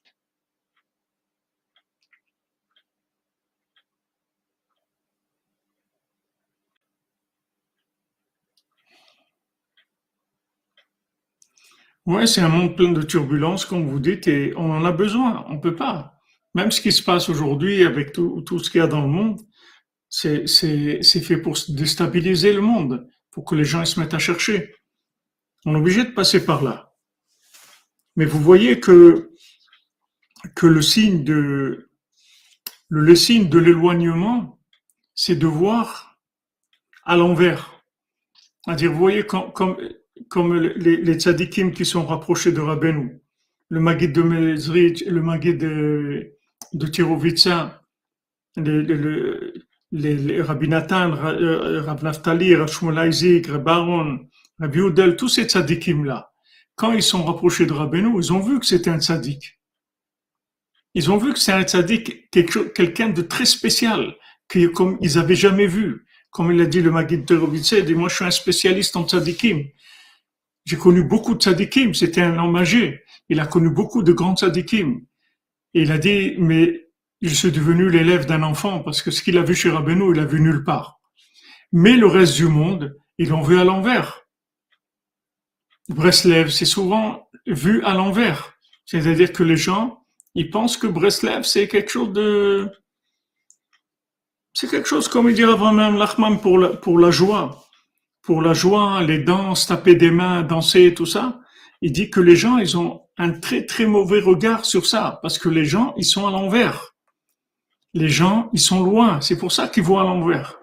Ouais, 12.05 12.27
c'est 12.27 12.41
un 12.41 12.49
monde 12.49 12.75
plein 12.75 12.91
de 12.91 13.01
turbulences, 13.01 13.65
comme 13.65 13.87
vous 13.87 13.99
dites, 13.99 14.27
et 14.27 14.53
on 14.55 14.71
en 14.71 14.85
a 14.85 14.91
besoin. 14.91 15.45
On 15.49 15.59
peut 15.59 15.75
pas. 15.75 16.19
Même 16.55 16.71
ce 16.71 16.81
qui 16.81 16.91
se 16.91 17.03
passe 17.03 17.29
aujourd'hui 17.29 17.83
avec 17.83 18.13
tout, 18.13 18.43
ce 18.47 18.69
qu'il 18.69 18.79
y 18.79 18.83
a 18.83 18.87
dans 18.87 19.01
le 19.01 19.07
monde, 19.07 19.39
c'est 20.09 20.47
fait 20.47 21.37
pour 21.37 21.57
déstabiliser 21.69 22.53
le 22.53 22.61
monde, 22.61 23.07
pour 23.31 23.45
que 23.45 23.55
les 23.55 23.65
gens 23.65 23.85
se 23.85 23.99
mettent 23.99 24.15
à 24.15 24.19
chercher. 24.19 24.73
On 25.65 25.75
est 25.75 25.79
obligé 25.79 26.03
de 26.03 26.11
passer 26.11 26.43
par 26.43 26.63
là. 26.63 26.95
Mais 28.15 28.25
vous 28.25 28.41
voyez 28.41 28.79
que, 28.79 29.31
que 30.55 30.65
le 30.65 30.81
signe 30.81 31.23
de, 31.23 31.89
le, 32.87 33.15
signe 33.15 33.49
de 33.49 33.59
l'éloignement, 33.59 34.59
c'est 35.13 35.35
de 35.35 35.47
voir 35.47 36.19
à 37.03 37.15
l'envers. 37.15 37.83
C'est-à-dire, 38.65 38.91
vous 38.91 38.99
voyez, 38.99 39.25
comme, 39.25 39.77
comme 40.27 40.55
les, 40.55 40.97
les 40.97 41.71
qui 41.71 41.85
sont 41.85 42.05
rapprochés 42.05 42.51
de 42.51 42.59
Rabbeinu, 42.59 43.21
le 43.69 43.79
Maguid 43.79 44.11
de 44.13 44.21
Mezrich, 44.21 45.03
le 45.05 45.21
Maguid 45.21 45.57
de, 45.57 46.33
de 46.73 46.87
Tirovitsa, 46.87 47.81
le, 48.57 49.53
les, 49.91 50.15
les 50.15 50.41
Rabbi 50.41 50.67
Nathan, 50.67 51.13
euh, 51.13 51.81
Rabbi 51.81 52.03
Naftali, 52.03 52.55
Rabbi 52.55 53.41
Rabbi 53.47 53.69
Aaron, 53.69 54.27
Rabbi 54.59 54.79
Udel, 54.79 55.15
tous 55.15 55.29
ces 55.29 55.45
tzadikim-là, 55.45 56.31
quand 56.75 56.93
ils 56.93 57.03
sont 57.03 57.23
rapprochés 57.23 57.65
de 57.65 57.73
Rabbeinu, 57.73 58.17
ils 58.17 58.33
ont 58.33 58.39
vu 58.39 58.59
que 58.59 58.65
c'était 58.65 58.89
un 58.89 58.99
tzadik. 58.99 59.59
Ils 60.95 61.11
ont 61.11 61.17
vu 61.17 61.33
que 61.33 61.39
c'est 61.39 61.51
un 61.51 61.63
tzadik, 61.63 62.29
quelqu'un 62.31 63.09
de 63.09 63.21
très 63.21 63.45
spécial, 63.45 64.15
que, 64.47 64.67
comme 64.67 64.97
ils 65.01 65.17
avaient 65.17 65.35
jamais 65.35 65.67
vu. 65.67 66.05
Comme 66.31 66.51
il 66.51 66.61
a 66.61 66.65
dit 66.65 66.81
le 66.81 66.91
Maguid 66.91 67.25
de 67.25 67.35
Robitze, 67.35 67.73
dit, 67.85 67.95
moi 67.95 68.07
je 68.09 68.15
suis 68.15 68.25
un 68.25 68.31
spécialiste 68.31 68.95
en 68.95 69.07
tzadikim. 69.07 69.63
J'ai 70.69 70.77
connu 70.77 71.03
beaucoup 71.03 71.33
de 71.33 71.39
tzadikim, 71.39 71.95
c'était 71.95 72.21
un 72.21 72.37
homme 72.37 72.55
âgé. 72.55 73.03
Il 73.27 73.39
a 73.39 73.47
connu 73.47 73.71
beaucoup 73.71 74.03
de 74.03 74.13
grands 74.13 74.35
tzadikim. 74.35 75.01
Et 75.73 75.81
il 75.81 75.91
a 75.91 75.97
dit, 75.97 76.35
mais 76.37 76.91
je 77.23 77.33
suis 77.33 77.51
devenu 77.51 77.89
l'élève 77.89 78.27
d'un 78.27 78.43
enfant 78.43 78.81
parce 78.81 79.01
que 79.01 79.09
ce 79.09 79.23
qu'il 79.23 79.39
a 79.39 79.41
vu 79.41 79.55
chez 79.55 79.71
Rabbeinu, 79.71 80.11
il 80.11 80.17
l'a 80.17 80.25
vu 80.25 80.39
nulle 80.39 80.63
part. 80.63 80.99
Mais 81.71 81.97
le 81.97 82.05
reste 82.05 82.35
du 82.35 82.45
monde, 82.45 82.95
ils 83.17 83.29
l'ont 83.29 83.41
vu 83.41 83.57
à 83.59 83.63
l'envers. 83.63 84.21
Breslev, 85.87 86.49
c'est 86.49 86.65
souvent 86.65 87.27
vu 87.47 87.81
à 87.83 87.95
l'envers. 87.95 88.53
C'est-à-dire 88.85 89.33
que 89.33 89.41
les 89.41 89.57
gens, 89.57 90.05
ils 90.35 90.51
pensent 90.51 90.77
que 90.77 90.85
Breslev, 90.85 91.45
c'est 91.45 91.67
quelque 91.67 91.89
chose 91.89 92.13
de... 92.13 92.69
C'est 94.53 94.69
quelque 94.69 94.87
chose, 94.87 95.07
comme 95.07 95.29
il 95.29 95.35
dirait 95.35 95.55
vraiment 95.55 95.89
Lachman, 95.89 96.37
pour 96.37 96.59
la, 96.59 96.69
pour 96.69 96.99
la 96.99 97.09
joie. 97.09 97.65
Pour 98.29 98.43
la 98.43 98.53
joie, 98.53 99.01
les 99.01 99.17
danses, 99.17 99.65
taper 99.65 99.95
des 99.95 100.11
mains, 100.11 100.43
danser, 100.43 100.93
tout 100.93 101.07
ça. 101.07 101.39
Il 101.81 101.91
dit 101.91 102.11
que 102.11 102.19
les 102.19 102.35
gens, 102.35 102.59
ils 102.59 102.77
ont 102.77 103.01
un 103.17 103.31
très 103.31 103.65
très 103.65 103.87
mauvais 103.87 104.19
regard 104.19 104.65
sur 104.65 104.85
ça, 104.85 105.17
parce 105.23 105.39
que 105.39 105.49
les 105.49 105.65
gens, 105.65 105.95
ils 105.97 106.05
sont 106.05 106.27
à 106.27 106.29
l'envers. 106.29 106.93
Les 107.95 108.07
gens, 108.07 108.51
ils 108.53 108.59
sont 108.59 108.83
loin. 108.83 109.19
C'est 109.19 109.35
pour 109.39 109.51
ça 109.51 109.67
qu'ils 109.67 109.81
voient 109.81 110.01
à 110.01 110.03
l'envers. 110.03 110.59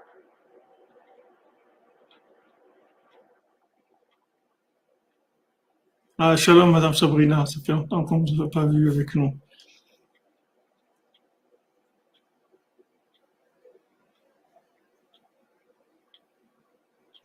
Ah, 6.18 6.36
shalom, 6.36 6.70
Madame 6.70 6.94
Sabrina. 6.94 7.46
Ça 7.46 7.58
fait 7.66 7.72
longtemps 7.72 8.04
qu'on 8.04 8.18
ne 8.18 8.30
vous 8.30 8.42
a 8.44 8.48
pas 8.48 8.64
vu 8.64 8.88
avec 8.88 9.16
nous. 9.16 9.36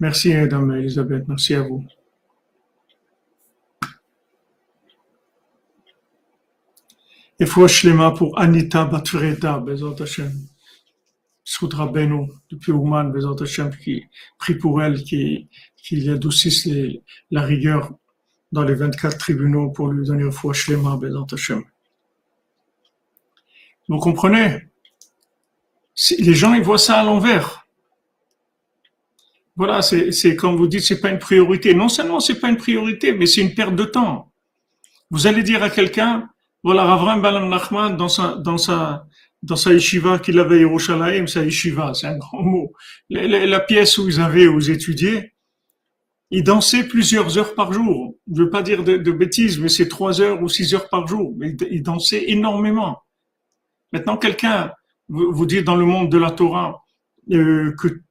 Merci, 0.01 0.33
Madame 0.33 0.71
Elisabeth. 0.71 1.27
Merci 1.27 1.53
à 1.53 1.61
vous. 1.61 1.85
Et 7.39 7.45
Shlema 7.45 8.09
pour 8.09 8.39
Anita 8.39 8.85
Batvreda, 8.85 9.59
Bezot 9.59 10.01
Hashem. 10.01 10.31
Soudra 11.43 11.85
Beno, 11.85 12.27
depuis 12.49 12.71
Ouman, 12.71 13.11
Bezot 13.11 13.43
Hashem, 13.43 13.69
qui 13.77 14.03
prie 14.39 14.55
pour 14.55 14.81
elle, 14.81 15.03
qui, 15.03 15.47
qui 15.77 16.09
adoucisse 16.09 16.67
la 17.29 17.43
rigueur 17.43 17.93
dans 18.51 18.63
les 18.63 18.73
24 18.73 19.19
tribunaux 19.19 19.69
pour 19.69 19.89
lui 19.89 20.07
donner 20.07 20.31
foi 20.31 20.53
Shlema, 20.53 20.97
Bezot 20.97 21.27
Hashem. 21.31 21.63
Vous 23.87 23.99
comprenez? 23.99 24.67
Les 26.17 26.33
gens, 26.33 26.55
ils 26.55 26.63
voient 26.63 26.79
ça 26.79 27.01
à 27.01 27.03
l'envers. 27.03 27.60
Voilà, 29.61 29.83
c'est 29.83 30.35
comme 30.35 30.55
vous 30.55 30.65
dites, 30.65 30.81
c'est 30.81 30.99
pas 30.99 31.11
une 31.11 31.19
priorité. 31.19 31.75
Non 31.75 31.87
seulement 31.87 32.19
c'est 32.19 32.39
pas 32.39 32.49
une 32.49 32.57
priorité, 32.57 33.13
mais 33.13 33.27
c'est 33.27 33.41
une 33.41 33.53
perte 33.53 33.75
de 33.75 33.83
temps. 33.83 34.33
Vous 35.11 35.27
allez 35.27 35.43
dire 35.43 35.61
à 35.61 35.69
quelqu'un, 35.69 36.27
voilà, 36.63 36.83
Ravram 36.83 37.21
Balam 37.21 37.47
Nachman, 37.47 37.95
dans 37.95 38.09
sa, 38.09 38.37
dans 38.37 38.57
sa, 38.57 39.05
dans 39.43 39.55
sa 39.55 39.71
yeshiva 39.71 40.17
qu'il 40.17 40.39
avait 40.39 40.55
à 40.55 40.59
Yerushalayim, 40.61 41.27
sa 41.27 41.43
yeshiva, 41.43 41.93
c'est 41.93 42.07
un 42.07 42.17
grand 42.17 42.41
mot. 42.41 42.73
La, 43.11 43.59
pièce 43.59 43.99
où 43.99 44.09
ils 44.09 44.19
avaient, 44.19 44.47
où 44.47 44.57
ils 44.57 44.71
étudiaient, 44.71 45.35
ils 46.31 46.43
dansaient 46.43 46.87
plusieurs 46.87 47.37
heures 47.37 47.53
par 47.53 47.71
jour. 47.71 48.15
Je 48.33 48.41
veux 48.41 48.49
pas 48.49 48.63
dire 48.63 48.83
de, 48.83 49.11
bêtises, 49.11 49.59
mais 49.59 49.69
c'est 49.69 49.87
trois 49.87 50.21
heures 50.21 50.41
ou 50.41 50.49
six 50.49 50.73
heures 50.73 50.89
par 50.89 51.05
jour. 51.05 51.35
Mais 51.37 51.55
ils 51.69 51.83
dansaient 51.83 52.31
énormément. 52.31 53.03
Maintenant, 53.93 54.17
quelqu'un 54.17 54.71
vous, 55.07 55.31
vous 55.31 55.45
dit 55.45 55.61
dans 55.61 55.75
le 55.75 55.85
monde 55.85 56.11
de 56.11 56.17
la 56.17 56.31
Torah 56.31 56.81
euh, 57.31 57.75
que 57.79 58.01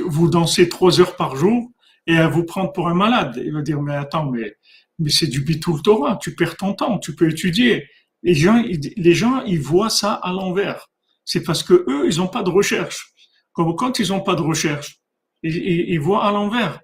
vous 0.00 0.28
dansez 0.28 0.68
trois 0.68 1.00
heures 1.00 1.16
par 1.16 1.36
jour 1.36 1.70
et 2.06 2.16
à 2.16 2.28
vous 2.28 2.44
prendre 2.44 2.72
pour 2.72 2.88
un 2.88 2.94
malade. 2.94 3.40
Il 3.44 3.52
va 3.52 3.62
dire, 3.62 3.80
mais 3.80 3.94
attends, 3.94 4.30
mais, 4.30 4.56
mais 4.98 5.10
c'est 5.10 5.26
du 5.26 5.42
bitoul 5.42 5.82
Torah, 5.82 6.16
tu 6.16 6.34
perds 6.34 6.56
ton 6.56 6.74
temps, 6.74 6.98
tu 6.98 7.14
peux 7.14 7.30
étudier. 7.30 7.88
Les 8.22 8.34
gens, 8.34 8.62
les 8.96 9.14
gens, 9.14 9.42
ils 9.44 9.60
voient 9.60 9.90
ça 9.90 10.14
à 10.14 10.32
l'envers. 10.32 10.88
C'est 11.24 11.42
parce 11.42 11.62
que 11.62 11.84
eux, 11.88 12.08
ils 12.10 12.18
n'ont 12.18 12.28
pas 12.28 12.42
de 12.42 12.50
recherche. 12.50 13.12
Comme 13.52 13.76
quand 13.76 13.98
ils 13.98 14.08
n'ont 14.08 14.22
pas 14.22 14.34
de 14.34 14.42
recherche, 14.42 14.98
ils, 15.42 16.00
voient 16.00 16.24
à 16.24 16.32
l'envers. 16.32 16.80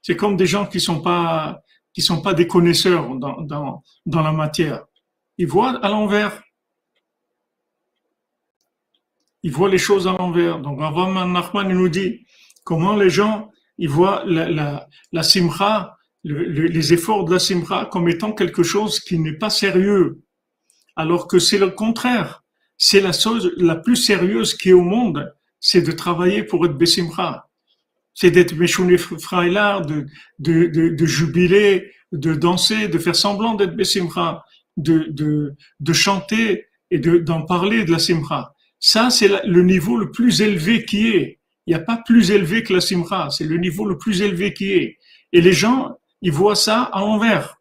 C'est 0.00 0.16
comme 0.16 0.36
des 0.36 0.46
gens 0.46 0.66
qui 0.66 0.80
sont 0.80 1.00
pas, 1.00 1.62
sont 1.98 2.22
pas 2.22 2.34
des 2.34 2.46
connaisseurs 2.46 3.14
dans, 3.16 3.42
dans, 3.42 3.82
dans 4.06 4.22
la 4.22 4.32
matière. 4.32 4.84
Ils 5.38 5.46
voient 5.46 5.78
à 5.84 5.88
l'envers. 5.88 6.42
Ils 9.42 9.52
voient 9.52 9.68
les 9.68 9.78
choses 9.78 10.06
à 10.06 10.12
l'envers. 10.12 10.58
Donc, 10.60 10.80
Rav 10.80 11.28
Nachman 11.28 11.68
nous 11.68 11.88
dit 11.88 12.24
comment 12.64 12.96
les 12.96 13.10
gens, 13.10 13.50
ils 13.78 13.88
voient 13.88 14.22
la, 14.26 14.48
la, 14.48 14.88
la 15.12 15.22
simcha, 15.22 15.96
les 16.24 16.92
efforts 16.92 17.24
de 17.24 17.32
la 17.32 17.38
simcha 17.38 17.88
comme 17.90 18.08
étant 18.08 18.32
quelque 18.32 18.62
chose 18.62 19.00
qui 19.00 19.18
n'est 19.18 19.38
pas 19.38 19.50
sérieux 19.50 20.22
alors 20.96 21.26
que 21.26 21.38
c'est 21.38 21.58
le 21.58 21.70
contraire. 21.70 22.42
C'est 22.78 23.00
la 23.00 23.12
chose 23.12 23.52
la 23.56 23.76
plus 23.76 23.96
sérieuse 23.96 24.54
qui 24.54 24.70
est 24.70 24.74
au 24.74 24.82
monde, 24.82 25.32
c'est 25.60 25.82
de 25.82 25.92
travailler 25.92 26.42
pour 26.42 26.66
être 26.66 26.76
Bessimra. 26.76 27.48
C'est 28.14 28.30
d'être 28.30 28.54
Meshouné 28.54 28.98
Fraïla, 28.98 29.80
de, 29.80 30.06
de, 30.38 30.66
de, 30.66 30.88
de, 30.90 31.06
jubiler, 31.06 31.90
de 32.10 32.34
danser, 32.34 32.88
de 32.88 32.98
faire 32.98 33.16
semblant 33.16 33.54
d'être 33.54 33.74
Bessimra, 33.74 34.44
de, 34.76 35.06
de, 35.10 35.54
de 35.80 35.92
chanter 35.92 36.66
et 36.90 36.98
d'en 36.98 37.42
parler 37.42 37.84
de 37.84 37.92
la 37.92 37.98
Simra. 37.98 38.54
Ça, 38.78 39.10
c'est 39.10 39.46
le 39.46 39.62
niveau 39.62 39.96
le 39.96 40.10
plus 40.10 40.42
élevé 40.42 40.84
qui 40.84 41.08
est. 41.08 41.38
Il 41.66 41.74
n'y 41.74 41.80
a 41.80 41.84
pas 41.84 42.02
plus 42.04 42.30
élevé 42.30 42.62
que 42.62 42.72
la 42.72 42.80
Simra. 42.80 43.30
C'est 43.30 43.44
le 43.44 43.56
niveau 43.56 43.84
le 43.84 43.98
plus 43.98 44.22
élevé 44.22 44.52
qui 44.52 44.72
est. 44.72 44.98
Et 45.32 45.40
les 45.40 45.52
gens, 45.52 45.96
ils 46.20 46.32
voient 46.32 46.56
ça 46.56 46.82
à 46.82 47.00
l'envers. 47.00 47.56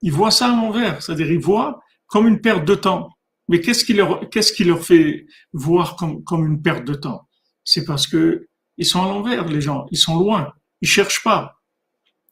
Ils 0.00 0.12
voient 0.12 0.30
ça 0.30 0.46
à 0.46 0.56
l'envers. 0.56 1.02
C'est-à-dire, 1.02 1.30
ils 1.30 1.38
voient 1.38 1.80
comme 2.06 2.26
une 2.26 2.40
perte 2.40 2.64
de 2.64 2.74
temps. 2.74 3.10
Mais 3.48 3.60
qu'est-ce 3.60 3.84
qui 3.84 3.92
leur, 3.92 4.28
qu'est-ce 4.30 4.52
qui 4.52 4.64
leur 4.64 4.82
fait 4.82 5.26
voir 5.52 5.96
comme, 5.96 6.46
une 6.46 6.62
perte 6.62 6.84
de 6.84 6.94
temps? 6.94 7.28
C'est 7.64 7.84
parce 7.84 8.06
que 8.06 8.48
ils 8.78 8.86
sont 8.86 9.02
à 9.02 9.06
l'envers, 9.06 9.46
les 9.46 9.60
gens. 9.60 9.86
Ils 9.90 9.98
sont 9.98 10.18
loin. 10.18 10.52
Ils 10.80 10.88
cherchent 10.88 11.22
pas. 11.22 11.60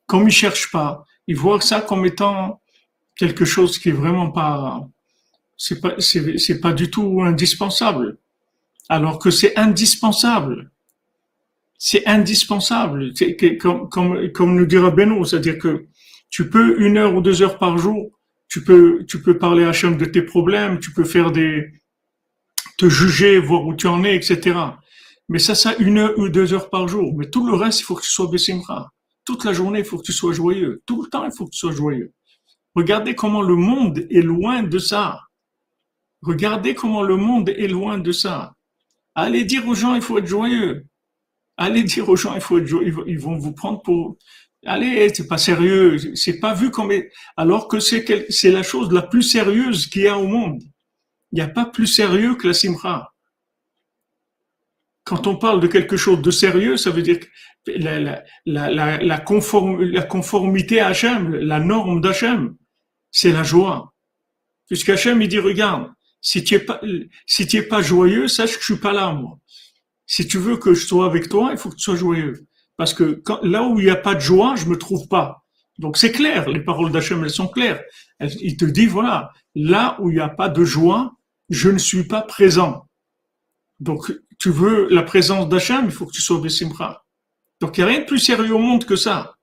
Comme 0.07 0.28
ils 0.28 0.32
cherchent 0.32 0.70
pas, 0.70 1.05
ils 1.26 1.36
voient 1.36 1.61
ça 1.61 1.80
comme 1.80 2.07
étant 2.07 2.61
quelque 3.16 3.45
chose 3.45 3.78
qui 3.78 3.91
est 3.91 3.93
vraiment 3.93 4.30
pas, 4.30 4.80
c'est 5.57 5.80
pas, 5.80 5.95
c'est 5.99 6.61
pas 6.61 6.72
du 6.72 6.91
tout 6.91 7.20
indispensable. 7.22 8.18
Alors 8.91 9.18
que 9.18 9.30
c'est 9.30 9.59
indispensable. 9.59 10.70
C'est 11.78 12.07
indispensable. 12.07 13.12
Comme, 13.59 13.88
comme, 13.88 14.32
comme 14.32 14.55
nous 14.55 14.66
dira 14.66 14.91
Benoît, 14.91 15.26
c'est-à-dire 15.26 15.59
que 15.59 15.86
tu 16.28 16.51
peux 16.51 16.78
une 16.82 16.99
heure 16.99 17.14
ou 17.14 17.22
deux 17.22 17.41
heures 17.41 17.59
par 17.59 17.78
jour 17.78 18.11
tu 18.51 18.64
peux, 18.64 19.07
tu 19.07 19.22
peux 19.22 19.38
parler 19.38 19.64
à 19.64 19.68
Hachem 19.68 19.97
de 19.97 20.05
tes 20.05 20.22
problèmes, 20.22 20.80
tu 20.80 20.93
peux 20.93 21.05
faire 21.05 21.30
des, 21.30 21.72
te 22.76 22.88
juger, 22.88 23.38
voir 23.38 23.64
où 23.64 23.74
tu 23.74 23.86
en 23.86 24.03
es, 24.05 24.16
etc. 24.16 24.59
Mais 25.28 25.38
ça, 25.38 25.55
ça, 25.55 25.76
une 25.76 25.99
heure 25.99 26.18
ou 26.18 26.28
deux 26.28 26.53
heures 26.53 26.68
par 26.68 26.88
jour. 26.88 27.14
Mais 27.16 27.30
tout 27.30 27.47
le 27.47 27.55
reste, 27.55 27.80
il 27.80 27.84
faut 27.84 27.95
que 27.95 28.03
tu 28.03 28.11
sois 28.11 28.28
Bessimra. 28.28 28.91
Toute 29.24 29.45
la 29.45 29.53
journée, 29.53 29.78
il 29.78 29.84
faut 29.84 29.99
que 29.99 30.03
tu 30.03 30.12
sois 30.12 30.32
joyeux. 30.32 30.82
Tout 30.84 31.01
le 31.01 31.09
temps, 31.09 31.24
il 31.24 31.30
faut 31.30 31.45
que 31.45 31.51
tu 31.51 31.59
sois 31.59 31.72
joyeux. 31.72 32.12
Regardez 32.74 33.14
comment 33.14 33.41
le 33.41 33.55
monde 33.55 34.05
est 34.11 34.22
loin 34.22 34.64
de 34.64 34.78
ça. 34.80 35.20
Regardez 36.22 36.74
comment 36.74 37.03
le 37.03 37.16
monde 37.16 37.51
est 37.51 37.68
loin 37.68 37.99
de 37.99 38.11
ça. 38.11 38.53
Allez 39.15 39.45
dire 39.45 39.67
aux 39.67 39.75
gens, 39.75 39.95
il 39.95 40.03
faut 40.03 40.19
être 40.19 40.27
joyeux. 40.27 40.87
Allez 41.57 41.83
dire 41.83 42.09
aux 42.09 42.17
gens, 42.17 42.35
il 42.35 42.41
faut 42.41 42.59
être 42.59 42.67
joyeux. 42.67 43.05
Ils 43.07 43.19
vont 43.19 43.37
vous 43.37 43.53
prendre 43.53 43.83
pour, 43.83 44.17
Allez, 44.67 45.11
c'est 45.15 45.27
pas 45.27 45.39
sérieux, 45.39 45.97
c'est 46.15 46.39
pas 46.39 46.53
vu 46.53 46.71
comme, 46.71 46.93
alors 47.37 47.67
que 47.67 47.81
c'est 47.81 48.51
la 48.51 48.63
chose 48.63 48.93
la 48.93 49.03
plus 49.03 49.23
sérieuse 49.23 49.87
qu'il 49.87 50.03
y 50.03 50.09
a 50.09 50.19
au 50.19 50.27
monde. 50.27 50.63
Il 51.33 51.37
n'y 51.37 51.41
a 51.41 51.49
pas 51.49 51.65
plus 51.65 51.87
sérieux 51.87 52.35
que 52.35 52.47
la 52.49 52.53
simra. 52.53 53.15
Quand 55.05 55.27
on 55.27 55.37
parle 55.37 55.61
de 55.61 55.67
quelque 55.67 55.97
chose 55.97 56.21
de 56.21 56.31
sérieux, 56.31 56.77
ça 56.77 56.91
veut 56.91 57.01
dire 57.01 57.21
que 57.21 57.27
la, 58.47 59.19
conformité 60.07 60.81
à 60.81 60.89
Hachem, 60.89 61.35
la 61.35 61.59
norme 61.59 62.03
d'Hachem, 62.03 62.55
c'est 63.11 63.33
la 63.33 63.43
joie. 63.43 63.95
Puisqu'Hachem, 64.67 65.23
il 65.23 65.29
dit, 65.29 65.39
regarde, 65.39 65.91
si 66.21 66.45
tu 66.45 66.55
es 66.55 66.59
pas, 66.61 66.81
si 67.27 67.47
tu 67.47 67.57
es 67.57 67.62
pas 67.62 67.83
joyeux, 67.83 68.29
sache 68.29 68.55
que 68.55 68.61
je 68.61 68.73
suis 68.73 68.81
pas 68.81 68.93
là, 68.93 69.12
moi. 69.12 69.39
Si 70.07 70.27
tu 70.27 70.39
veux 70.39 70.57
que 70.57 70.75
je 70.75 70.87
sois 70.87 71.07
avec 71.07 71.29
toi, 71.29 71.51
il 71.53 71.59
faut 71.59 71.71
que 71.71 71.77
tu 71.77 71.83
sois 71.83 71.97
joyeux. 71.97 72.47
Parce 72.77 72.95
que 72.95 73.23
là 73.43 73.62
où 73.64 73.79
il 73.79 73.85
n'y 73.85 73.91
a 73.91 73.97
pas 73.97 74.14
de 74.14 74.21
joie, 74.21 74.57
je 74.57 74.66
me 74.66 74.77
trouve 74.77 75.07
pas. 75.09 75.45
Donc 75.79 75.97
c'est 75.97 76.12
clair, 76.12 76.49
les 76.49 76.61
paroles 76.61 76.93
d'Hachem, 76.93 77.23
elles 77.23 77.31
sont 77.31 77.49
claires. 77.49 77.83
il 78.21 78.57
te 78.57 78.64
dit, 78.64 78.87
voilà, 78.87 79.33
là 79.55 79.97
où 80.01 80.11
il 80.11 80.14
n'y 80.14 80.21
a 80.21 80.29
pas 80.29 80.49
de 80.49 80.64
joie, 80.64 81.14
je 81.49 81.71
ne 81.71 81.79
suis 81.79 82.05
pas 82.05 82.23
présent. 82.23 82.87
Donc 83.79 84.12
tu 84.39 84.51
veux 84.51 84.89
la 84.89 85.03
présence 85.03 85.49
d'Hachem, 85.49 85.87
il 85.87 85.91
faut 85.91 86.07
que 86.07 86.12
tu 86.12 86.23
sois 86.23 86.41
Bessimra. 86.41 87.05
Donc 87.61 87.77
il 87.77 87.81
n'y 87.81 87.85
a 87.85 87.93
rien 87.93 88.01
de 88.01 88.07
plus 88.07 88.18
sérieux 88.18 88.55
au 88.55 88.59
monde 88.59 88.85
que 88.85 88.97
ça. 88.97 89.37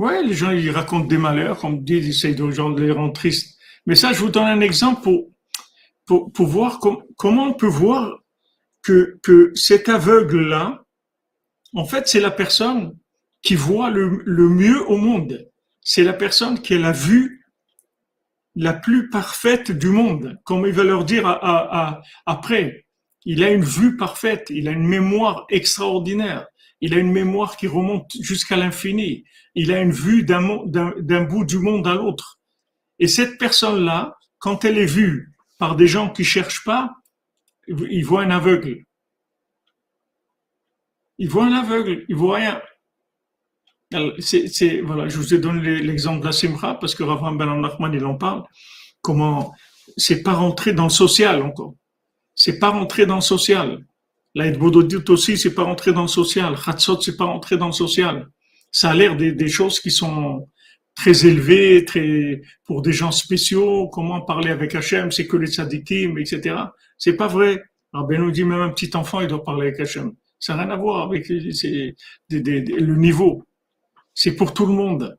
Ouais, 0.00 0.22
les 0.22 0.32
gens 0.32 0.50
ils 0.50 0.70
racontent 0.70 1.04
des 1.04 1.18
malheurs, 1.18 1.58
comme 1.58 1.84
dit, 1.84 1.98
ils 1.98 2.08
essayent 2.08 2.34
de, 2.34 2.80
les 2.80 2.90
rendre 2.90 3.12
tristes. 3.12 3.58
Mais 3.84 3.94
ça, 3.94 4.14
je 4.14 4.20
vous 4.20 4.30
donne 4.30 4.46
un 4.46 4.62
exemple 4.62 5.02
pour, 6.06 6.32
pour, 6.32 6.46
voir 6.46 6.80
comment 7.18 7.48
on 7.48 7.52
peut 7.52 7.66
voir 7.66 8.18
que, 8.80 9.18
que 9.22 9.52
cet 9.54 9.90
aveugle-là, 9.90 10.82
en 11.74 11.84
fait, 11.84 12.08
c'est 12.08 12.18
la 12.18 12.30
personne 12.30 12.96
qui 13.42 13.56
voit 13.56 13.90
le, 13.90 14.22
le 14.24 14.48
mieux 14.48 14.90
au 14.90 14.96
monde. 14.96 15.46
C'est 15.82 16.02
la 16.02 16.14
personne 16.14 16.62
qui 16.62 16.72
a 16.72 16.78
la 16.78 16.92
vue 16.92 17.44
la 18.54 18.72
plus 18.72 19.10
parfaite 19.10 19.70
du 19.70 19.90
monde. 19.90 20.38
Comme 20.44 20.64
il 20.64 20.72
va 20.72 20.82
leur 20.82 21.04
dire 21.04 21.26
à, 21.26 22.00
après, 22.24 22.86
il 23.26 23.44
a 23.44 23.50
une 23.50 23.66
vue 23.66 23.98
parfaite, 23.98 24.46
il 24.48 24.66
a 24.66 24.70
une 24.70 24.88
mémoire 24.88 25.44
extraordinaire, 25.50 26.46
il 26.80 26.94
a 26.94 26.98
une 26.98 27.12
mémoire 27.12 27.56
qui 27.56 27.66
remonte 27.66 28.10
jusqu'à 28.20 28.56
l'infini, 28.56 29.24
il 29.54 29.72
a 29.72 29.80
une 29.80 29.92
vue 29.92 30.24
d'un 30.24 31.24
bout 31.24 31.44
du 31.44 31.58
monde 31.58 31.86
à 31.86 31.94
l'autre. 31.94 32.40
Et 32.98 33.08
cette 33.08 33.38
personne-là, 33.38 34.16
quand 34.38 34.64
elle 34.64 34.78
est 34.78 34.86
vue 34.86 35.32
par 35.58 35.76
des 35.76 35.86
gens 35.86 36.10
qui 36.10 36.24
cherchent 36.24 36.64
pas, 36.64 36.94
il 37.68 38.04
voit 38.04 38.22
un 38.22 38.30
aveugle. 38.30 38.84
Il 41.18 41.28
voit 41.28 41.46
un 41.46 41.52
aveugle, 41.52 42.04
il 42.08 42.16
voit 42.16 42.36
rien. 42.36 42.62
Voilà, 43.92 45.08
je 45.08 45.16
vous 45.16 45.34
ai 45.34 45.38
donné 45.38 45.80
l'exemple 45.80 46.20
de 46.20 46.26
la 46.26 46.32
Simra 46.32 46.78
parce 46.78 46.94
que 46.94 47.02
Rav 47.02 47.20
Ben 47.36 47.60
Nachman, 47.60 47.92
il 47.92 48.04
en 48.04 48.14
parle. 48.14 48.44
Comment 49.02 49.54
c'est 49.96 50.22
pas 50.22 50.34
rentrer 50.34 50.72
dans 50.72 50.84
le 50.84 50.90
social 50.90 51.42
encore. 51.42 51.74
C'est 52.34 52.58
pas 52.58 52.70
rentrer 52.70 53.06
dans 53.06 53.16
le 53.16 53.20
social. 53.20 53.84
L'aide 54.34 54.58
Bododit 54.58 55.10
aussi, 55.10 55.36
c'est 55.36 55.54
pas 55.54 55.64
rentrer 55.64 55.92
dans 55.92 56.02
le 56.02 56.08
social. 56.08 56.54
Khatsot, 56.56 57.00
c'est 57.00 57.16
pas 57.16 57.24
rentrer 57.24 57.56
dans 57.56 57.66
le 57.66 57.72
social. 57.72 58.28
Ça 58.70 58.90
a 58.90 58.94
l'air 58.94 59.16
des, 59.16 59.32
des 59.32 59.48
choses 59.48 59.80
qui 59.80 59.90
sont 59.90 60.48
très 60.94 61.26
élevées, 61.26 61.84
très, 61.84 62.42
pour 62.64 62.82
des 62.82 62.92
gens 62.92 63.10
spéciaux. 63.10 63.88
Comment 63.88 64.20
parler 64.20 64.50
avec 64.50 64.74
Hachem, 64.74 65.10
c'est 65.10 65.26
que 65.26 65.36
les 65.36 65.48
tzadikim, 65.48 66.18
etc. 66.18 66.56
C'est 66.98 67.14
pas 67.14 67.26
vrai. 67.26 67.62
Rabbi 67.92 68.18
nous 68.18 68.30
dit 68.30 68.44
même 68.44 68.60
un 68.60 68.70
petit 68.70 68.90
enfant, 68.96 69.20
il 69.20 69.26
doit 69.26 69.42
parler 69.42 69.68
avec 69.68 69.80
Hachem. 69.80 70.12
Ça 70.38 70.54
n'a 70.54 70.62
rien 70.62 70.72
à 70.72 70.76
voir 70.76 71.02
avec 71.06 71.28
le 71.28 72.96
niveau. 72.96 73.44
C'est 74.14 74.32
pour 74.32 74.54
tout 74.54 74.66
le 74.66 74.72
monde. 74.72 75.18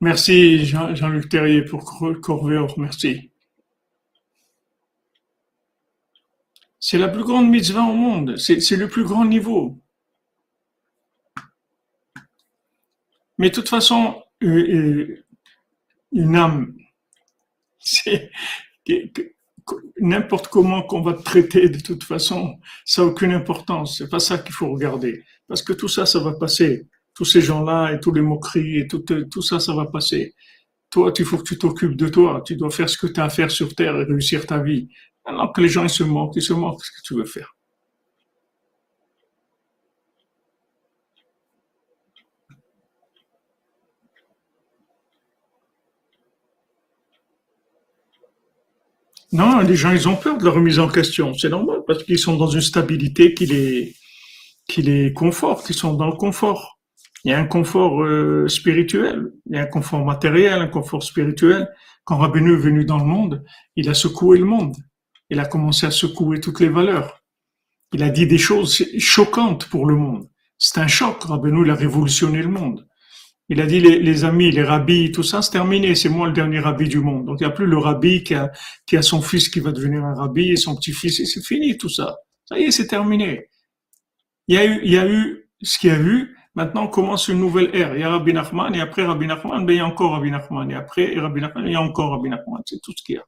Merci 0.00 0.64
Jean-Luc 0.64 1.28
Terrier 1.28 1.64
pour 1.64 1.84
Corvéor, 2.22 2.78
merci. 2.78 3.32
C'est 6.78 6.98
la 6.98 7.08
plus 7.08 7.24
grande 7.24 7.50
mitzvah 7.50 7.82
au 7.82 7.94
monde, 7.94 8.36
c'est 8.36 8.76
le 8.76 8.88
plus 8.88 9.02
grand 9.02 9.24
niveau. 9.24 9.82
Mais 13.38 13.50
de 13.50 13.54
toute 13.54 13.68
façon, 13.68 14.22
euh, 14.44 14.46
euh, 14.46 15.24
une 16.12 16.36
âme, 16.36 16.76
n'importe 20.00 20.46
comment 20.48 20.82
qu'on 20.82 21.02
va 21.02 21.14
te 21.14 21.22
traiter, 21.22 21.68
de 21.68 21.80
toute 21.80 22.04
façon, 22.04 22.60
ça 22.84 23.02
n'a 23.02 23.08
aucune 23.08 23.32
importance. 23.32 23.98
C'est 23.98 24.08
pas 24.08 24.20
ça 24.20 24.38
qu'il 24.38 24.54
faut 24.54 24.70
regarder. 24.70 25.24
Parce 25.48 25.62
que 25.62 25.72
tout 25.72 25.88
ça, 25.88 26.06
ça 26.06 26.20
va 26.20 26.34
passer 26.34 26.86
tous 27.18 27.24
ces 27.24 27.40
gens-là 27.40 27.92
et 27.92 27.98
tous 27.98 28.12
les 28.12 28.20
moqueries 28.20 28.78
et 28.78 28.86
tout, 28.86 29.00
tout 29.00 29.42
ça, 29.42 29.58
ça 29.58 29.74
va 29.74 29.86
passer. 29.86 30.36
Toi, 30.88 31.12
il 31.18 31.24
faut 31.24 31.36
que 31.38 31.42
tu 31.42 31.58
t'occupes 31.58 31.96
de 31.96 32.08
toi. 32.08 32.42
Tu 32.46 32.54
dois 32.54 32.70
faire 32.70 32.88
ce 32.88 32.96
que 32.96 33.08
tu 33.08 33.18
as 33.18 33.24
à 33.24 33.28
faire 33.28 33.50
sur 33.50 33.74
Terre 33.74 33.96
et 33.96 34.04
réussir 34.04 34.46
ta 34.46 34.58
vie. 34.62 34.88
Alors 35.24 35.52
que 35.52 35.60
les 35.60 35.68
gens 35.68 35.82
ils 35.82 35.90
se 35.90 36.04
moquent, 36.04 36.36
ils 36.36 36.42
se 36.42 36.52
moquent, 36.52 36.78
qu'est-ce 36.80 36.92
que 36.92 37.06
tu 37.08 37.14
veux 37.14 37.24
faire? 37.24 37.56
Non, 49.32 49.58
les 49.58 49.74
gens, 49.74 49.90
ils 49.90 50.06
ont 50.08 50.14
peur 50.14 50.38
de 50.38 50.44
la 50.44 50.52
remise 50.52 50.78
en 50.78 50.88
question. 50.88 51.34
C'est 51.34 51.48
normal 51.48 51.80
parce 51.84 52.04
qu'ils 52.04 52.20
sont 52.20 52.36
dans 52.36 52.46
une 52.46 52.60
stabilité 52.60 53.34
qui 53.34 53.46
les, 53.46 53.96
qui 54.68 54.82
les 54.82 55.12
conforte. 55.12 55.68
Ils 55.68 55.74
sont 55.74 55.94
dans 55.94 56.06
le 56.06 56.16
confort. 56.16 56.77
Il 57.24 57.30
y 57.30 57.34
a 57.34 57.38
un 57.38 57.46
confort 57.46 58.02
euh, 58.02 58.46
spirituel, 58.48 59.32
il 59.46 59.56
y 59.56 59.58
a 59.58 59.62
un 59.62 59.66
confort 59.66 60.04
matériel, 60.04 60.60
un 60.60 60.68
confort 60.68 61.02
spirituel. 61.02 61.68
Quand 62.04 62.18
Rabbeinu 62.18 62.54
est 62.54 62.60
venu 62.60 62.84
dans 62.84 62.98
le 62.98 63.04
monde, 63.04 63.44
il 63.76 63.88
a 63.88 63.94
secoué 63.94 64.38
le 64.38 64.44
monde. 64.44 64.76
Il 65.30 65.40
a 65.40 65.44
commencé 65.44 65.84
à 65.86 65.90
secouer 65.90 66.40
toutes 66.40 66.60
les 66.60 66.68
valeurs. 66.68 67.22
Il 67.92 68.02
a 68.02 68.10
dit 68.10 68.26
des 68.26 68.38
choses 68.38 68.84
choquantes 68.98 69.66
pour 69.68 69.86
le 69.86 69.96
monde. 69.96 70.28
C'est 70.58 70.78
un 70.78 70.86
choc. 70.86 71.22
Rabbeinu, 71.24 71.64
il 71.64 71.70
a 71.70 71.74
révolutionné 71.74 72.42
le 72.42 72.48
monde. 72.48 72.86
Il 73.50 73.62
a 73.62 73.66
dit 73.66 73.80
les, 73.80 74.24
amis, 74.24 74.50
les 74.50 74.62
rabbis, 74.62 75.10
tout 75.10 75.22
ça, 75.22 75.40
c'est 75.40 75.52
terminé. 75.52 75.94
C'est 75.94 76.10
moi 76.10 76.26
le 76.26 76.34
dernier 76.34 76.58
rabbi 76.58 76.86
du 76.86 77.00
monde. 77.00 77.24
Donc 77.24 77.38
il 77.40 77.44
n'y 77.44 77.50
a 77.50 77.54
plus 77.54 77.66
le 77.66 77.78
rabbi 77.78 78.22
qui 78.22 78.34
a, 78.34 78.52
qui 78.86 78.96
a 78.96 79.02
son 79.02 79.22
fils 79.22 79.48
qui 79.48 79.60
va 79.60 79.72
devenir 79.72 80.04
un 80.04 80.14
rabbi 80.14 80.50
et 80.50 80.56
son 80.56 80.76
petit-fils. 80.76 81.18
Et 81.20 81.24
c'est 81.24 81.42
fini 81.42 81.78
tout 81.78 81.88
ça. 81.88 82.18
Ça 82.44 82.58
y 82.58 82.64
est, 82.64 82.70
c'est 82.70 82.86
terminé. 82.86 83.48
Il 84.48 84.54
y 84.54 84.58
a 84.58 84.66
eu, 84.66 84.80
il 84.84 84.92
y 84.92 84.98
a 84.98 85.06
eu 85.08 85.48
ce 85.62 85.78
qu'il 85.78 85.90
y 85.90 85.92
a 85.94 85.98
eu 85.98 86.36
Maintenant 86.54 86.88
commence 86.88 87.28
une 87.28 87.38
nouvelle 87.38 87.70
ère. 87.74 87.94
Il 87.94 88.00
y 88.00 88.02
a 88.02 88.10
Rabbi 88.10 88.32
Nachman, 88.32 88.74
et 88.74 88.80
après 88.80 89.04
Rabbi 89.04 89.26
Nachman, 89.26 89.64
ben, 89.64 89.72
il 89.74 89.76
y 89.76 89.80
a 89.80 89.86
encore 89.86 90.12
Rabbi 90.12 90.30
Nachman, 90.30 90.70
et 90.70 90.74
après 90.74 91.14
Rabbi 91.16 91.40
Nachman, 91.40 91.66
il 91.66 91.72
y 91.72 91.76
a 91.76 91.80
encore 91.80 92.10
Rabbi 92.10 92.28
Nachman. 92.28 92.62
C'est 92.66 92.80
tout 92.82 92.92
ce 92.96 93.02
qu'il 93.04 93.14
y 93.16 93.18
a. 93.18 93.24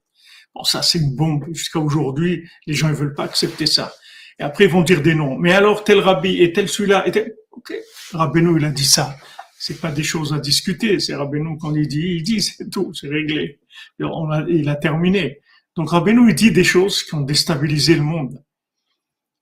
Bon, 0.55 0.64
ça, 0.64 0.83
c'est 0.83 0.99
une 0.99 1.14
bombe. 1.14 1.45
Jusqu'à 1.53 1.79
aujourd'hui, 1.79 2.49
les 2.66 2.75
gens 2.75 2.89
ne 2.89 2.95
veulent 2.95 3.14
pas 3.14 3.25
accepter 3.25 3.66
ça. 3.66 3.93
Et 4.39 4.43
après, 4.43 4.64
ils 4.64 4.71
vont 4.71 4.83
dire 4.83 5.01
des 5.01 5.14
noms. 5.14 5.39
Mais 5.39 5.53
alors, 5.53 5.85
tel 5.85 6.01
Rabbi, 6.01 6.43
et 6.43 6.53
tel 6.53 6.68
celui-là, 6.68 7.07
et 7.07 7.12
tel... 7.12 7.35
Ok, 7.53 7.75
Rabbeinu, 8.12 8.59
il 8.59 8.64
a 8.64 8.71
dit 8.71 8.85
ça. 8.85 9.14
C'est 9.59 9.81
pas 9.81 9.93
des 9.93 10.03
choses 10.03 10.33
à 10.33 10.39
discuter. 10.39 10.99
C'est 10.99 11.14
Rabbeinu, 11.14 11.59
quand 11.61 11.75
il 11.77 11.87
dit, 11.87 12.16
il 12.16 12.23
dit, 12.23 12.41
c'est 12.41 12.68
tout, 12.71 12.93
c'est 12.95 13.09
réglé. 13.09 13.61
Il 13.99 14.68
a 14.68 14.77
terminé. 14.77 15.41
Donc, 15.77 15.91
Rabbeinu, 15.91 16.31
il 16.31 16.35
dit 16.35 16.51
des 16.51 16.64
choses 16.64 17.05
qui 17.05 17.14
ont 17.14 17.21
déstabilisé 17.21 17.95
le 17.95 18.03
monde. 18.03 18.43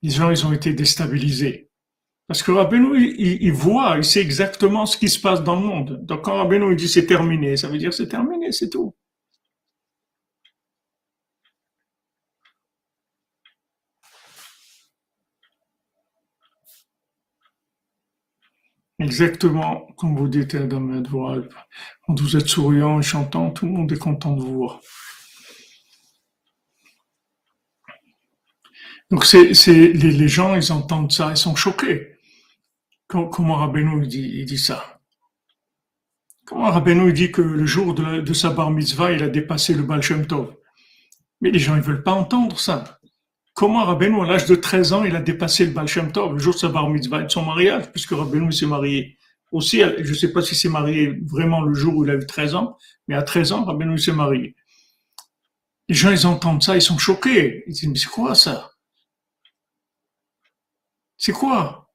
Les 0.03 0.11
gens, 0.11 0.31
ils 0.31 0.45
ont 0.47 0.53
été 0.53 0.75
déstabilisés. 0.75 1.68
Parce 2.29 2.43
que 2.43 2.53
Rabbeinu, 2.53 2.95
il, 3.19 3.53
voit, 3.53 3.97
il 3.97 4.05
sait 4.05 4.21
exactement 4.21 4.85
ce 4.87 4.99
qui 4.99 5.09
se 5.09 5.19
passe 5.19 5.43
dans 5.43 5.57
le 5.57 5.67
monde. 5.67 6.05
Donc 6.05 6.23
quand 6.25 6.37
Rabbeinu 6.37 6.77
dit 6.77 6.89
c'est 6.89 7.07
terminé, 7.07 7.57
ça 7.57 7.69
veut 7.69 7.79
dire 7.79 7.93
c'est 7.95 8.09
terminé, 8.09 8.53
c'est 8.53 8.69
tout. 8.71 8.95
Exactement, 19.01 19.87
comme 19.97 20.17
vous 20.17 20.29
dites, 20.29 20.55
Adam 20.55 20.93
Edouard. 20.95 21.43
Quand 22.03 22.21
vous 22.21 22.37
êtes 22.37 22.47
souriant 22.49 22.99
et 23.01 23.03
chantant, 23.03 23.51
tout 23.51 23.67
le 23.67 23.73
monde 23.73 23.91
est 23.93 23.99
content 23.99 24.35
de 24.37 24.41
vous 24.43 24.55
voir. 24.55 24.81
Donc 29.11 29.25
c'est, 29.25 29.53
les 29.95 30.29
gens, 30.29 30.55
ils 30.55 30.73
entendent 30.73 31.13
ça, 31.13 31.31
ils 31.31 31.37
sont 31.37 31.55
choqués. 31.57 32.18
Comment 33.09 33.55
Rabbeinu 33.55 34.07
dit, 34.07 34.31
il 34.35 34.45
dit 34.45 34.59
ça? 34.59 35.01
Comment 36.45 36.71
Rabbeinu 36.71 37.13
dit 37.13 37.33
que 37.33 37.41
le 37.41 37.65
jour 37.65 37.95
de, 37.95 38.33
sa 38.35 38.51
bar 38.51 38.71
mitzvah, 38.71 39.13
il 39.13 39.23
a 39.23 39.29
dépassé 39.29 39.75
le 39.75 39.83
Baal 39.83 40.03
Shem 40.03 40.27
Tov? 40.27 40.55
Mais 41.41 41.51
les 41.51 41.59
gens, 41.59 41.75
ils 41.77 41.83
veulent 41.83 42.03
pas 42.03 42.13
entendre 42.13 42.59
ça. 42.61 43.01
Comment 43.55 43.85
Rabbeinu, 43.85 44.21
à 44.23 44.27
l'âge 44.27 44.45
de 44.45 44.55
13 44.55 44.93
ans, 44.93 45.05
il 45.05 45.17
a 45.17 45.21
dépassé 45.21 45.65
le 45.65 45.73
Baal 45.73 45.89
Shem 45.89 46.13
Tov, 46.13 46.35
le 46.35 46.39
jour 46.39 46.53
de 46.53 46.59
sa 46.59 46.69
bar 46.69 46.91
mitzvah 46.91 47.23
et 47.23 47.25
de 47.25 47.31
son 47.31 47.45
mariage, 47.45 47.91
puisque 47.93 48.11
Rabbeinu 48.11 48.53
s'est 48.53 48.67
marié 48.67 49.17
aussi, 49.53 49.81
je 49.81 50.11
ne 50.11 50.15
sais 50.15 50.31
pas 50.31 50.43
si 50.43 50.55
s'est 50.55 50.69
marié 50.69 51.19
vraiment 51.25 51.63
le 51.63 51.73
jour 51.73 51.97
où 51.97 52.05
il 52.05 52.11
a 52.11 52.15
eu 52.15 52.27
13 52.27 52.55
ans, 52.55 52.77
mais 53.07 53.15
à 53.15 53.23
13 53.23 53.53
ans, 53.53 53.65
Rabbeinu 53.65 53.99
s'est 53.99 54.13
marié. 54.13 54.55
Les 55.89 55.95
gens, 55.95 56.11
ils 56.11 56.27
entendent 56.27 56.63
ça, 56.63 56.77
ils 56.77 56.83
sont 56.83 56.99
choqués. 56.99 57.65
Ils 57.67 57.73
disent, 57.73 57.89
mais 57.89 57.99
c'est 57.99 58.11
quoi 58.11 58.35
ça? 58.35 58.71
C'est 61.17 61.33
quoi? 61.33 61.88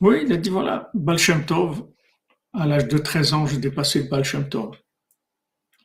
Oui, 0.00 0.22
il 0.26 0.32
a 0.32 0.36
dit 0.36 0.50
voilà, 0.50 0.90
Baal 0.94 1.18
à 2.52 2.66
l'âge 2.66 2.88
de 2.88 2.98
13 2.98 3.34
ans, 3.34 3.46
j'ai 3.46 3.58
dépassé 3.58 4.08
Baal. 4.08 4.24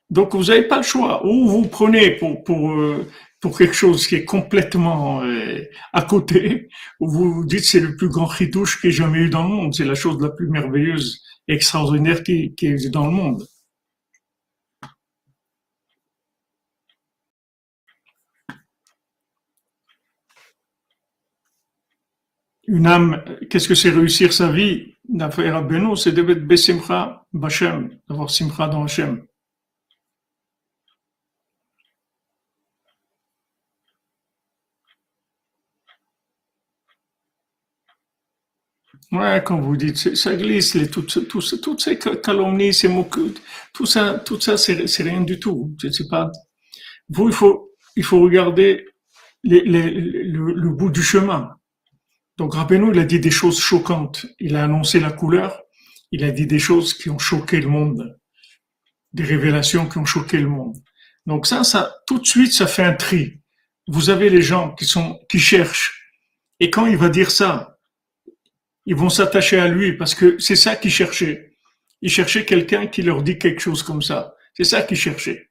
Donc 0.10 0.36
vous 0.36 0.46
n'avez 0.46 0.64
pas 0.64 0.78
le 0.78 0.84
choix. 0.84 1.26
Ou 1.26 1.48
vous 1.48 1.68
prenez 1.68 2.12
pour 2.12 2.44
pour 2.44 2.72
euh, 2.72 3.08
pour 3.40 3.58
quelque 3.58 3.74
chose 3.74 4.08
qui 4.08 4.16
est 4.16 4.26
complètement 4.26 5.24
euh, 5.24 5.64
à 5.94 6.04
côté, 6.04 6.70
ou 7.00 7.10
vous 7.10 7.46
dites 7.46 7.66
c'est 7.66 7.80
le 7.80 7.96
plus 7.96 8.10
grand 8.10 8.26
ritouche 8.26 8.80
qu'il 8.80 8.92
y 8.92 8.94
ait 8.94 8.96
jamais 8.96 9.20
eu 9.20 9.30
dans 9.30 9.44
le 9.44 9.50
monde, 9.50 9.74
c'est 9.74 9.86
la 9.86 9.96
chose 9.96 10.22
la 10.22 10.30
plus 10.30 10.48
merveilleuse 10.48 11.22
et 11.48 11.56
extraordinaire 11.56 12.24
qui, 12.24 12.54
qui 12.56 12.68
est 12.68 12.90
dans 12.90 13.06
le 13.06 13.12
monde. 13.12 13.44
Une 22.72 22.88
âme, 22.88 23.22
qu'est-ce 23.50 23.68
que 23.68 23.76
c'est 23.76 23.90
réussir 23.90 24.32
sa 24.32 24.50
vie 24.50 24.96
d'affaire 25.10 25.58
à 25.58 25.62
Beno 25.62 25.98
C'est 25.98 26.14
de 26.14 26.22
Besimcha 26.22 27.26
Bachem, 27.34 28.00
d'avoir 28.08 28.30
Simcha 28.30 28.70
dans 28.70 28.86
Hachem. 28.86 29.26
Ouais, 39.12 39.44
quand 39.46 39.60
vous 39.60 39.76
dites, 39.76 40.16
ça 40.16 40.34
glisse, 40.38 40.78
toutes, 40.90 41.82
ces 41.82 42.00
calomnies, 42.00 42.74
ces 42.74 42.88
mots, 42.88 43.10
tout 43.74 43.86
ça, 43.86 44.20
tout 44.26 44.40
ça, 44.40 44.56
c'est 44.56 45.04
rien 45.04 45.22
du 45.22 45.38
tout. 45.38 45.76
C'est 45.92 46.08
pas. 46.10 46.32
Vous, 47.10 47.28
il 47.28 47.36
faut, 47.36 47.72
il 47.98 48.04
faut 48.06 48.22
regarder 48.22 48.86
le, 49.44 50.70
bout 50.70 50.90
du 50.90 51.04
chemin. 51.04 51.50
Donc, 52.38 52.56
rappelez-nous, 52.56 52.92
il 52.92 53.00
a 53.00 53.06
dit 53.06 53.20
des 53.20 53.32
choses 53.32 53.60
choquantes. 53.60 54.26
Il 54.40 54.56
a 54.56 54.64
annoncé 54.64 55.00
la 55.00 55.12
couleur. 55.12 55.62
Il 56.12 56.24
a 56.24 56.32
dit 56.32 56.48
des 56.48 56.60
choses 56.60 56.94
qui 56.94 57.10
ont 57.10 57.20
choqué 57.20 57.62
le 57.62 57.68
monde. 57.68 58.18
Des 59.14 59.24
révélations 59.24 59.88
qui 59.88 59.98
ont 59.98 60.06
choqué 60.06 60.38
le 60.38 60.48
monde. 60.48 60.78
Donc 61.26 61.46
ça, 61.46 61.64
ça, 61.64 61.96
tout 62.08 62.20
de 62.20 62.26
suite, 62.26 62.54
ça 62.54 62.68
fait 62.68 62.84
un 62.84 62.94
tri. 62.94 63.42
Vous 63.88 64.10
avez 64.10 64.30
les 64.30 64.42
gens 64.42 64.74
qui 64.74 64.86
sont, 64.86 65.20
qui 65.30 65.40
cherchent. 65.40 66.14
Et 66.60 66.70
quand 66.70 66.86
il 66.86 66.98
va 66.98 67.10
dire 67.10 67.32
ça, 67.32 67.78
ils 68.86 68.96
vont 68.96 69.10
s'attacher 69.10 69.60
à 69.60 69.68
lui 69.68 69.94
parce 69.94 70.16
que 70.16 70.40
c'est 70.40 70.56
ça 70.56 70.76
qu'ils 70.76 70.92
cherchaient. 70.92 71.56
Ils 72.02 72.10
cherchaient 72.10 72.46
quelqu'un 72.46 72.88
qui 72.88 73.04
leur 73.04 73.22
dit 73.22 73.38
quelque 73.38 73.60
chose 73.60 73.84
comme 73.84 74.02
ça. 74.02 74.36
C'est 74.56 74.64
ça 74.64 74.82
qu'ils 74.82 74.98
cherchaient. 74.98 75.50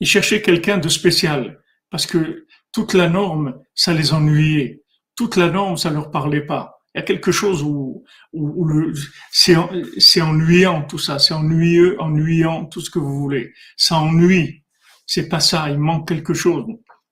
Ils 0.00 0.08
cherchaient 0.08 0.42
quelqu'un 0.42 0.78
de 0.78 0.88
spécial 0.88 1.62
parce 1.90 2.06
que 2.06 2.46
toute 2.72 2.94
la 2.94 3.08
norme, 3.08 3.60
ça 3.74 3.94
les 3.94 4.12
ennuyait. 4.12 4.82
Toute 5.20 5.36
la 5.36 5.50
norme, 5.50 5.76
ça 5.76 5.90
leur 5.90 6.10
parlait 6.10 6.46
pas. 6.46 6.80
Il 6.94 6.98
y 6.98 7.02
a 7.02 7.04
quelque 7.04 7.30
chose 7.30 7.62
où, 7.62 8.06
c'est 9.30 10.22
ennuyant 10.22 10.80
tout 10.84 10.96
ça, 10.96 11.18
c'est 11.18 11.34
ennuyeux, 11.34 12.00
ennuyant, 12.00 12.64
tout 12.64 12.80
ce 12.80 12.88
que 12.88 12.98
vous 12.98 13.18
voulez. 13.18 13.52
Ça 13.76 13.96
ennuie. 13.96 14.64
C'est 15.04 15.28
pas 15.28 15.40
ça, 15.40 15.68
il 15.68 15.78
manque 15.78 16.08
quelque 16.08 16.32
chose 16.32 16.64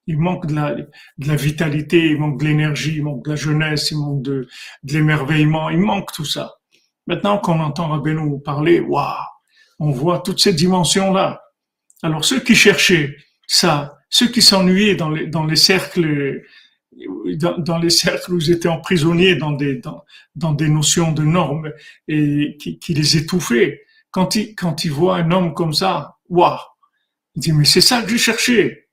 il 0.06 0.18
manque 0.18 0.46
de 0.46 0.54
la, 0.54 0.74
de 0.74 1.28
la 1.28 1.36
vitalité, 1.36 2.12
il 2.12 2.18
manque 2.18 2.40
de 2.40 2.46
l'énergie, 2.46 2.94
il 2.96 3.02
manque 3.02 3.26
de 3.26 3.28
la 3.28 3.36
jeunesse, 3.36 3.90
il 3.90 3.98
manque 3.98 4.22
de, 4.22 4.48
de 4.84 4.92
l'émerveillement, 4.94 5.68
il 5.68 5.80
manque 5.80 6.10
tout 6.12 6.24
ça. 6.24 6.54
Maintenant 7.06 7.36
qu'on 7.36 7.60
entend 7.60 7.88
Rabbeinu 7.88 8.40
parler, 8.42 8.80
waouh, 8.80 9.04
on 9.80 9.90
voit 9.90 10.20
toutes 10.20 10.40
ces 10.40 10.54
dimensions-là. 10.54 11.42
Alors 12.02 12.24
ceux 12.24 12.40
qui 12.40 12.54
cherchaient 12.54 13.18
ça, 13.46 13.98
ceux 14.08 14.28
qui 14.28 14.40
s'ennuyaient 14.40 14.94
dans 14.94 15.10
les, 15.10 15.26
dans 15.26 15.44
les 15.44 15.56
cercles, 15.56 16.42
dans, 17.36 17.58
dans, 17.58 17.78
les 17.78 17.90
cercles 17.90 18.32
où 18.32 18.38
ils 18.38 18.50
étaient 18.50 18.68
emprisonnés 18.68 19.36
dans 19.36 19.52
des, 19.52 19.76
dans, 19.76 20.04
dans 20.34 20.52
des 20.52 20.68
notions 20.68 21.12
de 21.12 21.22
normes 21.22 21.72
et 22.08 22.56
qui, 22.60 22.78
qui 22.78 22.94
les 22.94 23.16
étouffaient, 23.16 23.82
quand 24.10 24.34
ils, 24.36 24.54
quand 24.54 24.84
ils 24.84 24.90
voient 24.90 25.16
un 25.16 25.30
homme 25.30 25.54
comme 25.54 25.72
ça, 25.72 26.16
waouh, 26.28 26.58
ils 27.34 27.40
disent 27.42 27.54
mais 27.54 27.64
c'est 27.64 27.80
ça 27.80 28.02
que 28.02 28.08
j'ai 28.08 28.18
cherché. 28.18 28.88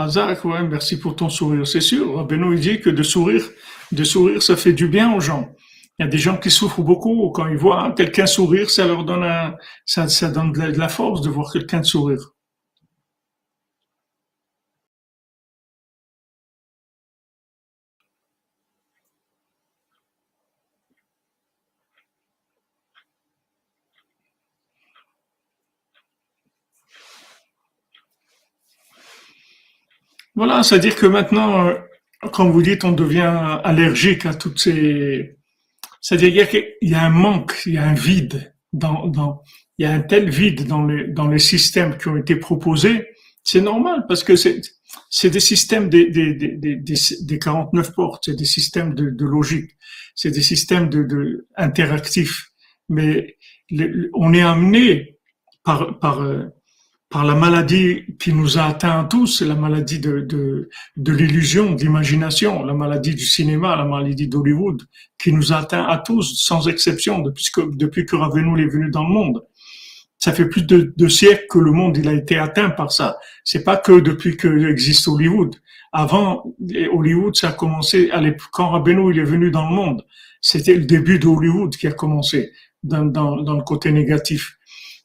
Hazak, 0.00 0.44
ouais, 0.44 0.62
merci 0.62 1.00
pour 1.00 1.16
ton 1.16 1.28
sourire. 1.28 1.66
C'est 1.66 1.80
sûr, 1.80 2.14
Rabbeinu 2.14 2.54
il 2.54 2.60
dit 2.60 2.80
que 2.80 2.88
de 2.88 3.02
sourire, 3.02 3.44
de 3.90 4.04
sourire, 4.04 4.40
ça 4.40 4.56
fait 4.56 4.72
du 4.72 4.86
bien 4.86 5.12
aux 5.12 5.20
gens. 5.20 5.52
Il 5.98 6.04
y 6.04 6.06
a 6.06 6.10
des 6.10 6.18
gens 6.18 6.36
qui 6.38 6.50
souffrent 6.50 6.82
beaucoup 6.82 7.30
quand 7.30 7.48
ils 7.48 7.56
voient 7.56 7.92
quelqu'un 7.96 8.26
sourire, 8.26 8.70
ça 8.70 8.86
leur 8.86 9.04
donne 9.04 9.24
un, 9.24 9.56
ça, 9.84 10.30
donne 10.30 10.52
de 10.52 10.78
la, 10.78 10.88
force 10.88 11.22
de 11.22 11.28
voir 11.30 11.52
quelqu'un 11.52 11.82
sourire. 11.82 12.34
Voilà, 30.36 30.62
c'est-à-dire 30.62 30.94
que 30.94 31.06
maintenant, 31.06 31.66
euh, 31.66 31.74
quand 32.32 32.48
vous 32.48 32.62
dites 32.62 32.84
on 32.84 32.92
devient 32.92 33.58
allergique 33.64 34.26
à 34.26 34.34
toutes 34.34 34.60
ces... 34.60 35.37
C'est-à-dire 36.08 36.48
qu'il 36.48 36.64
y, 36.80 36.94
a 36.94 37.04
un 37.04 37.10
manque, 37.10 37.54
il 37.66 37.74
y 37.74 37.76
a 37.76 37.86
un 37.86 37.92
vide, 37.92 38.54
dans, 38.72 39.08
dans, 39.08 39.42
il 39.76 39.82
y 39.82 39.86
a 39.86 39.92
un 39.92 40.00
tel 40.00 40.30
vide 40.30 40.66
dans 40.66 40.86
les, 40.86 41.06
dans 41.06 41.28
les 41.28 41.38
systèmes 41.38 41.98
qui 41.98 42.08
ont 42.08 42.16
été 42.16 42.36
proposés, 42.36 43.08
c'est 43.44 43.60
normal 43.60 44.06
parce 44.08 44.24
que 44.24 44.34
c'est, 44.34 44.62
c'est 45.10 45.28
des 45.28 45.40
systèmes 45.40 45.90
des, 45.90 46.08
des, 46.08 46.32
des, 46.32 46.76
des, 46.76 47.38
49 47.38 47.92
portes, 47.92 48.22
c'est 48.24 48.36
des 48.36 48.46
systèmes 48.46 48.94
de, 48.94 49.10
de 49.10 49.24
logique, 49.26 49.72
c'est 50.14 50.30
des 50.30 50.40
systèmes 50.40 50.88
de, 50.88 51.02
de 51.02 51.46
interactifs. 51.58 52.52
Mais 52.88 53.36
on 54.14 54.32
est 54.32 54.40
amené 54.40 55.18
par, 55.62 55.98
par, 55.98 56.22
euh, 56.22 56.46
par 57.10 57.24
la 57.24 57.34
maladie 57.34 58.04
qui 58.20 58.34
nous 58.34 58.58
a 58.58 58.64
atteints 58.64 59.04
tous, 59.04 59.40
la 59.40 59.54
maladie 59.54 59.98
de, 59.98 60.20
de, 60.20 60.68
de 60.96 61.12
l'illusion, 61.12 61.72
de 61.72 61.80
l'imagination, 61.80 62.62
la 62.64 62.74
maladie 62.74 63.14
du 63.14 63.24
cinéma, 63.24 63.76
la 63.76 63.84
maladie 63.84 64.28
d'Hollywood, 64.28 64.82
qui 65.18 65.32
nous 65.32 65.52
a 65.52 65.56
atteints 65.56 65.86
à 65.86 65.98
tous, 65.98 66.38
sans 66.42 66.68
exception, 66.68 67.20
depuis 67.20 67.46
que, 67.54 67.76
depuis 67.76 68.04
que 68.04 68.16
est 68.16 68.66
venu 68.66 68.90
dans 68.90 69.04
le 69.04 69.08
monde. 69.08 69.42
Ça 70.18 70.32
fait 70.32 70.48
plus 70.48 70.66
de 70.66 70.92
deux 70.96 71.08
siècles 71.08 71.46
que 71.48 71.58
le 71.58 71.70
monde 71.70 71.96
il 71.96 72.08
a 72.08 72.12
été 72.12 72.36
atteint 72.36 72.70
par 72.70 72.92
ça. 72.92 73.16
C'est 73.44 73.62
pas 73.62 73.76
que 73.76 74.00
depuis 74.00 74.36
que 74.36 74.68
existe 74.68 75.06
Hollywood. 75.08 75.54
Avant, 75.92 76.54
Hollywood, 76.92 77.36
ça 77.36 77.48
a 77.48 77.52
commencé 77.52 78.10
à 78.10 78.20
quand 78.52 78.70
Rabbeinu 78.70 79.12
il 79.12 79.20
est 79.20 79.24
venu 79.24 79.50
dans 79.50 79.66
le 79.68 79.74
monde. 79.74 80.04
C'était 80.42 80.74
le 80.74 80.84
début 80.84 81.18
de 81.18 81.26
Hollywood 81.26 81.74
qui 81.74 81.86
a 81.86 81.92
commencé 81.92 82.52
dans, 82.82 83.04
dans, 83.04 83.36
dans 83.36 83.54
le 83.54 83.62
côté 83.62 83.92
négatif. 83.92 84.58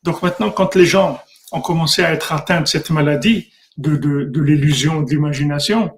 Donc 0.04 0.22
maintenant, 0.22 0.52
quand 0.52 0.76
les 0.76 0.86
gens 0.86 1.20
ont 1.54 1.62
commencé 1.62 2.04
à 2.04 2.12
être 2.12 2.34
atteints 2.34 2.62
de 2.62 2.68
cette 2.68 2.90
maladie, 2.90 3.52
de, 3.78 3.96
de, 3.96 4.26
de 4.26 4.42
l'illusion 4.42 5.02
de 5.02 5.10
l'imagination, 5.10 5.92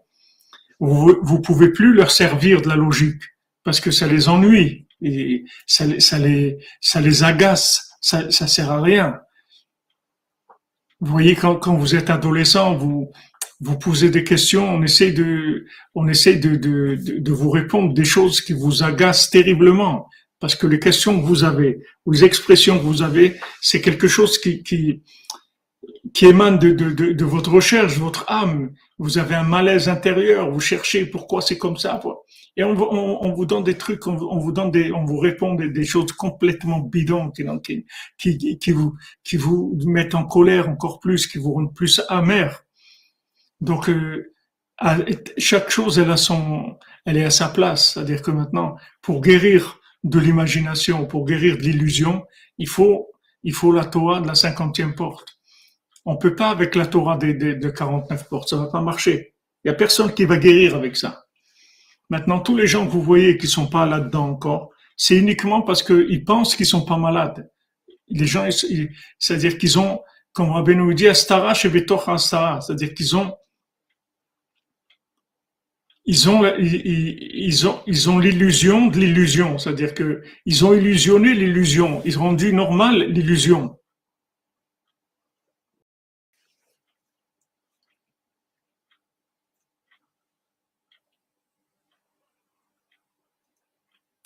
vous, 0.79 1.17
vous 1.23 1.41
pouvez 1.41 1.69
plus 1.69 1.93
leur 1.93 2.11
servir 2.11 2.61
de 2.61 2.67
la 2.67 2.75
logique 2.75 3.21
parce 3.63 3.79
que 3.79 3.91
ça 3.91 4.07
les 4.07 4.29
ennuie 4.29 4.87
et 5.01 5.45
ça, 5.65 5.85
ça 5.99 6.19
les, 6.19 6.59
ça 6.81 7.01
les 7.01 7.23
agace, 7.23 7.89
ça, 8.01 8.29
ça 8.31 8.47
sert 8.47 8.71
à 8.71 8.81
rien. 8.81 9.19
Vous 10.99 11.11
voyez, 11.11 11.35
quand, 11.35 11.55
quand 11.55 11.75
vous 11.75 11.95
êtes 11.95 12.09
adolescent, 12.09 12.75
vous, 12.75 13.11
vous 13.59 13.77
posez 13.77 14.09
des 14.09 14.23
questions, 14.23 14.69
on 14.69 14.83
essaie 14.83 15.11
de, 15.11 15.65
on 15.93 16.07
essaie 16.07 16.35
de, 16.35 16.55
de, 16.55 16.97
de, 16.97 17.31
vous 17.31 17.49
répondre 17.49 17.93
des 17.93 18.05
choses 18.05 18.41
qui 18.41 18.53
vous 18.53 18.83
agacent 18.83 19.29
terriblement. 19.29 20.07
Parce 20.39 20.55
que 20.55 20.67
les 20.67 20.79
questions 20.79 21.19
que 21.19 21.25
vous 21.25 21.43
avez, 21.43 21.81
les 22.11 22.23
expressions 22.23 22.77
que 22.77 22.83
vous 22.83 23.01
avez, 23.01 23.39
c'est 23.61 23.81
quelque 23.81 24.07
chose 24.07 24.37
qui, 24.37 25.01
qui 26.15 26.25
émane 26.27 26.57
de, 26.57 26.71
de, 26.71 26.91
de, 26.91 27.11
de, 27.11 27.25
votre 27.25 27.51
recherche, 27.51 27.97
votre 27.97 28.23
âme. 28.29 28.73
Vous 28.97 29.17
avez 29.17 29.35
un 29.35 29.43
malaise 29.43 29.89
intérieur, 29.89 30.49
vous 30.49 30.61
cherchez 30.61 31.05
pourquoi 31.05 31.41
c'est 31.41 31.57
comme 31.57 31.75
ça. 31.75 32.01
Et 32.55 32.63
on, 32.63 32.71
on, 32.71 33.17
on, 33.21 33.33
vous 33.33 33.45
donne 33.45 33.65
des 33.65 33.77
trucs, 33.77 34.07
on, 34.07 34.15
on, 34.15 34.39
vous 34.39 34.53
donne 34.53 34.71
des, 34.71 34.93
on 34.93 35.03
vous 35.03 35.19
répond 35.19 35.55
des, 35.55 35.69
des 35.69 35.83
choses 35.83 36.13
complètement 36.13 36.79
bidons 36.79 37.31
qui, 37.31 37.85
qui, 38.17 38.57
qui, 38.57 38.71
vous, 38.71 38.95
qui 39.25 39.35
vous 39.35 39.77
mettent 39.85 40.15
en 40.15 40.23
colère 40.23 40.69
encore 40.69 41.01
plus, 41.01 41.27
qui 41.27 41.37
vous 41.37 41.53
rendent 41.53 41.75
plus 41.75 42.01
amer. 42.07 42.63
Donc, 43.59 43.89
euh, 43.89 44.33
chaque 45.37 45.69
chose, 45.69 45.99
elle 45.99 46.11
a 46.11 46.17
son, 46.17 46.77
elle 47.05 47.17
est 47.17 47.25
à 47.25 47.29
sa 47.29 47.49
place. 47.49 47.93
C'est-à-dire 47.93 48.21
que 48.21 48.31
maintenant, 48.31 48.77
pour 49.01 49.19
guérir 49.19 49.81
de 50.05 50.19
l'imagination, 50.19 51.05
pour 51.07 51.25
guérir 51.25 51.57
de 51.57 51.63
l'illusion, 51.63 52.25
il 52.57 52.69
faut, 52.69 53.09
il 53.43 53.53
faut 53.53 53.73
la 53.73 53.83
Torah 53.83 54.21
de 54.21 54.27
la 54.27 54.35
cinquantième 54.35 54.95
porte. 54.95 55.34
On 56.05 56.17
peut 56.17 56.35
pas 56.35 56.49
avec 56.49 56.75
la 56.75 56.85
Torah 56.85 57.17
de, 57.17 57.31
de, 57.31 57.69
49 57.69 58.29
portes, 58.29 58.49
ça 58.49 58.57
va 58.57 58.67
pas 58.67 58.81
marcher. 58.81 59.33
Il 59.63 59.69
y 59.69 59.71
a 59.71 59.73
personne 59.73 60.13
qui 60.13 60.25
va 60.25 60.37
guérir 60.37 60.75
avec 60.75 60.95
ça. 60.95 61.25
Maintenant, 62.09 62.39
tous 62.39 62.55
les 62.55 62.67
gens 62.67 62.85
que 62.85 62.91
vous 62.91 63.01
voyez 63.01 63.37
qui 63.37 63.47
sont 63.47 63.67
pas 63.67 63.87
là-dedans 63.87 64.29
encore, 64.29 64.69
c'est 64.95 65.17
uniquement 65.17 65.63
parce 65.63 65.81
qu'ils 65.81 66.23
pensent 66.23 66.55
qu'ils 66.55 66.67
sont 66.67 66.85
pas 66.85 66.97
malades. 66.97 67.49
Les 68.07 68.27
gens, 68.27 68.47
c'est-à-dire 69.17 69.57
qu'ils 69.57 69.79
ont, 69.79 70.01
comme 70.31 70.51
Rabbi 70.51 70.75
nous 70.75 70.93
dit, 70.93 71.07
Astara 71.07 71.55
chez 71.55 71.71
Astara, 72.07 72.61
c'est-à-dire 72.61 72.93
qu'ils 72.93 73.15
ont, 73.15 73.35
ils 76.05 76.29
ont, 76.29 76.45
ils, 76.59 77.67
ont, 77.67 77.81
ils 77.87 78.09
ont 78.11 78.19
l'illusion 78.19 78.87
de 78.87 78.99
l'illusion, 78.99 79.57
c'est-à-dire 79.57 79.95
que 79.95 80.21
ils 80.45 80.63
ont 80.63 80.75
illusionné 80.75 81.33
l'illusion, 81.33 82.03
ils 82.05 82.19
ont 82.19 82.23
rendu 82.23 82.53
normal 82.53 83.11
l'illusion. 83.11 83.79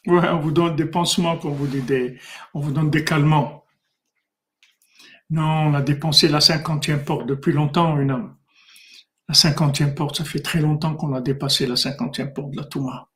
On 0.09 0.39
vous 0.39 0.51
donne 0.51 0.75
des 0.75 0.85
pansements, 0.85 1.35
vous 1.35 1.67
on 2.53 2.59
vous 2.59 2.71
donne 2.71 2.89
des 2.89 3.03
calmants. 3.03 3.65
Non, 5.29 5.43
on 5.43 5.73
a 5.75 5.81
dépensé 5.81 6.27
la 6.27 6.41
cinquantième 6.41 7.03
porte 7.03 7.27
depuis 7.27 7.53
longtemps, 7.53 7.99
une 7.99 8.11
âme. 8.11 8.35
La 9.27 9.35
cinquantième 9.35 9.93
porte, 9.93 10.17
ça 10.17 10.25
fait 10.25 10.39
très 10.39 10.59
longtemps 10.59 10.95
qu'on 10.95 11.13
a 11.13 11.21
dépassé 11.21 11.67
la 11.67 11.75
cinquantième 11.75 12.33
porte 12.33 12.51
de 12.51 12.57
la 12.57 12.63
Touma. 12.63 13.09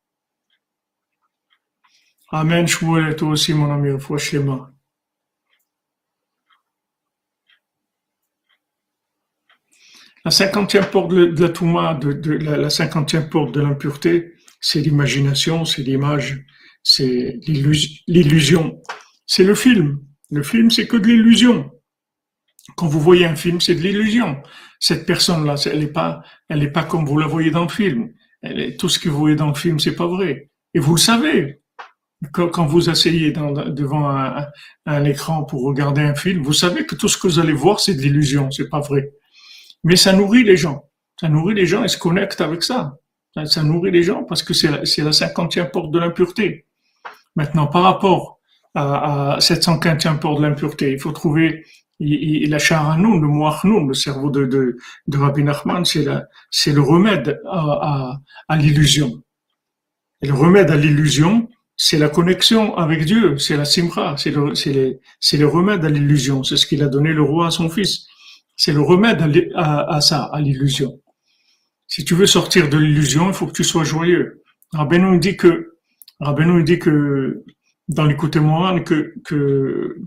Amen, 2.29 2.67
Shmuel, 2.67 3.15
toi 3.15 3.29
aussi, 3.29 3.53
mon 3.53 3.71
ami, 3.71 3.89
mains. 4.39 4.73
La 10.25 10.31
cinquantième 10.31 10.85
porte 10.85 11.09
de 11.09 11.41
la 11.41 11.49
Touma, 11.49 11.95
de, 11.95 12.31
la 12.31 12.69
cinquantième 12.69 13.29
porte 13.29 13.51
de 13.51 13.61
l'impureté, 13.61 14.35
c'est 14.61 14.81
l'imagination, 14.81 15.65
c'est 15.65 15.81
l'image, 15.81 16.45
c'est 16.83 17.39
l'illusion. 17.47 18.81
C'est 19.25 19.43
le 19.43 19.55
film. 19.55 19.99
Le 20.29 20.43
film, 20.43 20.69
c'est 20.69 20.87
que 20.87 20.97
de 20.97 21.07
l'illusion. 21.07 21.71
Quand 22.75 22.87
vous 22.87 22.99
voyez 22.99 23.25
un 23.25 23.35
film, 23.35 23.61
c'est 23.61 23.75
de 23.75 23.81
l'illusion. 23.81 24.41
Cette 24.79 25.05
personne-là, 25.05 25.55
elle 25.65 25.79
n'est 25.79 25.87
pas, 25.87 26.23
elle 26.49 26.59
n'est 26.59 26.71
pas 26.71 26.83
comme 26.83 27.05
vous 27.05 27.17
la 27.17 27.27
voyez 27.27 27.51
dans 27.51 27.63
le 27.63 27.69
film. 27.69 28.11
Tout 28.77 28.89
ce 28.89 28.99
que 28.99 29.09
vous 29.09 29.17
voyez 29.17 29.35
dans 29.35 29.47
le 29.47 29.53
film, 29.53 29.79
c'est 29.79 29.95
pas 29.95 30.07
vrai. 30.07 30.49
Et 30.73 30.79
vous 30.79 30.95
le 30.95 30.99
savez. 30.99 31.61
Quand, 32.31 32.65
vous 32.65 32.89
asseyez 32.89 33.31
devant 33.31 34.09
un, 34.85 35.03
écran 35.03 35.43
pour 35.43 35.63
regarder 35.63 36.01
un 36.01 36.15
film, 36.15 36.41
vous 36.41 36.53
savez 36.53 36.85
que 36.85 36.95
tout 36.95 37.09
ce 37.09 37.17
que 37.17 37.27
vous 37.27 37.39
allez 37.39 37.53
voir, 37.53 37.81
c'est 37.81 37.95
de 37.95 38.01
l'illusion, 38.01 38.49
c'est 38.49 38.69
pas 38.69 38.79
vrai. 38.79 39.11
Mais 39.83 39.97
ça 39.97 40.13
nourrit 40.13 40.43
les 40.43 40.55
gens. 40.55 40.89
Ça 41.19 41.27
nourrit 41.27 41.53
les 41.53 41.65
gens 41.65 41.83
et 41.83 41.89
se 41.89 41.97
connecte 41.97 42.39
avec 42.39 42.63
ça. 42.63 42.97
Ça, 43.45 43.63
nourrit 43.63 43.91
les 43.91 44.03
gens 44.03 44.23
parce 44.23 44.41
que 44.41 44.53
c'est 44.53 45.01
la 45.01 45.11
cinquantième 45.11 45.69
porte 45.69 45.91
de 45.91 45.99
l'impureté. 45.99 46.65
Maintenant, 47.35 47.67
par 47.67 47.83
rapport 47.83 48.39
à, 48.75 49.35
à 49.35 49.41
cette 49.41 49.63
cinquantième 49.63 50.19
porte 50.19 50.37
de 50.37 50.43
l'impureté, 50.43 50.91
il 50.91 50.99
faut 50.99 51.11
trouver 51.11 51.63
il, 51.99 52.43
il 52.43 52.53
a 52.53 52.97
nous, 52.97 53.19
le 53.19 53.27
moachnoun, 53.27 53.87
le 53.87 53.93
cerveau 53.93 54.29
de, 54.29 54.77
Rabbi 55.11 55.43
Nachman, 55.43 55.85
c'est 55.85 56.03
le 56.03 56.81
remède 56.81 57.39
à, 57.49 58.19
l'illusion. 58.57 59.23
Et 60.21 60.27
le 60.27 60.33
remède 60.33 60.71
à 60.71 60.77
l'illusion, 60.77 61.49
c'est 61.75 61.97
la 61.97 62.09
connexion 62.09 62.75
avec 62.77 63.05
Dieu, 63.05 63.37
c'est 63.37 63.57
la 63.57 63.65
simra, 63.65 64.15
c'est 64.17 64.31
le, 64.31 65.45
remède 65.45 65.85
à 65.85 65.89
l'illusion. 65.89 66.43
C'est 66.43 66.57
ce 66.57 66.65
qu'il 66.65 66.83
a 66.83 66.87
donné 66.87 67.13
le 67.13 67.23
roi 67.23 67.47
à 67.47 67.51
son 67.51 67.69
fils. 67.69 68.07
C'est 68.55 68.73
le 68.73 68.81
remède 68.81 69.21
à, 69.55 69.95
à, 69.95 70.01
ça, 70.01 70.29
à 70.31 70.39
l'illusion. 70.41 70.99
Si 71.87 72.05
tu 72.05 72.15
veux 72.15 72.25
sortir 72.25 72.69
de 72.69 72.77
l'illusion, 72.77 73.27
il 73.27 73.33
faut 73.33 73.47
que 73.47 73.53
tu 73.53 73.63
sois 73.63 73.83
joyeux. 73.83 74.41
Rabbeinu 74.71 75.19
dit 75.19 75.37
que, 75.37 75.72
Rabbeinu 76.19 76.63
dit 76.63 76.79
que, 76.79 77.43
dans 77.87 78.05
l'écoute 78.05 78.37
moine, 78.37 78.83
que, 78.83 79.13
que, 79.23 79.97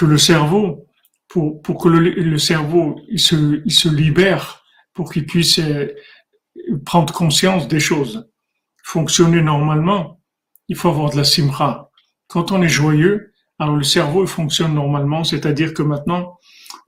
le 0.00 0.18
cerveau, 0.18 0.86
pour, 1.28 1.62
pour 1.62 1.80
que 1.80 1.88
le, 1.88 2.38
cerveau 2.38 2.96
il 3.08 3.20
se, 3.20 3.62
il 3.64 3.72
se 3.72 3.88
libère, 3.88 4.64
pour 4.94 5.12
qu'il 5.12 5.26
puisse 5.26 5.58
euh, 5.58 5.88
prendre 6.84 7.12
conscience 7.12 7.68
des 7.68 7.80
choses, 7.80 8.28
fonctionner 8.82 9.42
normalement, 9.42 10.20
il 10.68 10.76
faut 10.76 10.88
avoir 10.88 11.10
de 11.10 11.16
la 11.16 11.24
simra. 11.24 11.90
Quand 12.26 12.52
on 12.52 12.62
est 12.62 12.68
joyeux, 12.68 13.32
alors 13.58 13.76
le 13.76 13.84
cerveau 13.84 14.26
fonctionne 14.26 14.74
normalement, 14.74 15.24
c'est-à-dire 15.24 15.74
que 15.74 15.82
maintenant 15.82 16.38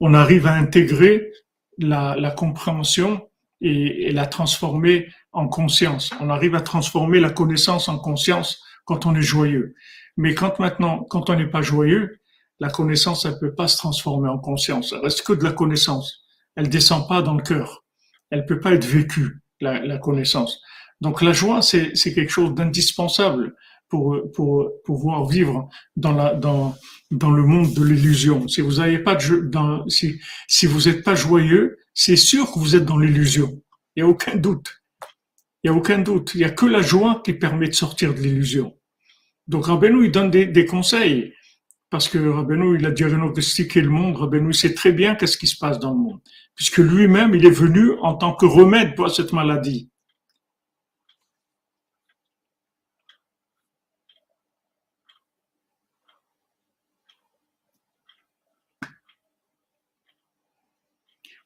on 0.01 0.15
arrive 0.15 0.47
à 0.47 0.55
intégrer 0.55 1.31
la, 1.79 2.31
compréhension 2.37 3.29
et, 3.61 4.13
la 4.13 4.27
transformer 4.27 5.09
en 5.35 5.49
conscience. 5.49 6.11
On 6.21 6.31
arrive 6.31 6.55
à 6.55 6.61
transformer 6.61 7.21
la 7.21 7.31
connaissance 7.31 7.89
en 7.89 7.99
conscience 7.99 8.63
quand 8.85 9.07
on 9.07 9.15
est 9.15 9.23
joyeux. 9.23 9.75
Mais 10.17 10.35
quand 10.35 10.59
maintenant, 10.59 11.05
quand 11.11 11.29
on 11.31 11.37
n'est 11.37 11.51
pas 11.51 11.63
joyeux, 11.63 12.21
la 12.61 12.71
connaissance, 12.71 13.25
elle 13.25 13.39
peut 13.39 13.55
pas 13.55 13.69
se 13.69 13.77
transformer 13.77 14.29
en 14.29 14.39
conscience. 14.39 14.93
Elle 14.93 15.01
reste 15.01 15.23
que 15.23 15.33
de 15.33 15.45
la 15.45 15.53
connaissance. 15.53 16.25
Elle 16.57 16.69
descend 16.69 17.09
pas 17.09 17.21
dans 17.21 17.35
le 17.35 17.43
cœur. 17.43 17.85
Elle 18.31 18.47
peut 18.47 18.61
pas 18.61 18.73
être 18.73 18.85
vécue, 18.85 19.41
la, 19.61 19.99
connaissance. 19.99 20.61
Donc 21.01 21.21
la 21.21 21.33
joie, 21.33 21.63
c'est 21.63 21.93
quelque 21.93 22.31
chose 22.31 22.55
d'indispensable 22.55 23.55
pour, 23.89 24.21
pour 24.35 24.71
pouvoir 24.85 25.27
vivre 25.27 25.69
dans, 25.97 26.13
la, 26.13 26.35
dans, 26.35 26.75
dans 27.11 27.31
le 27.31 27.43
monde 27.43 27.75
de 27.75 27.85
l'illusion. 27.85 28.47
Si 28.49 28.61
vous 28.61 28.75
n'avez 28.75 28.99
pas 28.99 29.15
de 29.15 29.41
dans, 29.41 29.89
si, 29.89 30.21
si 30.49 30.67
vous 30.67 30.89
n'êtes 30.89 31.05
pas 31.05 31.15
joyeux, 31.15 31.79
c'est 31.93 32.17
sûr 32.17 32.53
que 32.53 32.59
vous 32.59 32.77
êtes 32.77 32.85
dans 32.85 32.99
l'illusion. 32.99 33.61
Il 33.95 34.03
n'y 34.03 34.09
a 34.09 34.11
aucun 34.11 34.37
doute. 34.37 34.84
Il 35.65 35.71
n'y 35.71 35.77
a 35.77 35.79
aucun 35.79 35.99
doute. 35.99 36.33
Il 36.35 36.39
n'y 36.39 36.45
a 36.45 36.51
que 36.51 36.67
la 36.67 36.83
joie 36.83 37.23
qui 37.25 37.33
permet 37.33 37.69
de 37.69 37.73
sortir 37.73 38.15
de 38.15 38.21
l'illusion. 38.21 38.77
Donc 39.49 39.67
Rabbeinu, 39.67 40.05
il 40.05 40.11
donne 40.11 40.31
des, 40.31 40.67
conseils 40.67 41.33
parce 41.91 42.09
que 42.09 42.19
Rabbeinu, 42.19 42.79
il 42.79 42.87
a 42.87 42.91
diagnostiqué 42.91 43.81
le 43.81 43.89
monde, 43.89 44.17
Rabbeinu 44.17 44.53
sait 44.53 44.75
très 44.75 44.93
bien 44.93 45.15
qu'est-ce 45.15 45.39
qui 45.39 45.47
se 45.47 45.57
passe 45.59 45.79
dans 45.79 45.93
le 45.93 45.99
monde, 45.99 46.21
puisque 46.55 46.79
lui-même, 46.79 47.35
il 47.35 47.47
est 47.47 47.51
venu 47.51 47.93
en 48.03 48.15
tant 48.15 48.35
que 48.35 48.47
remède 48.47 48.95
pour 48.95 49.11
cette 49.11 49.33
maladie. 49.33 49.91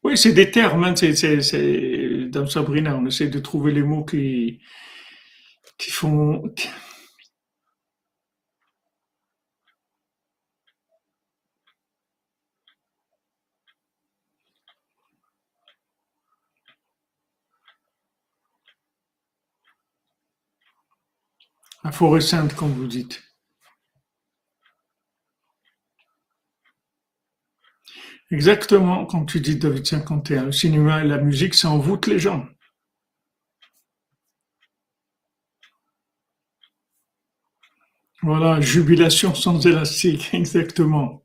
Oui, 0.03 0.17
c'est 0.17 0.33
des 0.33 0.51
termes, 0.51 0.85
hein, 0.85 0.95
c'est, 0.97 1.41
dans 2.29 2.47
Sabrina, 2.47 2.97
on 2.97 3.07
essaie 3.07 3.29
de 3.29 3.39
trouver 3.39 3.73
les 3.73 3.83
mots 3.83 4.05
qui, 4.05 4.61
qui 5.79 5.91
font... 5.91 6.43
Sainte, 22.21 22.55
comme 22.55 22.73
vous 22.75 22.87
dites. 22.87 23.28
Exactement, 28.31 29.07
comme 29.07 29.27
tu 29.27 29.41
dis, 29.41 29.57
David 29.57 29.87
51. 29.87 30.45
Le 30.47 30.53
cinéma 30.53 31.03
et 31.05 31.09
la 31.09 31.19
musique, 31.19 31.55
ça 31.55 31.71
envoûte 31.71 32.07
les 32.07 32.19
gens. 32.19 32.47
Voilà, 38.23 38.61
jubilation 38.61 39.35
sans 39.35 39.65
élastique, 39.67 40.31
exactement. 40.35 41.25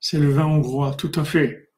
C'est 0.00 0.18
le 0.18 0.30
vin 0.30 0.46
hongrois, 0.46 0.94
tout 0.94 1.12
à 1.16 1.24
fait. 1.24 1.72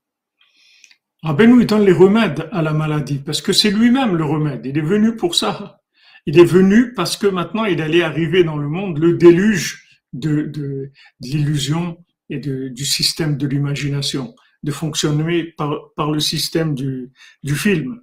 Rabbeinu, 1.22 1.62
il 1.62 1.66
donne 1.66 1.84
les 1.84 1.92
remèdes 1.92 2.48
à 2.52 2.62
la 2.62 2.72
maladie, 2.72 3.18
parce 3.18 3.40
que 3.40 3.52
c'est 3.52 3.70
lui-même 3.70 4.16
le 4.16 4.24
remède. 4.24 4.64
Il 4.66 4.78
est 4.78 4.82
venu 4.82 5.16
pour 5.16 5.34
ça. 5.34 5.80
Il 6.26 6.38
est 6.38 6.44
venu 6.44 6.92
parce 6.92 7.16
que 7.16 7.28
maintenant 7.28 7.64
il 7.64 7.80
allait 7.80 8.02
arriver 8.02 8.42
dans 8.42 8.56
le 8.56 8.68
monde 8.68 8.98
le 8.98 9.16
déluge 9.16 9.86
de, 10.12 10.90
l'illusion 11.20 12.04
et 12.30 12.38
du 12.38 12.84
système 12.84 13.36
de 13.36 13.46
l'imagination, 13.46 14.34
de 14.62 14.72
fonctionner 14.72 15.54
par, 15.56 16.10
le 16.10 16.20
système 16.20 16.74
du, 16.74 17.12
film, 17.54 18.02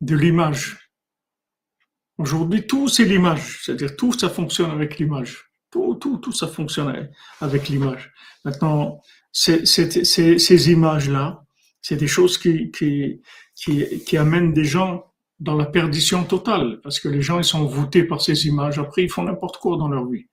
de 0.00 0.16
l'image. 0.16 0.90
Aujourd'hui, 2.18 2.66
tout 2.66 2.88
c'est 2.88 3.04
l'image, 3.04 3.60
c'est-à-dire 3.62 3.96
tout 3.96 4.12
ça 4.12 4.28
fonctionne 4.28 4.70
avec 4.70 4.98
l'image. 4.98 5.44
Tout, 5.70 5.94
tout, 5.94 6.18
tout 6.18 6.32
ça 6.32 6.46
fonctionne 6.46 7.10
avec 7.40 7.68
l'image. 7.68 8.12
Maintenant, 8.44 9.00
ces, 9.32 10.70
images-là, 10.70 11.44
c'est 11.82 11.96
des 11.96 12.06
choses 12.06 12.38
qui, 12.38 12.70
qui 12.70 14.16
amènent 14.16 14.52
des 14.52 14.64
gens 14.64 15.14
dans 15.40 15.56
la 15.56 15.66
perdition 15.66 16.24
totale, 16.24 16.80
parce 16.82 17.00
que 17.00 17.08
les 17.08 17.22
gens 17.22 17.38
ils 17.38 17.44
sont 17.44 17.66
voûtés 17.66 18.04
par 18.04 18.20
ces 18.20 18.46
images. 18.46 18.78
Après, 18.78 19.02
ils 19.02 19.10
font 19.10 19.24
n'importe 19.24 19.58
quoi 19.58 19.76
dans 19.76 19.88
leur 19.88 20.06
vie. 20.06 20.26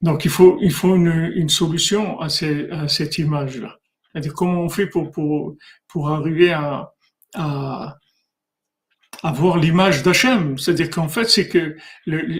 Donc, 0.00 0.24
il 0.24 0.30
faut, 0.30 0.58
il 0.60 0.72
faut 0.72 0.94
une, 0.94 1.48
solution 1.48 2.20
à, 2.20 2.28
cette 2.28 3.18
image-là. 3.18 3.78
C'est-à-dire 4.12 4.34
comment 4.34 4.62
on 4.62 4.68
fait 4.68 4.86
pour, 4.86 5.10
pour, 5.10 5.56
pour 5.88 6.10
arriver 6.10 6.52
à, 6.52 6.92
à, 7.34 7.96
voir 9.34 9.58
l'image 9.58 10.02
d'Hachem? 10.02 10.56
C'est-à-dire 10.56 10.90
qu'en 10.90 11.08
fait, 11.08 11.24
c'est 11.24 11.48
que 11.48 11.76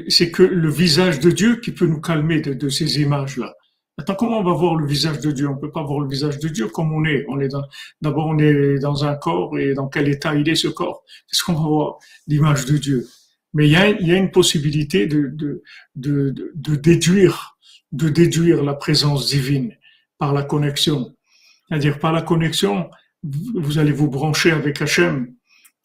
c'est 0.08 0.30
que 0.30 0.42
le 0.44 0.70
visage 0.70 1.18
de 1.18 1.30
Dieu 1.30 1.56
qui 1.56 1.72
peut 1.72 1.86
nous 1.86 2.00
calmer 2.00 2.40
de, 2.40 2.68
ces 2.68 3.00
images-là. 3.00 3.52
Attends, 4.00 4.14
comment 4.14 4.38
on 4.38 4.44
va 4.44 4.52
voir 4.52 4.76
le 4.76 4.86
visage 4.86 5.18
de 5.18 5.32
Dieu? 5.32 5.48
On 5.48 5.56
peut 5.56 5.72
pas 5.72 5.82
voir 5.82 5.98
le 5.98 6.08
visage 6.08 6.38
de 6.38 6.48
Dieu 6.48 6.68
comme 6.68 6.92
on 6.92 7.04
est. 7.04 7.24
On 7.28 7.40
est 7.40 7.48
d'abord 8.00 8.28
on 8.28 8.38
est 8.38 8.78
dans 8.78 9.04
un 9.04 9.16
corps 9.16 9.58
et 9.58 9.74
dans 9.74 9.88
quel 9.88 10.08
état 10.08 10.36
il 10.36 10.48
est 10.48 10.54
ce 10.54 10.68
corps. 10.68 11.02
Qu'est-ce 11.28 11.42
qu'on 11.42 11.54
va 11.54 11.68
voir? 11.68 11.98
L'image 12.28 12.64
de 12.66 12.78
Dieu. 12.78 13.08
Mais 13.54 13.66
il 13.66 13.72
y 13.72 13.76
a, 13.76 13.88
il 13.88 14.06
y 14.06 14.12
a 14.12 14.16
une 14.16 14.30
possibilité 14.30 15.06
de, 15.06 15.28
de, 15.28 15.62
de, 15.96 16.52
de, 16.54 16.74
déduire, 16.76 17.56
de 17.92 18.08
déduire 18.08 18.62
la 18.62 18.74
présence 18.74 19.28
divine 19.28 19.74
par 20.18 20.32
la 20.32 20.42
connexion. 20.42 21.14
C'est-à-dire 21.68 21.98
par 21.98 22.12
la 22.12 22.22
connexion, 22.22 22.90
vous 23.22 23.78
allez 23.78 23.92
vous 23.92 24.08
brancher 24.08 24.50
avec 24.50 24.80
Hachem 24.82 25.34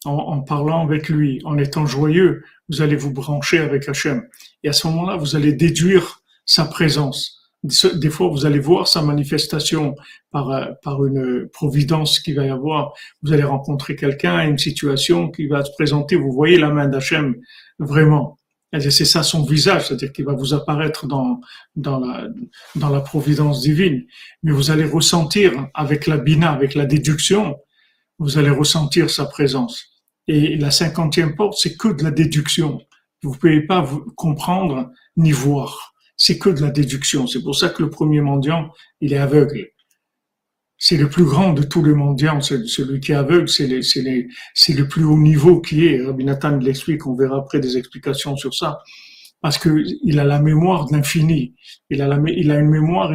en, 0.04 0.12
en, 0.12 0.40
parlant 0.40 0.84
avec 0.84 1.08
lui, 1.08 1.40
en 1.44 1.56
étant 1.58 1.86
joyeux, 1.86 2.44
vous 2.68 2.82
allez 2.82 2.96
vous 2.96 3.12
brancher 3.12 3.58
avec 3.58 3.88
Hachem. 3.88 4.28
Et 4.62 4.68
à 4.68 4.72
ce 4.72 4.86
moment-là, 4.88 5.16
vous 5.16 5.36
allez 5.36 5.52
déduire 5.52 6.22
sa 6.44 6.64
présence. 6.66 7.43
Des 7.64 8.10
fois, 8.10 8.28
vous 8.28 8.44
allez 8.44 8.58
voir 8.58 8.86
sa 8.86 9.00
manifestation 9.00 9.94
par, 10.30 10.50
euh, 10.50 10.66
par 10.82 11.04
une 11.06 11.48
providence 11.48 12.20
qui 12.20 12.34
va 12.34 12.44
y 12.44 12.50
avoir. 12.50 12.92
Vous 13.22 13.32
allez 13.32 13.42
rencontrer 13.42 13.96
quelqu'un, 13.96 14.46
une 14.46 14.58
situation 14.58 15.30
qui 15.30 15.46
va 15.46 15.64
se 15.64 15.72
présenter. 15.72 16.14
Vous 16.16 16.30
voyez 16.30 16.58
la 16.58 16.70
main 16.70 16.88
d'Hachem 16.88 17.34
vraiment. 17.78 18.36
C'est 18.80 19.04
ça 19.04 19.22
son 19.22 19.44
visage, 19.44 19.86
c'est-à-dire 19.86 20.12
qu'il 20.12 20.24
va 20.24 20.34
vous 20.34 20.52
apparaître 20.52 21.06
dans, 21.06 21.40
dans, 21.76 22.00
la, 22.00 22.26
dans 22.74 22.90
la 22.90 23.00
providence 23.00 23.62
divine. 23.62 24.04
Mais 24.42 24.52
vous 24.52 24.70
allez 24.70 24.84
ressentir 24.84 25.68
avec 25.74 26.06
la 26.06 26.18
bina, 26.18 26.50
avec 26.50 26.74
la 26.74 26.84
déduction, 26.84 27.56
vous 28.18 28.36
allez 28.36 28.50
ressentir 28.50 29.10
sa 29.10 29.24
présence. 29.26 30.02
Et 30.26 30.56
la 30.56 30.70
cinquantième 30.70 31.34
porte, 31.36 31.56
c'est 31.56 31.76
que 31.76 31.88
de 31.88 32.02
la 32.02 32.10
déduction. 32.10 32.80
Vous 33.22 33.30
ne 33.32 33.36
pouvez 33.36 33.60
pas 33.62 33.80
vous 33.80 34.04
comprendre 34.16 34.90
ni 35.16 35.32
voir 35.32 35.93
c'est 36.16 36.38
que 36.38 36.50
de 36.50 36.60
la 36.60 36.70
déduction. 36.70 37.26
C'est 37.26 37.42
pour 37.42 37.56
ça 37.56 37.68
que 37.68 37.82
le 37.82 37.90
premier 37.90 38.20
mendiant, 38.20 38.70
il 39.00 39.12
est 39.12 39.18
aveugle. 39.18 39.68
C'est 40.76 40.96
le 40.96 41.08
plus 41.08 41.24
grand 41.24 41.52
de 41.52 41.62
tous 41.62 41.82
les 41.82 41.94
mendiants, 41.94 42.40
celui 42.40 43.00
qui 43.00 43.12
est 43.12 43.14
aveugle, 43.14 43.48
c'est 43.48 43.66
le 43.66 44.88
plus 44.88 45.04
haut 45.04 45.18
niveau 45.18 45.60
qui 45.60 45.86
est. 45.86 46.04
Rabbi 46.04 46.24
Nathan 46.24 46.56
l'explique, 46.56 47.06
on 47.06 47.14
verra 47.14 47.38
après 47.38 47.60
des 47.60 47.76
explications 47.76 48.36
sur 48.36 48.54
ça. 48.54 48.80
Parce 49.40 49.58
que 49.58 49.84
il 50.02 50.18
a 50.18 50.24
la 50.24 50.40
mémoire 50.40 50.86
de 50.86 50.92
l'infini. 50.94 51.54
Il 51.90 52.02
a 52.02 52.18
il 52.28 52.50
a 52.50 52.58
une 52.58 52.70
mémoire, 52.70 53.12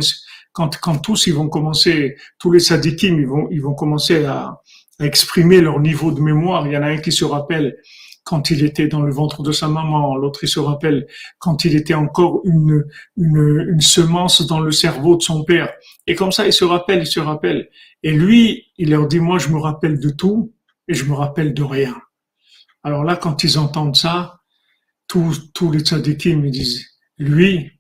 quand, 0.52 0.78
quand 0.80 1.00
tous 1.00 1.28
ils 1.28 1.34
vont 1.34 1.50
commencer, 1.50 2.16
tous 2.40 2.52
les 2.52 2.60
sadikim, 2.60 3.20
ils 3.52 3.62
vont, 3.62 3.74
commencer 3.74 4.26
à 4.26 4.62
exprimer 5.02 5.62
leur 5.62 5.80
niveau 5.80 6.12
de 6.12 6.22
mémoire. 6.22 6.66
Il 6.68 6.74
y 6.74 6.78
en 6.78 6.84
a 6.84 6.88
un 6.88 6.98
qui 6.98 7.12
se 7.12 7.26
rappelle 7.26 7.78
quand 8.24 8.52
il 8.52 8.64
était 8.64 8.88
dans 8.88 9.02
le 9.02 9.12
ventre 9.12 9.42
de 9.44 9.52
sa 9.52 9.68
maman, 9.68 10.16
l'autre 10.16 10.44
il 10.44 10.50
se 10.50 10.60
rappelle 10.60 11.08
quand 11.40 11.66
il 11.66 11.76
était 11.76 11.94
encore 11.94 12.42
une, 12.46 12.86
une, 13.18 13.82
semence 13.82 14.46
dans 14.46 14.60
le 14.60 14.72
cerveau 14.72 15.16
de 15.16 15.24
son 15.24 15.44
père. 15.44 15.72
Et 16.06 16.16
comme 16.16 16.32
ça, 16.32 16.46
il 16.46 16.54
se 16.54 16.64
rappelle, 16.64 17.00
il 17.00 17.08
se 17.08 17.20
rappelle. 17.20 17.70
Et 18.04 18.12
lui, 18.12 18.66
il 18.78 18.92
leur 18.92 19.08
dit, 19.08 19.20
moi 19.20 19.40
je 19.40 19.50
me 19.50 19.58
rappelle 19.58 20.00
de 20.00 20.10
tout 20.10 20.54
et 20.88 20.94
je 20.94 21.06
me 21.06 21.14
rappelle 21.14 21.54
de 21.54 21.64
rien. 21.64 21.96
Alors 22.84 23.04
là, 23.04 23.16
quand 23.16 23.44
ils 23.44 23.58
entendent 23.58 23.96
ça, 23.96 24.40
tous, 25.08 25.52
tous 25.54 25.72
les 25.72 25.80
tzadikim, 25.80 26.46
ils 26.46 26.52
disent, 26.52 26.86
lui, 27.18 27.72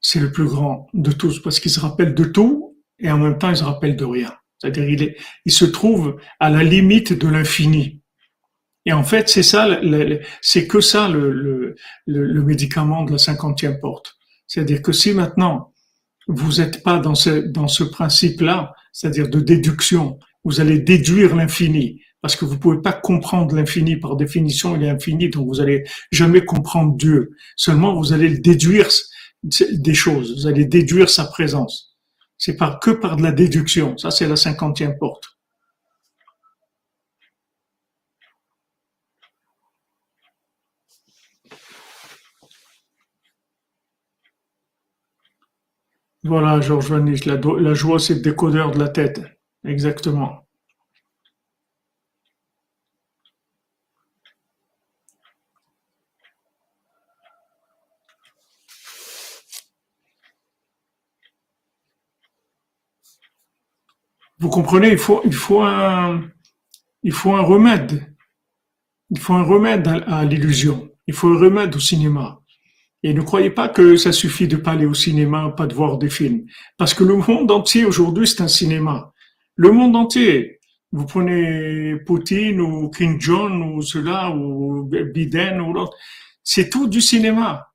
c'est 0.00 0.20
le 0.20 0.30
plus 0.30 0.46
grand 0.46 0.88
de 0.94 1.10
tous 1.10 1.40
parce 1.40 1.58
qu'il 1.58 1.70
se 1.70 1.80
rappelle 1.80 2.14
de 2.14 2.24
tout 2.24 2.76
et 2.98 3.10
en 3.10 3.18
même 3.18 3.38
temps 3.38 3.50
il 3.50 3.56
se 3.56 3.64
rappelle 3.64 3.96
de 3.96 4.04
rien. 4.04 4.32
C'est-à-dire 4.58 4.88
il, 4.88 5.16
il 5.44 5.52
se 5.52 5.64
trouve 5.64 6.20
à 6.38 6.50
la 6.50 6.62
limite 6.62 7.12
de 7.12 7.28
l'infini. 7.28 8.02
Et 8.86 8.92
en 8.92 9.02
fait, 9.02 9.28
c'est 9.28 9.42
ça, 9.42 9.80
c'est 10.40 10.68
que 10.68 10.80
ça 10.80 11.08
le, 11.08 11.32
le, 11.32 11.74
le, 12.06 12.42
médicament 12.42 13.04
de 13.04 13.12
la 13.12 13.18
cinquantième 13.18 13.80
porte. 13.80 14.14
C'est-à-dire 14.46 14.80
que 14.80 14.92
si 14.92 15.12
maintenant 15.12 15.74
vous 16.28 16.58
n'êtes 16.58 16.84
pas 16.84 16.98
dans 16.98 17.16
ce, 17.16 17.30
dans 17.50 17.66
ce 17.66 17.82
principe-là, 17.82 18.72
c'est-à-dire 18.92 19.28
de 19.28 19.40
déduction, 19.40 20.18
vous 20.44 20.60
allez 20.60 20.78
déduire 20.78 21.34
l'infini, 21.34 22.00
parce 22.22 22.36
que 22.36 22.44
vous 22.44 22.58
pouvez 22.58 22.80
pas 22.80 22.92
comprendre 22.92 23.56
l'infini 23.56 23.96
par 23.96 24.16
définition, 24.16 24.76
il 24.76 24.84
est 24.84 24.90
infini, 24.90 25.28
donc 25.30 25.48
vous 25.48 25.60
allez 25.60 25.84
jamais 26.12 26.44
comprendre 26.44 26.96
Dieu. 26.96 27.32
Seulement, 27.56 27.98
vous 27.98 28.12
allez 28.12 28.38
déduire 28.38 28.88
des 29.42 29.94
choses, 29.94 30.34
vous 30.36 30.46
allez 30.46 30.64
déduire 30.64 31.10
sa 31.10 31.24
présence. 31.24 31.96
C'est 32.38 32.56
pas 32.56 32.78
que 32.80 32.92
par 32.92 33.16
de 33.16 33.22
la 33.22 33.32
déduction. 33.32 33.96
Ça, 33.98 34.10
c'est 34.10 34.28
la 34.28 34.36
cinquantième 34.36 34.96
porte. 34.98 35.35
Voilà, 46.26 46.60
Georges 46.60 46.90
Vanis, 46.90 47.24
la, 47.26 47.36
la 47.36 47.74
joie, 47.74 47.98
c'est 47.98 48.14
le 48.14 48.20
décodeur 48.20 48.72
de 48.72 48.78
la 48.78 48.88
tête. 48.88 49.22
Exactement. 49.64 50.46
Vous 64.38 64.50
comprenez, 64.50 64.90
il 64.90 64.98
faut, 64.98 65.22
il 65.24 65.32
faut, 65.32 65.62
un, 65.62 66.28
il 67.02 67.12
faut 67.12 67.34
un 67.34 67.42
remède. 67.42 68.14
Il 69.10 69.18
faut 69.18 69.34
un 69.34 69.42
remède 69.44 69.86
à 70.06 70.24
l'illusion. 70.24 70.90
Il 71.06 71.14
faut 71.14 71.28
un 71.28 71.38
remède 71.38 71.74
au 71.74 71.80
cinéma. 71.80 72.40
Et 73.06 73.14
ne 73.14 73.20
croyez 73.20 73.50
pas 73.50 73.68
que 73.68 73.96
ça 73.96 74.10
suffit 74.10 74.48
de 74.48 74.56
pas 74.56 74.72
aller 74.72 74.84
au 74.84 74.92
cinéma, 74.92 75.54
pas 75.56 75.68
de 75.68 75.74
voir 75.76 75.96
des 75.96 76.10
films. 76.10 76.44
Parce 76.76 76.92
que 76.92 77.04
le 77.04 77.14
monde 77.14 77.52
entier 77.52 77.84
aujourd'hui, 77.84 78.26
c'est 78.26 78.40
un 78.40 78.48
cinéma. 78.48 79.12
Le 79.54 79.70
monde 79.70 79.94
entier. 79.94 80.58
Vous 80.90 81.06
prenez 81.06 81.94
Poutine 82.04 82.60
ou 82.60 82.90
King 82.90 83.20
John 83.20 83.62
ou 83.62 83.80
cela 83.80 84.32
ou 84.32 84.82
Biden 84.82 85.60
ou 85.60 85.72
l'autre. 85.72 85.96
C'est 86.42 86.68
tout 86.68 86.88
du 86.88 87.00
cinéma. 87.00 87.68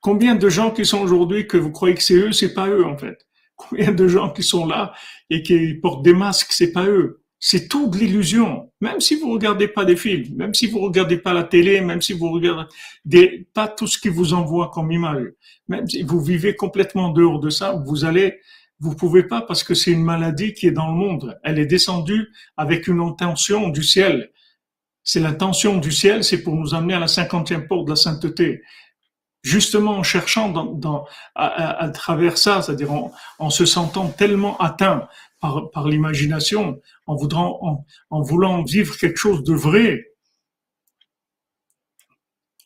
Combien 0.00 0.36
de 0.36 0.48
gens 0.48 0.70
qui 0.70 0.84
sont 0.84 1.00
aujourd'hui 1.00 1.48
que 1.48 1.56
vous 1.56 1.72
croyez 1.72 1.96
que 1.96 2.02
c'est 2.04 2.14
eux, 2.14 2.30
c'est 2.30 2.54
pas 2.54 2.68
eux 2.68 2.84
en 2.84 2.96
fait? 2.96 3.18
Combien 3.56 3.90
de 3.90 4.06
gens 4.06 4.30
qui 4.30 4.44
sont 4.44 4.66
là 4.66 4.94
et 5.30 5.42
qui 5.42 5.74
portent 5.74 6.04
des 6.04 6.14
masques, 6.14 6.52
c'est 6.52 6.70
pas 6.70 6.86
eux? 6.86 7.24
C'est 7.48 7.68
tout 7.68 7.86
de 7.86 7.96
l'illusion. 7.96 8.72
Même 8.80 9.00
si 9.00 9.14
vous 9.14 9.30
regardez 9.30 9.68
pas 9.68 9.84
des 9.84 9.94
films, 9.94 10.34
même 10.34 10.52
si 10.52 10.66
vous 10.66 10.80
regardez 10.80 11.16
pas 11.16 11.32
la 11.32 11.44
télé, 11.44 11.80
même 11.80 12.02
si 12.02 12.12
vous 12.12 12.28
regardez 12.32 13.46
pas 13.54 13.68
tout 13.68 13.86
ce 13.86 14.00
qui 14.00 14.08
vous 14.08 14.34
envoie 14.34 14.72
comme 14.74 14.90
image, 14.90 15.28
même 15.68 15.88
si 15.88 16.02
vous 16.02 16.20
vivez 16.20 16.56
complètement 16.56 17.10
dehors 17.10 17.38
de 17.38 17.48
ça, 17.48 17.80
vous 17.86 18.04
allez, 18.04 18.40
vous 18.80 18.96
pouvez 18.96 19.22
pas 19.22 19.42
parce 19.42 19.62
que 19.62 19.74
c'est 19.74 19.92
une 19.92 20.02
maladie 20.02 20.54
qui 20.54 20.66
est 20.66 20.72
dans 20.72 20.88
le 20.88 20.96
monde. 20.96 21.38
Elle 21.44 21.60
est 21.60 21.66
descendue 21.66 22.26
avec 22.56 22.88
une 22.88 22.98
intention 22.98 23.68
du 23.68 23.84
ciel. 23.84 24.32
C'est 25.04 25.20
l'intention 25.20 25.76
du 25.76 25.92
ciel, 25.92 26.24
c'est 26.24 26.42
pour 26.42 26.56
nous 26.56 26.74
amener 26.74 26.94
à 26.94 26.98
la 26.98 27.06
cinquantième 27.06 27.68
porte 27.68 27.84
de 27.84 27.90
la 27.90 27.96
sainteté 27.96 28.62
justement 29.46 29.92
en 29.92 30.02
cherchant 30.02 30.48
dans, 30.48 31.06
à, 31.36 31.88
travers 31.90 32.36
ça, 32.36 32.62
c'est-à-dire 32.62 32.90
en, 33.38 33.50
se 33.50 33.64
sentant 33.64 34.08
tellement 34.08 34.58
atteint 34.58 35.08
par, 35.72 35.88
l'imagination, 35.88 36.80
en, 37.06 37.16
voulant, 37.16 38.62
vivre 38.64 38.96
quelque 38.96 39.18
chose 39.18 39.42
de 39.44 39.54
vrai. 39.54 40.12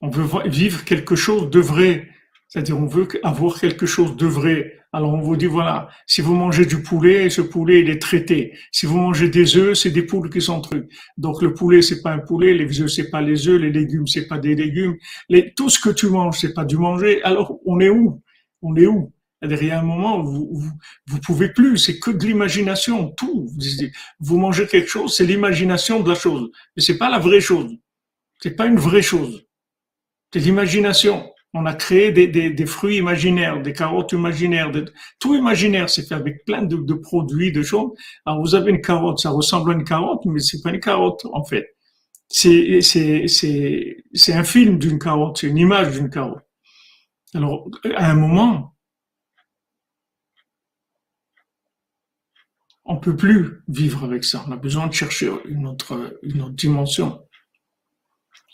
On 0.01 0.09
veut 0.09 0.27
vivre 0.49 0.85
quelque 0.85 1.15
chose 1.15 1.51
de 1.51 1.61
vrai, 1.61 2.09
c'est-à-dire 2.49 2.79
on 2.79 2.87
veut 2.87 3.07
avoir 3.23 3.61
quelque 3.61 3.87
chose 3.87 4.17
de 4.17 4.27
vrai. 4.27 4.81
Alors 4.93 5.13
on 5.13 5.21
vous 5.21 5.37
dit 5.37 5.47
voilà, 5.47 5.89
si 6.07 6.21
vous 6.21 6.35
mangez 6.35 6.67
du 6.67 6.83
poulet, 6.83 7.31
ce 7.31 7.43
poulet 7.43 7.81
il 7.81 7.91
est 7.91 8.01
traité. 8.01 8.57
Si 8.73 8.87
vous 8.87 8.97
mangez 8.97 9.29
des 9.29 9.57
œufs, 9.57 9.79
c'est 9.79 9.91
des 9.91 10.03
poules 10.03 10.31
qui 10.31 10.41
sont 10.41 10.61
trucs. 10.61 10.91
Donc 11.17 11.43
le 11.43 11.55
poulet 11.55 11.81
c'est 11.81 12.03
pas 12.03 12.13
un 12.13 12.19
poulet, 12.19 12.55
les 12.55 12.81
œufs 12.81 12.91
c'est 12.91 13.11
pas 13.11 13.21
les 13.21 13.47
œufs, 13.47 13.61
les 13.61 13.71
légumes 13.71 14.07
c'est 14.07 14.27
pas 14.27 14.39
des 14.39 14.55
légumes. 14.55 14.97
Tout 15.55 15.69
ce 15.69 15.79
que 15.79 15.91
tu 15.91 16.09
manges 16.09 16.39
c'est 16.41 16.55
pas 16.55 16.65
du 16.65 16.77
manger. 16.77 17.23
Alors 17.23 17.59
on 17.67 17.79
est 17.79 17.91
où? 17.91 18.21
On 18.63 18.75
est 18.75 18.87
où? 18.87 19.13
Il 19.43 19.67
y 19.67 19.71
a 19.71 19.79
un 19.79 19.83
moment 19.83 20.19
où 20.19 20.25
vous, 20.25 20.71
vous, 21.07 21.21
pouvez 21.21 21.49
plus, 21.51 21.79
c'est 21.79 21.99
que 21.99 22.11
de 22.11 22.25
l'imagination, 22.27 23.11
tout. 23.11 23.49
Vous 24.21 24.39
mangez 24.39 24.67
quelque 24.67 24.89
chose, 24.89 25.17
c'est 25.17 25.25
l'imagination 25.25 26.01
de 26.01 26.11
la 26.11 26.15
chose. 26.15 26.51
Mais 26.77 26.83
c'est 26.83 26.99
pas 26.99 27.11
la 27.11 27.19
vraie 27.19 27.41
chose. 27.41 27.75
C'est 28.41 28.57
pas 28.57 28.67
une 28.67 28.79
vraie 28.79 29.03
chose. 29.03 29.47
C'est 30.33 30.41
l'imagination. 30.41 31.33
On 31.53 31.67
a 31.67 31.75
créé 31.75 32.13
des, 32.13 32.29
des, 32.29 32.51
des, 32.51 32.67
fruits 32.67 32.99
imaginaires, 32.99 33.61
des 33.61 33.73
carottes 33.73 34.13
imaginaires, 34.13 34.71
tout 35.19 35.35
imaginaire. 35.35 35.91
C'est 35.91 36.07
fait 36.07 36.15
avec 36.15 36.45
plein 36.45 36.63
de, 36.63 36.77
de, 36.77 36.95
produits, 36.95 37.51
de 37.51 37.63
choses. 37.63 37.91
Alors 38.25 38.41
vous 38.41 38.55
avez 38.55 38.71
une 38.71 38.81
carotte, 38.81 39.19
ça 39.19 39.31
ressemble 39.31 39.73
à 39.73 39.75
une 39.75 39.85
carotte, 39.85 40.25
mais 40.27 40.39
c'est 40.39 40.63
pas 40.63 40.71
une 40.71 40.81
carotte 40.81 41.27
en 41.33 41.45
fait. 41.45 41.75
C'est 42.29 42.81
c'est 42.83 44.33
un 44.33 44.45
film 44.45 44.79
d'une 44.79 45.01
carotte, 45.01 45.39
c'est 45.39 45.49
une 45.49 45.59
image 45.59 45.91
d'une 45.91 46.09
carotte. 46.09 46.45
Alors 47.35 47.69
à 47.97 48.11
un 48.11 48.15
moment, 48.15 48.70
on 52.85 52.97
peut 52.97 53.17
plus 53.17 53.63
vivre 53.69 54.05
avec 54.05 54.25
ça. 54.25 54.45
On 54.49 54.53
a 54.53 54.57
besoin 54.57 54.87
de 54.87 54.93
chercher 54.93 55.31
une 55.47 55.67
autre, 55.67 56.19
une 56.23 56.43
autre 56.43 56.55
dimension. 56.55 57.23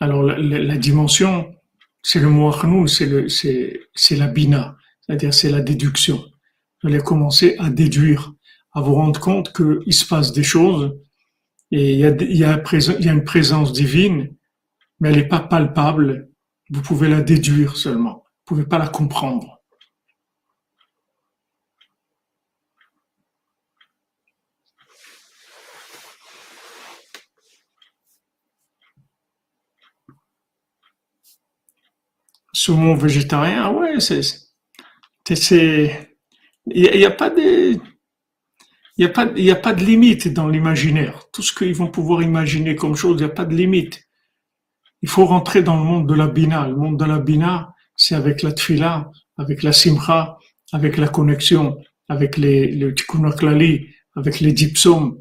Alors 0.01 0.23
la, 0.23 0.77
dimension, 0.77 1.55
c'est 2.03 2.21
le 2.21 2.29
moachnou, 2.29 2.87
c'est 2.87 3.29
c'est, 3.29 3.81
c'est 3.95 4.17
la 4.17 4.27
bina, 4.27 4.77
c'est-à-dire 5.01 5.33
c'est 5.33 5.51
la 5.51 5.63
déduction. 5.63 6.23
vous 6.83 6.89
allez 6.89 6.99
commencer 6.99 7.57
à 7.59 7.71
déduire, 7.71 8.35
à 8.73 8.83
vous 8.83 8.95
rendre 8.95 9.19
compte 9.19 9.55
qu'il 9.55 9.95
se 9.95 10.07
passe 10.07 10.33
des 10.33 10.43
choses 10.43 10.95
et 11.71 11.95
il 11.95 11.99
y 11.99 12.05
a, 12.05 12.11
il 12.11 12.37
y 12.37 12.45
a, 12.45 12.63
il 12.99 13.05
y 13.05 13.09
a 13.09 13.13
une 13.13 13.25
présence 13.25 13.73
divine, 13.73 14.35
mais 15.01 15.11
elle 15.11 15.17
n'est 15.17 15.29
pas 15.29 15.41
palpable. 15.41 16.29
Vous 16.71 16.83
pouvez 16.83 17.09
la 17.09 17.23
déduire 17.23 17.77
seulement. 17.77 18.25
Vous 18.25 18.55
pouvez 18.55 18.67
pas 18.67 18.79
la 18.79 18.89
comprendre. 18.89 19.56
Saumon 32.57 32.95
végétarien, 32.95 33.71
ouais, 33.71 34.01
c'est, 34.01 34.23
il 36.65 36.75
n'y 36.75 37.05
a, 37.05 37.11
pas 37.11 37.27
a 37.27 39.05
a 39.05 39.57
pas 39.57 39.75
de 39.75 39.85
limite 39.85 40.33
dans 40.33 40.49
l'imaginaire. 40.49 41.27
Tout 41.35 41.43
ce 41.43 41.53
qu'ils 41.53 41.75
vont 41.75 41.89
pouvoir 41.89 42.23
imaginer 42.23 42.75
comme 42.75 42.97
chose, 42.97 43.21
il 43.21 43.25
n'y 43.25 43.31
a 43.31 43.35
pas 43.35 43.45
de 43.45 43.55
limite. 43.55 44.09
Il 45.03 45.11
faut 45.11 45.27
rentrer 45.27 45.63
dans 45.63 45.77
le 45.77 45.85
monde 45.85 46.09
de 46.09 46.15
la 46.15 46.29
bina. 46.29 46.67
Le 46.67 46.77
monde 46.77 46.99
de 46.99 47.05
la 47.05 47.19
bina, 47.19 47.75
c'est 47.95 48.15
avec 48.15 48.41
la 48.41 48.53
tfila, 48.53 49.11
avec 49.37 49.63
la 49.63 49.73
simcha, 49.73 50.39
avec 50.73 50.97
la 50.97 51.09
connexion, 51.09 51.77
avec 52.09 52.39
les, 52.39 52.73
le 52.73 52.95
tikkun 52.95 53.31
avec 54.15 54.41
les 54.41 54.53
dipsums. 54.53 55.19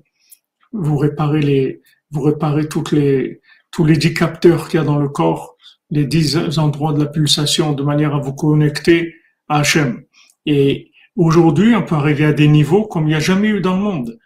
Vous 0.71 0.97
réparez 0.97 1.41
les, 1.41 1.81
vous 2.11 2.21
réparez 2.21 2.69
toutes 2.69 2.93
les, 2.93 3.41
tous 3.71 3.83
les 3.83 3.97
dix 3.97 4.13
capteurs 4.13 4.69
qu'il 4.69 4.79
y 4.79 4.81
a 4.81 4.85
dans 4.85 4.99
le 4.99 5.09
corps 5.09 5.55
les 5.89 6.05
dix 6.05 6.57
endroits 6.57 6.93
de 6.93 7.03
la 7.03 7.09
pulsation 7.09 7.73
de 7.73 7.83
manière 7.83 8.15
à 8.15 8.19
vous 8.19 8.33
connecter 8.33 9.15
à 9.47 9.59
Hachem. 9.59 10.03
Et 10.45 10.91
aujourd'hui, 11.15 11.75
on 11.75 11.83
peut 11.83 11.95
arriver 11.95 12.25
à 12.25 12.33
des 12.33 12.47
niveaux 12.47 12.85
comme 12.85 13.03
il 13.05 13.09
n'y 13.09 13.15
a 13.15 13.19
jamais 13.19 13.49
eu 13.49 13.61
dans 13.61 13.75
le 13.75 13.83
monde. 13.83 14.19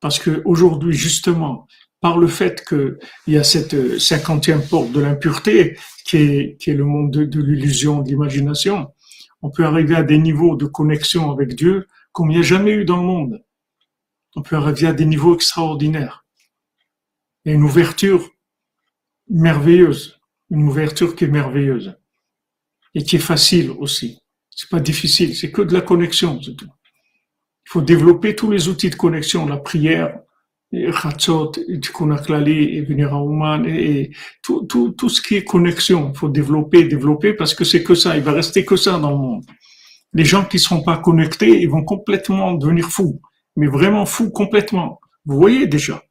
Parce 0.00 0.18
que 0.18 0.42
aujourd'hui, 0.44 0.94
justement, 0.94 1.66
par 2.00 2.18
le 2.18 2.26
fait 2.26 2.64
qu'il 2.66 2.98
y 3.26 3.36
a 3.36 3.44
cette 3.44 3.98
cinquantième 3.98 4.62
porte 4.62 4.92
de 4.92 5.00
l'impureté, 5.00 5.78
qui 6.04 6.16
est, 6.18 6.66
le 6.66 6.84
monde 6.84 7.10
de, 7.10 7.24
de 7.24 7.40
l'illusion, 7.40 8.02
de 8.02 8.08
l'imagination, 8.08 8.88
on 9.42 9.50
peut 9.50 9.64
arriver 9.64 9.96
à 9.96 10.02
des 10.02 10.18
niveaux 10.18 10.56
de 10.56 10.66
connexion 10.66 11.30
avec 11.30 11.54
Dieu 11.54 11.86
comme 12.12 12.30
il 12.30 12.34
n'y 12.34 12.40
a 12.40 12.46
jamais 12.46 12.72
eu 12.72 12.84
dans 12.84 12.96
le 12.96 13.02
monde. 13.02 13.44
On 14.36 14.42
peut 14.42 14.56
arriver 14.56 14.86
à 14.86 14.92
des 14.92 15.06
niveaux 15.06 15.34
extraordinaires. 15.34 16.24
Il 17.44 17.52
une 17.52 17.62
ouverture 17.62 18.30
merveilleuse 19.28 20.15
une 20.50 20.62
ouverture 20.62 21.14
qui 21.16 21.24
est 21.24 21.28
merveilleuse 21.28 21.96
et 22.94 23.02
qui 23.02 23.16
est 23.16 23.20
facile 23.20 23.70
aussi. 23.70 24.20
C'est 24.50 24.70
pas 24.70 24.80
difficile, 24.80 25.36
c'est 25.36 25.50
que 25.50 25.62
de 25.62 25.74
la 25.74 25.82
connexion, 25.82 26.40
c'est 26.42 26.56
tout. 26.56 26.68
Il 27.66 27.70
faut 27.70 27.82
développer 27.82 28.34
tous 28.34 28.50
les 28.50 28.68
outils 28.68 28.90
de 28.90 28.94
connexion, 28.94 29.46
la 29.46 29.56
prière, 29.56 30.20
Khatzot, 30.72 31.52
à 31.52 33.22
Ouman, 33.22 33.66
et 33.66 34.10
tout, 34.42 34.62
tout, 34.64 34.90
tout 34.90 35.08
ce 35.08 35.20
qui 35.20 35.36
est 35.36 35.44
connexion. 35.44 36.10
Il 36.12 36.18
faut 36.18 36.28
développer, 36.28 36.84
développer, 36.84 37.34
parce 37.34 37.54
que 37.54 37.64
c'est 37.64 37.82
que 37.82 37.94
ça, 37.94 38.16
il 38.16 38.22
va 38.22 38.32
rester 38.32 38.64
que 38.64 38.76
ça 38.76 38.98
dans 38.98 39.10
le 39.10 39.16
monde. 39.16 39.44
Les 40.12 40.24
gens 40.24 40.44
qui 40.44 40.56
ne 40.56 40.62
seront 40.62 40.82
pas 40.82 40.98
connectés, 40.98 41.60
ils 41.60 41.68
vont 41.68 41.84
complètement 41.84 42.54
devenir 42.54 42.88
fous, 42.88 43.20
mais 43.56 43.66
vraiment 43.66 44.06
fous 44.06 44.30
complètement. 44.30 45.00
Vous 45.24 45.36
voyez 45.36 45.66
déjà, 45.66 46.02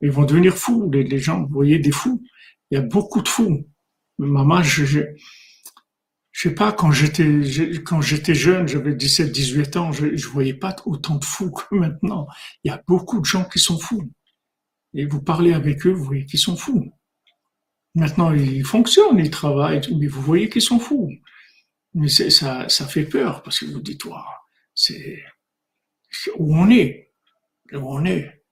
ils 0.00 0.10
vont 0.10 0.24
devenir 0.24 0.56
fous, 0.56 0.90
les 0.90 1.18
gens, 1.18 1.42
vous 1.42 1.54
voyez 1.54 1.78
des 1.78 1.92
fous. 1.92 2.22
Il 2.70 2.76
y 2.76 2.78
a 2.78 2.82
beaucoup 2.82 3.20
de 3.22 3.28
fous. 3.28 3.66
Maman, 4.18 4.62
je, 4.62 4.84
je, 4.84 5.00
je 6.30 6.48
sais 6.48 6.54
pas, 6.54 6.72
quand 6.72 6.90
j'étais, 6.92 7.24
quand 7.84 8.00
j'étais 8.00 8.34
jeune, 8.34 8.66
j'avais 8.68 8.94
17, 8.94 9.30
18 9.32 9.76
ans, 9.76 9.92
je, 9.92 10.16
je 10.16 10.28
voyais 10.28 10.54
pas 10.54 10.74
autant 10.86 11.16
de 11.16 11.24
fous 11.24 11.50
que 11.50 11.74
maintenant. 11.74 12.26
Il 12.64 12.68
y 12.68 12.74
a 12.74 12.82
beaucoup 12.86 13.20
de 13.20 13.24
gens 13.24 13.44
qui 13.44 13.58
sont 13.58 13.78
fous. 13.78 14.10
Et 14.94 15.06
vous 15.06 15.22
parlez 15.22 15.52
avec 15.52 15.86
eux, 15.86 15.92
vous 15.92 16.04
voyez 16.04 16.26
qu'ils 16.26 16.40
sont 16.40 16.56
fous. 16.56 16.92
Maintenant, 17.94 18.32
ils 18.32 18.64
fonctionnent, 18.64 19.18
ils 19.18 19.30
travaillent, 19.30 19.80
mais 19.98 20.06
vous 20.06 20.22
voyez 20.22 20.48
qu'ils 20.48 20.62
sont 20.62 20.78
fous. 20.78 21.10
Mais 21.94 22.08
ça, 22.08 22.68
ça 22.68 22.86
fait 22.88 23.04
peur 23.04 23.42
parce 23.42 23.60
que 23.60 23.66
vous 23.66 23.80
dites, 23.80 24.02
c'est 24.74 25.22
où 26.36 26.56
on 26.56 26.70
est, 26.70 27.12
où 27.72 27.76
on 27.76 28.04
est, 28.04 28.44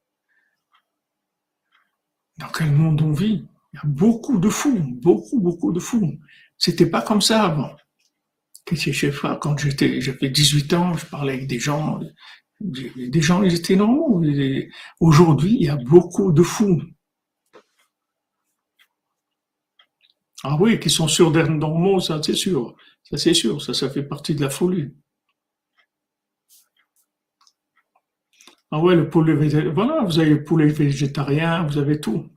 dans 2.38 2.48
quel 2.48 2.70
monde 2.70 3.00
on 3.02 3.12
vit? 3.12 3.46
Il 3.72 3.76
y 3.76 3.80
a 3.80 3.86
beaucoup 3.86 4.38
de 4.38 4.48
fous, 4.48 4.80
beaucoup, 5.00 5.40
beaucoup 5.40 5.72
de 5.72 5.80
fous. 5.80 6.18
C'était 6.58 6.86
pas 6.90 7.02
comme 7.02 7.20
ça 7.22 7.44
avant. 7.44 7.76
Quand 9.40 9.58
j'étais, 9.58 10.00
j'avais 10.00 10.30
18 10.30 10.72
ans, 10.74 10.94
je 10.94 11.06
parlais 11.06 11.34
avec 11.34 11.46
des 11.46 11.58
gens, 11.58 12.00
des 12.60 13.20
gens, 13.20 13.42
ils 13.42 13.54
étaient 13.54 13.76
normaux. 13.76 14.22
Aujourd'hui, 15.00 15.56
il 15.58 15.66
y 15.66 15.68
a 15.68 15.76
beaucoup 15.76 16.32
de 16.32 16.42
fous. 16.42 16.80
Ah 20.42 20.56
oui, 20.60 20.78
qui 20.80 20.90
sont 20.90 21.08
sûrs 21.08 21.32
d'être 21.32 21.50
normaux, 21.50 22.00
ça 22.00 22.22
c'est 22.22 22.34
sûr. 22.34 22.76
Ça 23.04 23.16
c'est 23.18 23.34
sûr, 23.34 23.60
ça, 23.62 23.74
ça 23.74 23.90
fait 23.90 24.02
partie 24.02 24.34
de 24.34 24.40
la 24.40 24.50
folie. 24.50 24.94
Ah 28.70 28.80
ouais, 28.80 28.94
le 28.96 29.08
poulet 29.08 29.34
végétarien, 29.34 29.72
voilà, 29.72 30.04
vous 30.04 30.18
avez 30.18 30.30
le 30.30 30.44
poulet 30.44 30.68
végétarien, 30.68 31.64
vous 31.64 31.78
avez 31.78 32.00
tout. 32.00 32.28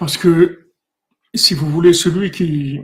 Parce 0.00 0.16
que, 0.16 0.70
si 1.34 1.52
vous 1.52 1.68
voulez, 1.68 1.92
celui 1.92 2.30
qui, 2.30 2.80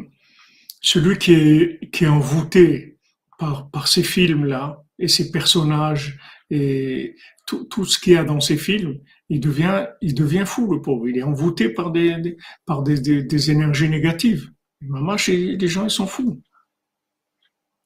celui 0.83 1.17
qui 1.17 1.33
est, 1.33 1.91
qui 1.91 2.05
est 2.05 2.09
envoûté 2.09 2.99
par, 3.39 3.71
par 3.71 3.89
ces 3.89 4.03
films-là, 4.03 4.83
et 4.99 5.09
ces 5.09 5.31
personnages, 5.31 6.19
et 6.51 7.15
tout, 7.47 7.65
tout 7.65 7.87
ce 7.87 7.99
qu'il 7.99 8.13
y 8.13 8.17
a 8.17 8.25
dans 8.25 8.41
ces 8.41 8.59
films, 8.59 8.99
il 9.31 9.41
devient, 9.41 9.87
il 10.03 10.15
devient 10.15 10.45
fou, 10.47 10.71
le 10.71 10.83
pauvre. 10.83 11.09
Il 11.09 11.17
est 11.17 11.23
envoûté 11.23 11.71
par 11.71 11.91
des, 11.91 12.37
par 12.67 12.83
des, 12.83 13.23
des, 13.23 13.51
énergies 13.51 13.89
négatives. 13.89 14.51
Maman, 14.83 15.17
les 15.27 15.69
gens, 15.69 15.85
ils 15.85 15.91
sont 15.91 16.07
fous. 16.07 16.43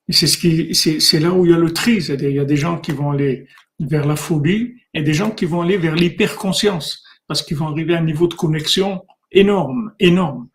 C'est 0.08 0.26
ce 0.26 1.16
là 1.18 1.32
où 1.32 1.46
il 1.46 1.52
y 1.52 1.54
a 1.54 1.58
le 1.58 1.72
tri. 1.72 1.98
Il 1.98 2.32
y 2.32 2.40
a 2.40 2.44
des 2.44 2.56
gens 2.56 2.80
qui 2.80 2.90
vont 2.90 3.12
aller 3.12 3.46
vers 3.78 4.08
la 4.08 4.16
phobie 4.16 4.74
et 4.92 5.02
des 5.02 5.14
gens 5.14 5.30
qui 5.30 5.44
vont 5.44 5.60
aller 5.60 5.76
vers 5.76 5.94
l'hyperconscience 5.94 7.04
parce 7.28 7.44
qu'ils 7.44 7.56
vont 7.56 7.68
arriver 7.68 7.94
à 7.94 8.00
un 8.00 8.04
niveau 8.04 8.26
de 8.26 8.34
connexion 8.34 9.04
énorme, 9.32 9.92
énorme. 9.98 10.48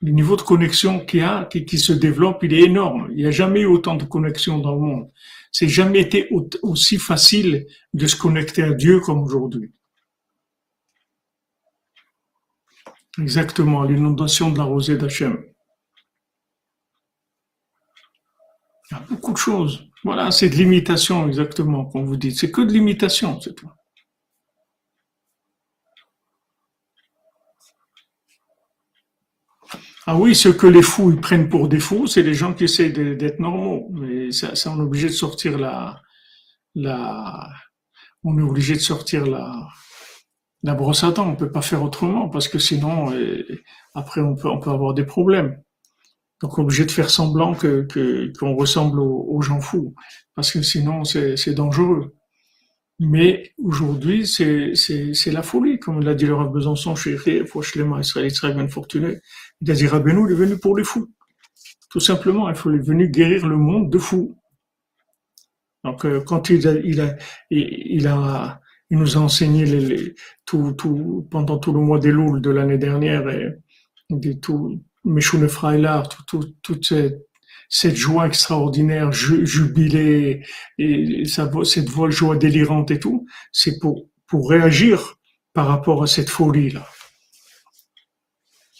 Le 0.00 0.10
niveau 0.10 0.36
de 0.36 0.42
connexion 0.42 1.04
qu'il 1.04 1.20
y 1.20 1.22
a, 1.22 1.44
qui, 1.44 1.78
se 1.78 1.92
développe, 1.92 2.42
il 2.42 2.52
est 2.54 2.62
énorme. 2.62 3.08
Il 3.10 3.18
n'y 3.18 3.26
a 3.26 3.30
jamais 3.30 3.60
eu 3.60 3.66
autant 3.66 3.94
de 3.94 4.04
connexions 4.04 4.58
dans 4.58 4.74
le 4.74 4.80
monde. 4.80 5.10
C'est 5.52 5.68
jamais 5.68 6.00
été 6.00 6.28
aussi 6.62 6.98
facile 6.98 7.66
de 7.94 8.06
se 8.06 8.16
connecter 8.16 8.62
à 8.62 8.72
Dieu 8.72 9.00
comme 9.00 9.22
aujourd'hui. 9.22 9.70
Exactement, 13.20 13.84
l'inondation 13.84 14.50
de 14.50 14.58
la 14.58 14.64
rosée 14.64 14.96
d'Hachem. 14.96 15.44
Il 18.90 18.94
y 18.94 18.96
a 18.96 19.00
beaucoup 19.08 19.32
de 19.32 19.38
choses. 19.38 19.86
Voilà, 20.02 20.30
c'est 20.32 20.48
de 20.48 20.56
l'imitation, 20.56 21.28
exactement, 21.28 21.84
comme 21.84 22.06
vous 22.06 22.16
dites. 22.16 22.38
C'est 22.38 22.50
que 22.50 22.62
de 22.62 22.72
l'imitation, 22.72 23.40
c'est 23.40 23.54
tout. 23.54 23.70
Ah 30.06 30.16
oui, 30.16 30.34
ce 30.34 30.48
que 30.48 30.66
les 30.66 30.82
fous 30.82 31.12
ils 31.12 31.20
prennent 31.20 31.48
pour 31.48 31.68
des 31.68 31.78
fous, 31.78 32.08
c'est 32.08 32.22
les 32.22 32.34
gens 32.34 32.54
qui 32.54 32.64
essaient 32.64 32.90
d'être 32.90 33.38
normaux. 33.38 33.88
Mais 33.92 34.32
ça, 34.32 34.54
ça, 34.56 34.70
on 34.72 34.78
est 34.78 34.82
obligé 34.82 35.08
de 35.08 35.12
sortir 35.12 35.58
la, 35.58 36.00
la, 36.74 37.48
on 38.24 38.36
est 38.38 38.42
obligé 38.42 38.74
de 38.74 38.80
sortir 38.80 39.26
la, 39.26 39.68
la 40.62 40.74
brosse 40.74 41.04
à 41.04 41.12
dents. 41.12 41.28
On 41.28 41.36
peut 41.36 41.52
pas 41.52 41.62
faire 41.62 41.82
autrement 41.82 42.28
parce 42.28 42.48
que 42.48 42.58
sinon, 42.58 43.12
euh, 43.12 43.44
après, 43.94 44.20
on 44.20 44.34
peut, 44.34 44.48
avoir 44.48 44.94
des 44.94 45.04
problèmes. 45.04 45.60
Donc, 46.40 46.58
obligé 46.58 46.84
de 46.84 46.90
faire 46.90 47.10
semblant 47.10 47.54
que, 47.54 47.86
qu'on 48.38 48.56
ressemble 48.56 48.98
aux, 48.98 49.26
aux, 49.28 49.42
gens 49.42 49.60
fous 49.60 49.94
parce 50.34 50.50
que 50.50 50.62
sinon, 50.62 51.04
c'est 51.04 51.54
dangereux. 51.54 52.16
Mais 53.00 53.52
aujourd'hui, 53.58 54.26
c'est, 54.26 55.32
la 55.32 55.42
folie, 55.42 55.78
comme 55.78 56.00
l'a 56.02 56.14
dit 56.14 56.26
le 56.26 56.34
Rav 56.34 56.52
Besançon 56.52 56.94
chez 56.94 57.16
Fouchlema, 57.46 58.00
Israël, 58.00 58.26
Israël 58.26 58.54
bien 58.54 58.68
fortuné. 58.68 59.18
Il 59.60 59.70
a 59.70 59.74
dit 59.74 59.86
Rabbeinu, 59.86 60.26
il 60.28 60.32
est 60.32 60.36
venu 60.36 60.58
pour 60.58 60.76
les 60.76 60.84
fous. 60.84 61.10
Tout 61.90 62.00
simplement, 62.00 62.48
il 62.48 62.54
est 62.54 62.86
venu 62.86 63.08
guérir 63.08 63.46
le 63.46 63.56
monde 63.56 63.90
de 63.90 63.98
fous. 63.98 64.38
Donc, 65.84 66.04
euh, 66.04 66.20
quand 66.20 66.48
il 66.50 66.66
a, 66.68 66.72
il 66.72 67.00
a, 67.00 67.16
il 67.50 68.06
a, 68.06 68.60
il 68.90 68.98
nous 68.98 69.16
a 69.16 69.20
enseigné 69.20 69.66
les, 69.66 70.14
tout, 70.44 70.72
tout, 70.72 71.26
pendant 71.30 71.58
tout 71.58 71.72
le 71.72 71.80
mois 71.80 71.98
des 71.98 72.12
Louls 72.12 72.40
de 72.40 72.50
l'année 72.50 72.78
dernière, 72.78 73.28
et, 73.28 73.58
tout, 74.40 74.80
Meshune 75.04 75.48
Freilar, 75.48 76.08
tout, 76.08 76.22
tout, 76.26 76.54
toutes 76.62 76.86
ces, 76.86 77.16
cette 77.74 77.96
joie 77.96 78.26
extraordinaire, 78.26 79.12
jubilée, 79.12 80.44
et 80.76 81.24
cette 81.24 81.88
joie 82.10 82.36
délirante 82.36 82.90
et 82.90 83.00
tout, 83.00 83.26
c'est 83.50 83.78
pour, 83.78 84.10
pour 84.26 84.50
réagir 84.50 85.14
par 85.54 85.68
rapport 85.68 86.02
à 86.02 86.06
cette 86.06 86.28
folie-là. 86.28 86.86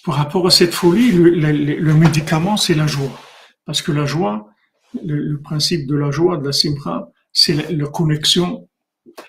Par 0.05 0.17
rapport 0.17 0.47
à 0.47 0.51
cette 0.51 0.75
folie, 0.75 1.11
le, 1.11 1.95
médicament, 1.95 2.59
c'est 2.59 2.75
la 2.75 2.87
joie. 2.87 3.19
Parce 3.65 3.81
que 3.81 3.93
la 3.93 4.05
joie, 4.05 4.51
le, 5.03 5.41
principe 5.41 5.87
de 5.87 5.97
la 5.97 6.11
joie, 6.11 6.37
de 6.37 6.45
la 6.45 6.53
simra, 6.53 7.09
c'est 7.33 7.71
la, 7.71 7.87
connexion 7.87 8.69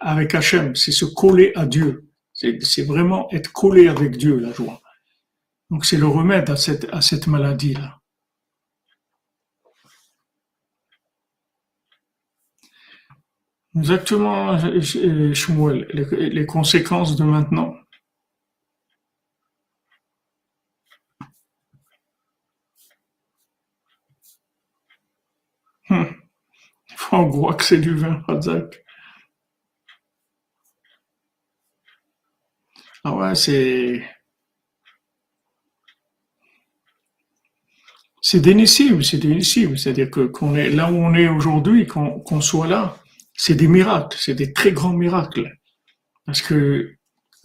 avec 0.02 0.36
Hachem, 0.36 0.76
c'est 0.76 0.92
se 0.92 1.06
coller 1.06 1.54
à 1.56 1.66
Dieu. 1.66 2.10
C'est 2.34 2.86
vraiment 2.86 3.30
être 3.32 3.54
collé 3.54 3.88
avec 3.88 4.18
Dieu, 4.18 4.40
la 4.40 4.52
joie. 4.52 4.82
Donc 5.70 5.86
c'est 5.86 5.98
le 5.98 6.08
remède 6.08 6.50
à 6.50 6.58
cette, 6.58 6.90
à 6.92 7.00
cette 7.00 7.28
maladie-là. 7.28 8.03
Exactement, 13.76 14.58
Shmuel, 15.34 15.88
les, 15.92 16.46
conséquences 16.46 17.16
de 17.16 17.24
maintenant. 17.24 17.76
Hum. 25.90 26.14
On 27.12 27.30
voit 27.30 27.56
que 27.56 27.64
c'est 27.64 27.80
du 27.80 27.96
vin, 27.96 28.22
Razak. 28.28 28.84
Ah 33.04 33.14
ouais, 33.16 33.36
c'est. 33.36 34.04
C'est 38.22 38.40
dénissible, 38.40 39.04
c'est 39.04 39.18
dénissible. 39.18 39.78
C'est-à-dire 39.78 40.10
que 40.10 40.22
qu'on 40.22 40.56
est 40.56 40.70
là 40.70 40.92
où 40.92 40.96
on 40.96 41.14
est 41.14 41.28
aujourd'hui, 41.28 41.86
qu'on 41.88 42.42
soit 42.42 42.68
là, 42.68 43.03
c'est 43.34 43.56
des 43.56 43.68
miracles, 43.68 44.18
c'est 44.20 44.36
des 44.36 44.54
très 44.54 44.72
grands 44.72 44.94
miracles. 44.94 45.52
Parce 46.26 46.42
que 46.42 46.96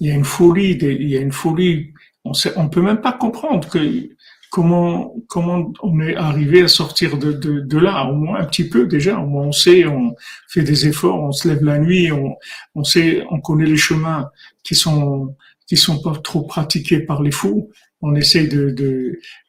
il 0.00 0.08
y 0.08 0.10
a 0.10 0.14
une 0.14 0.24
folie, 0.24 0.78
il 0.80 1.08
y 1.08 1.16
a 1.16 1.20
une 1.20 1.32
folie. 1.32 1.92
On 2.24 2.32
sait, 2.34 2.52
on 2.56 2.68
peut 2.68 2.82
même 2.82 3.00
pas 3.00 3.12
comprendre 3.12 3.68
que 3.68 4.08
comment 4.50 5.14
comment 5.28 5.72
on 5.82 6.00
est 6.00 6.16
arrivé 6.16 6.62
à 6.62 6.68
sortir 6.68 7.18
de, 7.18 7.32
de, 7.32 7.60
de, 7.60 7.78
là, 7.78 8.04
au 8.06 8.14
moins 8.14 8.40
un 8.40 8.44
petit 8.44 8.68
peu 8.68 8.86
déjà. 8.86 9.18
Au 9.18 9.26
moins 9.26 9.46
on 9.46 9.52
sait, 9.52 9.86
on 9.86 10.14
fait 10.48 10.62
des 10.62 10.86
efforts, 10.86 11.20
on 11.20 11.32
se 11.32 11.48
lève 11.48 11.64
la 11.64 11.78
nuit, 11.78 12.12
on, 12.12 12.36
on 12.74 12.84
sait, 12.84 13.24
on 13.30 13.40
connaît 13.40 13.66
les 13.66 13.76
chemins 13.76 14.30
qui 14.62 14.74
sont 14.74 15.34
qui 15.66 15.76
sont 15.76 16.00
pas 16.00 16.14
trop 16.22 16.42
pratiqués 16.42 17.00
par 17.00 17.22
les 17.22 17.32
fous. 17.32 17.70
On 18.00 18.14
essaie 18.14 18.46
de 18.46 18.70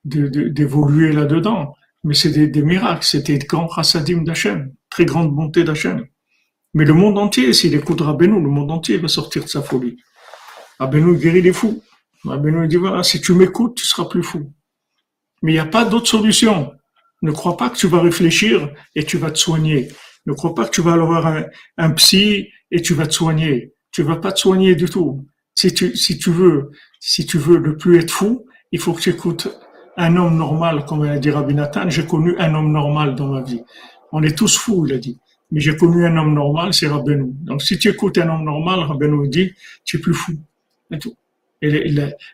d'évoluer 0.05 1.09
de, 1.09 1.13
de, 1.13 1.19
là-dedans. 1.19 1.75
Mais 2.03 2.13
c'est 2.13 2.31
des, 2.31 2.47
des, 2.47 2.61
miracles, 2.61 3.05
c'était 3.05 3.37
des 3.37 3.45
grands 3.45 3.69
chassadim 3.69 4.23
d'Hachem, 4.23 4.71
très 4.89 5.05
grande 5.05 5.35
bonté 5.35 5.65
d'Hachem. 5.65 6.05
Mais 6.73 6.85
le 6.85 6.93
monde 6.93 7.17
entier, 7.17 7.51
s'il 7.53 7.73
écoute 7.73 8.01
Rabbeinu, 8.01 8.41
le 8.41 8.49
monde 8.49 8.71
entier 8.71 8.97
va 8.97 9.07
sortir 9.07 9.43
de 9.43 9.49
sa 9.49 9.61
folie. 9.61 9.97
Rabbeinu 10.79 11.17
guérit 11.17 11.41
les 11.41 11.53
fous. 11.53 11.81
Rabbeinu 12.23 12.67
dit, 12.67 12.75
voilà, 12.75 13.03
si 13.03 13.19
tu 13.21 13.33
m'écoutes, 13.33 13.75
tu 13.75 13.85
seras 13.85 14.05
plus 14.05 14.23
fou. 14.23 14.51
Mais 15.41 15.51
il 15.51 15.55
n'y 15.55 15.59
a 15.59 15.65
pas 15.65 15.85
d'autre 15.85 16.07
solution. 16.07 16.71
Ne 17.21 17.31
crois 17.31 17.57
pas 17.57 17.69
que 17.69 17.77
tu 17.77 17.87
vas 17.87 18.01
réfléchir 18.01 18.69
et 18.95 19.03
tu 19.03 19.17
vas 19.17 19.31
te 19.31 19.39
soigner. 19.39 19.89
Ne 20.25 20.33
crois 20.33 20.53
pas 20.53 20.65
que 20.65 20.71
tu 20.71 20.81
vas 20.81 20.93
avoir 20.93 21.25
un, 21.27 21.45
un 21.77 21.91
psy 21.91 22.49
et 22.71 22.81
tu 22.81 22.93
vas 22.93 23.07
te 23.07 23.13
soigner. 23.13 23.73
Tu 23.91 24.03
vas 24.03 24.17
pas 24.17 24.31
te 24.31 24.39
soigner 24.39 24.75
du 24.75 24.85
tout. 24.85 25.25
Si 25.55 25.73
tu, 25.73 25.95
si 25.97 26.17
tu 26.17 26.31
veux, 26.31 26.71
si 26.99 27.25
tu 27.25 27.37
veux 27.37 27.59
ne 27.59 27.71
plus 27.71 27.97
être 27.97 28.11
fou, 28.11 28.45
il 28.71 28.79
faut 28.79 28.93
que 28.93 29.01
tu 29.01 29.09
écoutes 29.09 29.49
un 29.97 30.15
homme 30.15 30.37
normal, 30.37 30.85
comme 30.85 31.01
a 31.01 31.17
dit 31.17 31.31
Rabbi 31.31 31.53
Nathan. 31.53 31.89
J'ai 31.89 32.05
connu 32.05 32.37
un 32.37 32.53
homme 32.53 32.71
normal 32.71 33.15
dans 33.15 33.27
ma 33.27 33.41
vie. 33.41 33.61
On 34.11 34.23
est 34.23 34.37
tous 34.37 34.57
fous, 34.57 34.85
il 34.87 34.93
a 34.93 34.97
dit. 34.97 35.19
Mais 35.51 35.59
j'ai 35.59 35.76
connu 35.76 36.05
un 36.05 36.15
homme 36.17 36.34
normal, 36.34 36.73
c'est 36.73 36.88
Rabbeinu. 36.88 37.31
Donc 37.41 37.63
si 37.63 37.77
tu 37.80 37.89
écoutes 37.89 38.17
un 38.17 38.30
homme 38.30 38.43
normal, 38.43 38.80
Rabbeinu 38.81 39.27
dit, 39.27 39.53
tu 39.84 39.97
es 39.97 39.99
plus 39.99 40.13
fou. 40.13 40.34
Et 40.91 40.99
tout. 40.99 41.15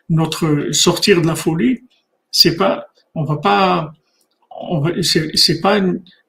Notre 0.08 0.68
sortir 0.72 1.20
de 1.20 1.26
la 1.26 1.34
folie, 1.34 1.82
c'est 2.30 2.56
pas, 2.56 2.86
on 3.14 3.24
va 3.24 3.36
pas, 3.36 3.92
c'est 5.02 5.60
pas 5.60 5.80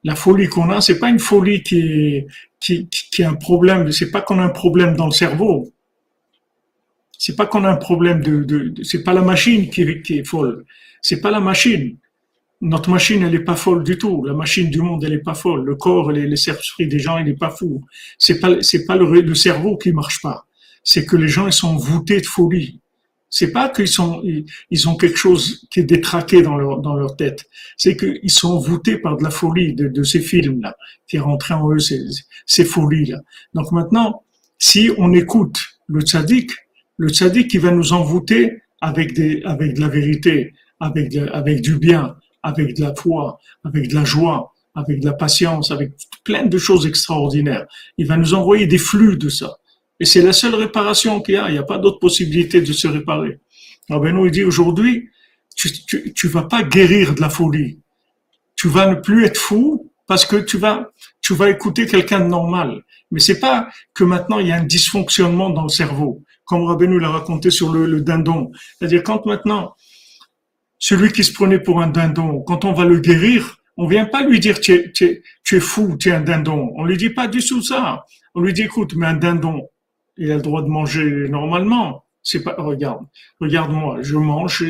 la 0.04 0.16
folie 0.16 0.48
qu'on 0.48 0.70
a, 0.70 0.80
c'est 0.80 0.98
pas 0.98 1.10
une 1.10 1.18
folie 1.18 1.62
qui 1.62 1.80
est, 1.80 2.26
qui, 2.60 2.88
qui, 2.88 3.22
est 3.22 3.26
un 3.26 3.34
problème. 3.34 3.92
C'est 3.92 4.10
pas 4.10 4.20
qu'on 4.20 4.38
a 4.38 4.42
un 4.42 4.48
problème 4.48 4.96
dans 4.96 5.06
le 5.06 5.12
cerveau. 5.12 5.72
C'est 7.18 7.36
pas 7.36 7.46
qu'on 7.46 7.64
a 7.64 7.70
un 7.70 7.76
problème 7.76 8.20
de, 8.22 8.72
c'est 8.82 9.02
pas 9.02 9.12
la 9.12 9.22
machine 9.22 9.70
qui, 9.70 10.02
qui 10.02 10.18
est 10.18 10.24
folle. 10.24 10.64
C'est 11.02 11.20
pas 11.20 11.30
la 11.30 11.40
machine. 11.40 11.96
Notre 12.60 12.90
machine, 12.90 13.22
elle 13.22 13.34
est 13.34 13.44
pas 13.44 13.54
folle 13.54 13.84
du 13.84 13.98
tout. 13.98 14.24
La 14.24 14.34
machine 14.34 14.68
du 14.68 14.80
monde, 14.80 15.04
elle 15.04 15.12
est 15.12 15.22
pas 15.22 15.34
folle. 15.34 15.64
Le 15.64 15.76
corps, 15.76 16.10
les, 16.10 16.26
les 16.26 16.50
esprits 16.50 16.88
des 16.88 16.98
gens, 16.98 17.18
il 17.18 17.28
est 17.28 17.38
pas 17.38 17.50
fou. 17.50 17.84
C'est 18.18 18.40
pas, 18.40 18.60
c'est 18.62 18.84
pas 18.84 18.96
le, 18.96 19.20
le, 19.20 19.34
cerveau 19.34 19.76
qui 19.76 19.92
marche 19.92 20.20
pas. 20.20 20.46
C'est 20.82 21.04
que 21.04 21.16
les 21.16 21.28
gens, 21.28 21.46
ils 21.46 21.52
sont 21.52 21.76
voûtés 21.76 22.20
de 22.20 22.26
folie. 22.26 22.80
C'est 23.30 23.52
pas 23.52 23.68
qu'ils 23.68 23.88
sont, 23.88 24.22
ils, 24.70 24.88
ont 24.88 24.96
quelque 24.96 25.18
chose 25.18 25.66
qui 25.70 25.80
est 25.80 25.84
détraqué 25.84 26.42
dans 26.42 26.56
leur, 26.56 26.80
dans 26.80 26.96
leur 26.96 27.14
tête. 27.16 27.44
C'est 27.76 27.96
qu'ils 27.96 28.30
sont 28.30 28.58
voûtés 28.58 28.96
par 28.96 29.16
de 29.18 29.22
la 29.22 29.30
folie 29.30 29.74
de, 29.74 29.86
de 29.88 30.02
ces 30.02 30.20
films-là, 30.20 30.76
qui 31.06 31.16
est 31.16 31.20
rentré 31.20 31.54
en 31.54 31.70
eux, 31.70 31.78
ces, 31.78 32.00
ces 32.46 32.64
folies-là. 32.64 33.20
Donc 33.54 33.70
maintenant, 33.70 34.22
si 34.58 34.90
on 34.96 35.12
écoute 35.12 35.58
le 35.86 36.00
tzaddik, 36.00 36.52
le 36.96 37.08
tzaddik 37.10 37.48
qui 37.48 37.58
va 37.58 37.70
nous 37.70 37.92
envoûter 37.92 38.62
avec 38.80 39.12
des, 39.14 39.42
avec 39.44 39.74
de 39.74 39.80
la 39.80 39.88
vérité, 39.88 40.54
avec, 40.80 41.14
avec 41.14 41.60
du 41.60 41.76
bien, 41.78 42.16
avec 42.48 42.76
de 42.76 42.82
la 42.82 42.94
foi, 42.94 43.38
avec 43.64 43.88
de 43.88 43.94
la 43.94 44.04
joie, 44.04 44.52
avec 44.74 45.00
de 45.00 45.06
la 45.06 45.12
patience, 45.12 45.70
avec 45.70 45.92
plein 46.24 46.46
de 46.46 46.58
choses 46.58 46.86
extraordinaires. 46.86 47.66
Il 47.98 48.06
va 48.06 48.16
nous 48.16 48.34
envoyer 48.34 48.66
des 48.66 48.78
flux 48.78 49.16
de 49.16 49.28
ça. 49.28 49.58
Et 50.00 50.04
c'est 50.04 50.22
la 50.22 50.32
seule 50.32 50.54
réparation 50.54 51.20
qu'il 51.20 51.34
y 51.34 51.36
a. 51.36 51.48
Il 51.48 51.52
n'y 51.52 51.58
a 51.58 51.64
pas 51.64 51.78
d'autre 51.78 51.98
possibilité 51.98 52.60
de 52.60 52.72
se 52.72 52.86
réparer. 52.86 53.40
Benoît 53.88 54.26
il 54.26 54.30
dit 54.30 54.44
aujourd'hui, 54.44 55.08
tu, 55.56 55.72
tu, 55.72 56.12
tu 56.12 56.28
vas 56.28 56.44
pas 56.44 56.62
guérir 56.62 57.14
de 57.14 57.20
la 57.20 57.30
folie. 57.30 57.80
Tu 58.54 58.68
vas 58.68 58.86
ne 58.86 58.94
plus 58.94 59.24
être 59.24 59.38
fou 59.38 59.90
parce 60.06 60.24
que 60.24 60.36
tu 60.36 60.56
vas, 60.56 60.90
tu 61.20 61.34
vas 61.34 61.50
écouter 61.50 61.86
quelqu'un 61.86 62.20
de 62.20 62.26
normal. 62.26 62.82
Mais 63.10 63.20
c'est 63.20 63.40
pas 63.40 63.68
que 63.94 64.04
maintenant 64.04 64.38
il 64.38 64.48
y 64.48 64.52
a 64.52 64.56
un 64.56 64.64
dysfonctionnement 64.64 65.50
dans 65.50 65.64
le 65.64 65.68
cerveau, 65.68 66.22
comme 66.44 66.64
Rabbeinu 66.64 66.98
l'a 67.00 67.10
raconté 67.10 67.50
sur 67.50 67.72
le, 67.72 67.86
le 67.86 68.00
dindon. 68.00 68.50
C'est-à-dire 68.78 69.02
quand 69.02 69.24
maintenant 69.26 69.74
celui 70.78 71.12
qui 71.12 71.24
se 71.24 71.32
prenait 71.32 71.58
pour 71.58 71.80
un 71.82 71.88
dindon, 71.88 72.40
quand 72.40 72.64
on 72.64 72.72
va 72.72 72.84
le 72.84 73.00
guérir, 73.00 73.58
on 73.76 73.86
vient 73.86 74.06
pas 74.06 74.22
lui 74.22 74.40
dire 74.40 74.60
tu 74.60 74.72
es, 74.72 74.90
tu 74.92 75.04
es, 75.04 75.22
tu 75.44 75.56
es 75.56 75.60
fou, 75.60 75.96
tu 75.98 76.08
es 76.08 76.12
un 76.12 76.20
dindon. 76.20 76.72
On 76.76 76.84
lui 76.84 76.96
dit 76.96 77.10
pas 77.10 77.28
du 77.28 77.44
tout 77.44 77.62
ça. 77.62 78.04
On 78.34 78.40
lui 78.40 78.52
dit 78.52 78.62
écoute, 78.62 78.94
mais 78.96 79.06
un 79.06 79.14
dindon, 79.14 79.68
il 80.16 80.30
a 80.32 80.36
le 80.36 80.42
droit 80.42 80.62
de 80.62 80.68
manger 80.68 81.28
normalement. 81.28 82.04
C'est 82.22 82.42
pas, 82.42 82.56
regarde, 82.58 83.06
regarde-moi, 83.40 83.98
je 84.02 84.16
mange 84.16 84.64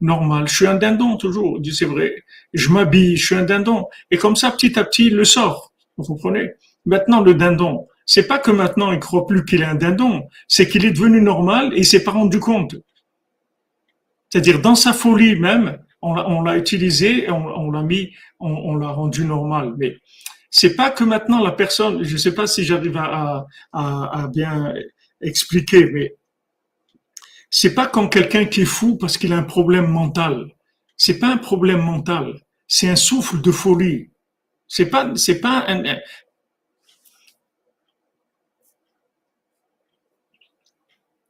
normal. 0.00 0.48
Je 0.48 0.54
suis 0.54 0.66
un 0.66 0.74
dindon 0.74 1.16
toujours. 1.16 1.60
dit 1.60 1.74
c'est 1.74 1.86
vrai. 1.86 2.24
Je 2.52 2.68
m'habille, 2.68 3.16
je 3.16 3.24
suis 3.24 3.34
un 3.36 3.44
dindon. 3.44 3.86
Et 4.10 4.18
comme 4.18 4.36
ça, 4.36 4.50
petit 4.50 4.78
à 4.78 4.84
petit, 4.84 5.06
il 5.06 5.14
le 5.14 5.24
sort. 5.24 5.72
Vous 5.96 6.04
comprenez? 6.04 6.50
Maintenant, 6.84 7.20
le 7.20 7.34
dindon, 7.34 7.86
c'est 8.04 8.26
pas 8.26 8.38
que 8.38 8.50
maintenant 8.50 8.92
il 8.92 8.98
croit 8.98 9.26
plus 9.26 9.44
qu'il 9.44 9.62
est 9.62 9.66
un 9.66 9.76
dindon, 9.76 10.28
c'est 10.48 10.68
qu'il 10.68 10.84
est 10.84 10.90
devenu 10.90 11.20
normal 11.20 11.72
et 11.74 11.78
il 11.78 11.86
s'est 11.86 12.04
pas 12.04 12.10
rendu 12.10 12.40
compte. 12.40 12.76
C'est-à-dire 14.34 14.60
dans 14.60 14.74
sa 14.74 14.92
folie 14.92 15.38
même, 15.38 15.78
on, 16.02 16.42
l'a 16.42 16.56
utilisé, 16.56 17.30
on, 17.30 17.70
l'a 17.70 17.84
mis, 17.84 18.12
on, 18.40 18.74
l'a 18.74 18.88
rendu 18.88 19.24
normal. 19.24 19.74
Mais 19.78 19.96
c'est 20.50 20.74
pas 20.74 20.90
que 20.90 21.04
maintenant 21.04 21.40
la 21.40 21.52
personne, 21.52 22.02
je 22.02 22.16
sais 22.16 22.34
pas 22.34 22.48
si 22.48 22.64
j'arrive 22.64 22.96
à, 22.96 23.46
à, 23.72 24.28
bien 24.34 24.74
expliquer, 25.20 25.88
mais 25.92 26.16
c'est 27.48 27.74
pas 27.74 27.86
comme 27.86 28.10
quelqu'un 28.10 28.46
qui 28.46 28.62
est 28.62 28.64
fou 28.64 28.96
parce 28.96 29.18
qu'il 29.18 29.32
a 29.32 29.36
un 29.36 29.44
problème 29.44 29.86
mental. 29.86 30.50
C'est 30.96 31.20
pas 31.20 31.28
un 31.28 31.36
problème 31.36 31.82
mental, 31.82 32.34
c'est 32.66 32.88
un 32.88 32.96
souffle 32.96 33.40
de 33.40 33.52
folie. 33.52 34.10
C'est 34.66 34.86
pas, 34.86 35.12
c'est 35.14 35.40
pas 35.40 35.64
un, 35.68 35.84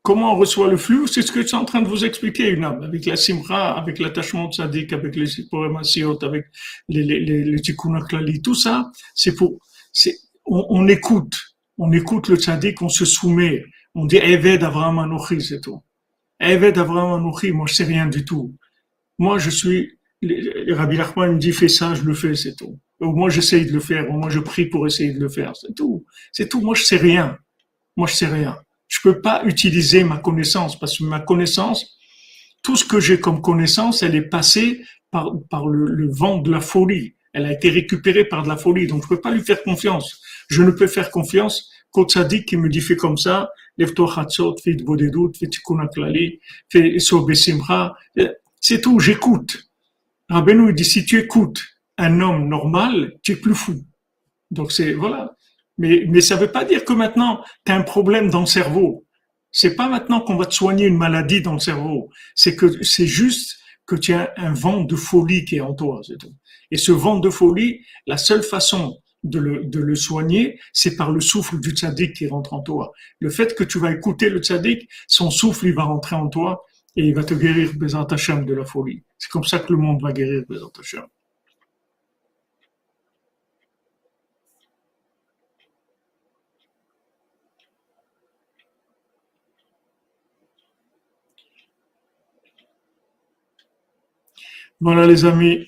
Comment 0.05 0.35
on 0.35 0.37
reçoit 0.37 0.69
le 0.69 0.77
flux 0.77 1.09
C'est 1.09 1.23
ce 1.23 1.33
que 1.33 1.41
je 1.41 1.47
suis 1.47 1.57
en 1.57 1.65
train 1.65 1.81
de 1.81 1.89
vous 1.89 2.05
expliquer, 2.05 2.51
une 2.51 2.65
avec 2.65 3.07
la 3.07 3.17
simra, 3.17 3.73
avec 3.73 3.99
l'attachement 3.99 4.49
de 4.49 4.53
sadique, 4.53 4.93
avec 4.93 5.17
les 5.17 5.25
poémasiot, 5.51 6.23
avec 6.23 6.45
les, 6.91 7.03
les, 7.03 7.21
les, 7.21 7.43
les 7.43 8.43
tout 8.43 8.55
ça, 8.55 8.93
c'est 9.15 9.35
pour, 9.35 9.59
c'est, 9.95 10.15
on, 10.45 10.67
on, 10.69 10.89
écoute, 10.89 11.33
on 11.79 11.91
écoute 11.91 12.29
le 12.29 12.37
tzaddik, 12.37 12.83
on 12.83 12.91
se 12.91 13.07
soumet, 13.07 13.65
on 13.95 14.05
dit 14.05 14.19
Eved 14.19 14.63
Avraham 14.63 14.99
Anouchi, 14.99 15.41
c'est 15.41 15.63
tout. 15.63 15.83
Eved 16.39 16.77
Avraham 16.77 17.21
Anouchi, 17.21 17.53
moi 17.53 17.65
je 17.67 17.73
sais 17.73 17.85
rien 17.85 18.05
du 18.05 18.27
tout. 18.27 18.55
Moi 19.19 19.39
je 19.39 19.49
suis, 19.49 19.99
Rabbi 20.69 20.99
Lachman 20.99 21.33
me 21.33 21.39
dit 21.39 21.53
fais 21.53 21.69
ça, 21.69 21.95
je 21.95 22.03
le 22.03 22.13
fais, 22.13 22.35
c'est 22.35 22.57
tout. 22.57 22.79
Au 23.01 23.13
moins 23.13 23.31
j'essaye 23.31 23.65
de 23.65 23.73
le 23.73 23.81
faire, 23.81 24.11
au 24.11 24.19
moins 24.19 24.29
je 24.29 24.41
prie 24.41 24.67
pour 24.67 24.87
essayer 24.87 25.15
de 25.15 25.21
le 25.21 25.31
faire, 25.31 25.57
c'est 25.57 25.75
tout. 25.75 26.05
C'est 26.31 26.51
tout, 26.51 26.61
moi 26.61 26.75
je 26.75 26.83
sais 26.83 26.99
rien. 26.99 27.39
Moi 27.97 28.07
je 28.07 28.17
sais 28.17 28.27
rien 28.27 28.59
je 28.89 28.99
peux 29.03 29.21
pas 29.21 29.45
utiliser 29.45 30.05
ma 30.05 30.19
connaissance 30.19 30.79
parce 30.79 30.99
que 30.99 31.05
ma 31.05 31.21
connaissance, 31.21 31.99
tout 32.63 32.77
ce 32.77 32.85
que 32.85 33.01
j'ai 33.01 33.21
comme 33.21 33.41
connaissance, 33.41 34.03
elle 34.03 34.15
est 34.15 34.29
passée 34.29 34.83
par, 35.11 35.69
le, 35.69 36.09
vent 36.11 36.39
de 36.39 36.51
la 36.51 36.61
folie. 36.61 37.15
Elle 37.33 37.47
a 37.47 37.53
été 37.53 37.71
récupérée 37.71 38.25
par 38.25 38.43
de 38.43 38.49
la 38.49 38.57
folie, 38.57 38.87
donc 38.87 39.03
je 39.03 39.07
ne 39.07 39.17
peux 39.17 39.21
pas 39.21 39.31
lui 39.31 39.43
faire 39.43 39.63
confiance. 39.63 40.21
Je 40.49 40.63
ne 40.63 40.71
peux 40.71 40.87
faire 40.87 41.11
confiance 41.11 41.71
qu'au 41.91 42.05
tzaddik 42.05 42.47
qui 42.47 42.57
me 42.57 42.69
dit 42.69 42.81
fais 42.81 42.97
comme 42.97 43.17
ça, 43.17 43.51
lève-toi 43.77 44.13
chatzot, 44.13 44.57
fais 44.63 44.75
de 44.75 44.85
bodedut, 44.85 45.33
fais 45.39 45.47
tikkun 45.47 45.89
fais 46.71 46.97
besimcha. 47.27 47.95
C'est 48.61 48.81
tout, 48.81 48.99
j'écoute. 48.99 49.69
Rabbeinu 50.29 50.73
dit 50.73 50.85
si 50.85 51.05
tu 51.05 51.19
écoutes 51.19 51.63
un 51.99 52.21
homme 52.21 52.49
normal, 52.49 53.15
tu 53.23 53.33
es 53.33 53.37
plus 53.37 53.55
fou. 53.55 53.85
Donc 54.51 54.73
c'est 54.73 54.95
voilà. 54.95 55.37
Mais 55.79 56.05
mais 56.09 56.21
ça 56.21 56.37
veut 56.37 56.53
pas 56.53 56.65
dire 56.65 56.85
que 56.85 56.93
maintenant 56.93 57.43
tu 57.65 57.73
as 57.73 57.77
un 57.77 57.83
problème 57.83 58.31
dans 58.31 58.41
le 58.41 58.47
cerveau. 58.47 59.05
C'est 59.51 59.77
pas 59.77 59.89
maintenant 59.89 60.21
qu'on 60.21 60.37
va 60.37 60.47
te 60.47 60.55
soigner 60.55 60.87
une 60.87 60.99
maladie 60.99 61.41
dans 61.41 61.53
le 61.53 61.61
cerveau. 61.61 62.11
C'est 62.35 62.57
que 62.57 62.83
c'est 62.83 63.07
juste 63.07 63.57
que 63.87 63.95
tu 63.95 64.13
as 64.13 64.33
un 64.37 64.53
vent 64.53 64.83
de 64.83 64.97
folie 64.97 65.45
qui 65.45 65.57
est 65.57 65.61
en 65.61 65.75
toi. 65.75 66.01
Et 66.71 66.77
ce 66.77 66.93
vent 66.93 67.19
de 67.19 67.31
folie, 67.31 67.85
la 68.07 68.17
seule 68.17 68.43
façon 68.43 68.99
de 69.23 69.39
le, 69.39 69.65
de 69.65 69.81
le 69.81 69.95
soigner, 69.95 70.59
c'est 70.73 70.97
par 70.97 71.11
le 71.11 71.21
souffle 71.21 71.61
du 71.61 71.71
tzaddik 71.71 72.15
qui 72.15 72.27
rentre 72.27 72.53
en 72.53 72.61
toi. 72.61 72.93
Le 73.21 73.31
fait 73.31 73.55
que 73.55 73.65
tu 73.65 73.79
vas 73.79 73.93
écouter 73.93 74.29
le 74.29 74.41
tzaddik, 74.41 74.89
son 75.09 75.31
souffle, 75.31 75.67
il 75.67 75.75
va 75.75 75.85
rentrer 75.85 76.17
en 76.17 76.29
toi 76.29 76.63
et 76.97 77.07
il 77.07 77.15
va 77.15 77.25
te 77.25 77.35
guérir 77.35 77.73
Bézant 77.75 78.05
Hashem 78.05 78.45
de 78.45 78.55
la 78.55 78.65
folie. 78.65 79.03
C'est 79.19 79.31
comme 79.31 79.45
ça 79.45 79.59
que 79.59 79.73
le 79.73 79.79
monde 79.79 80.03
va 80.03 80.13
guérir 80.13 80.43
Bézant 80.49 80.73
Hashem. 80.79 81.05
Voilà 94.85 95.07
les 95.07 95.25
amis, 95.25 95.67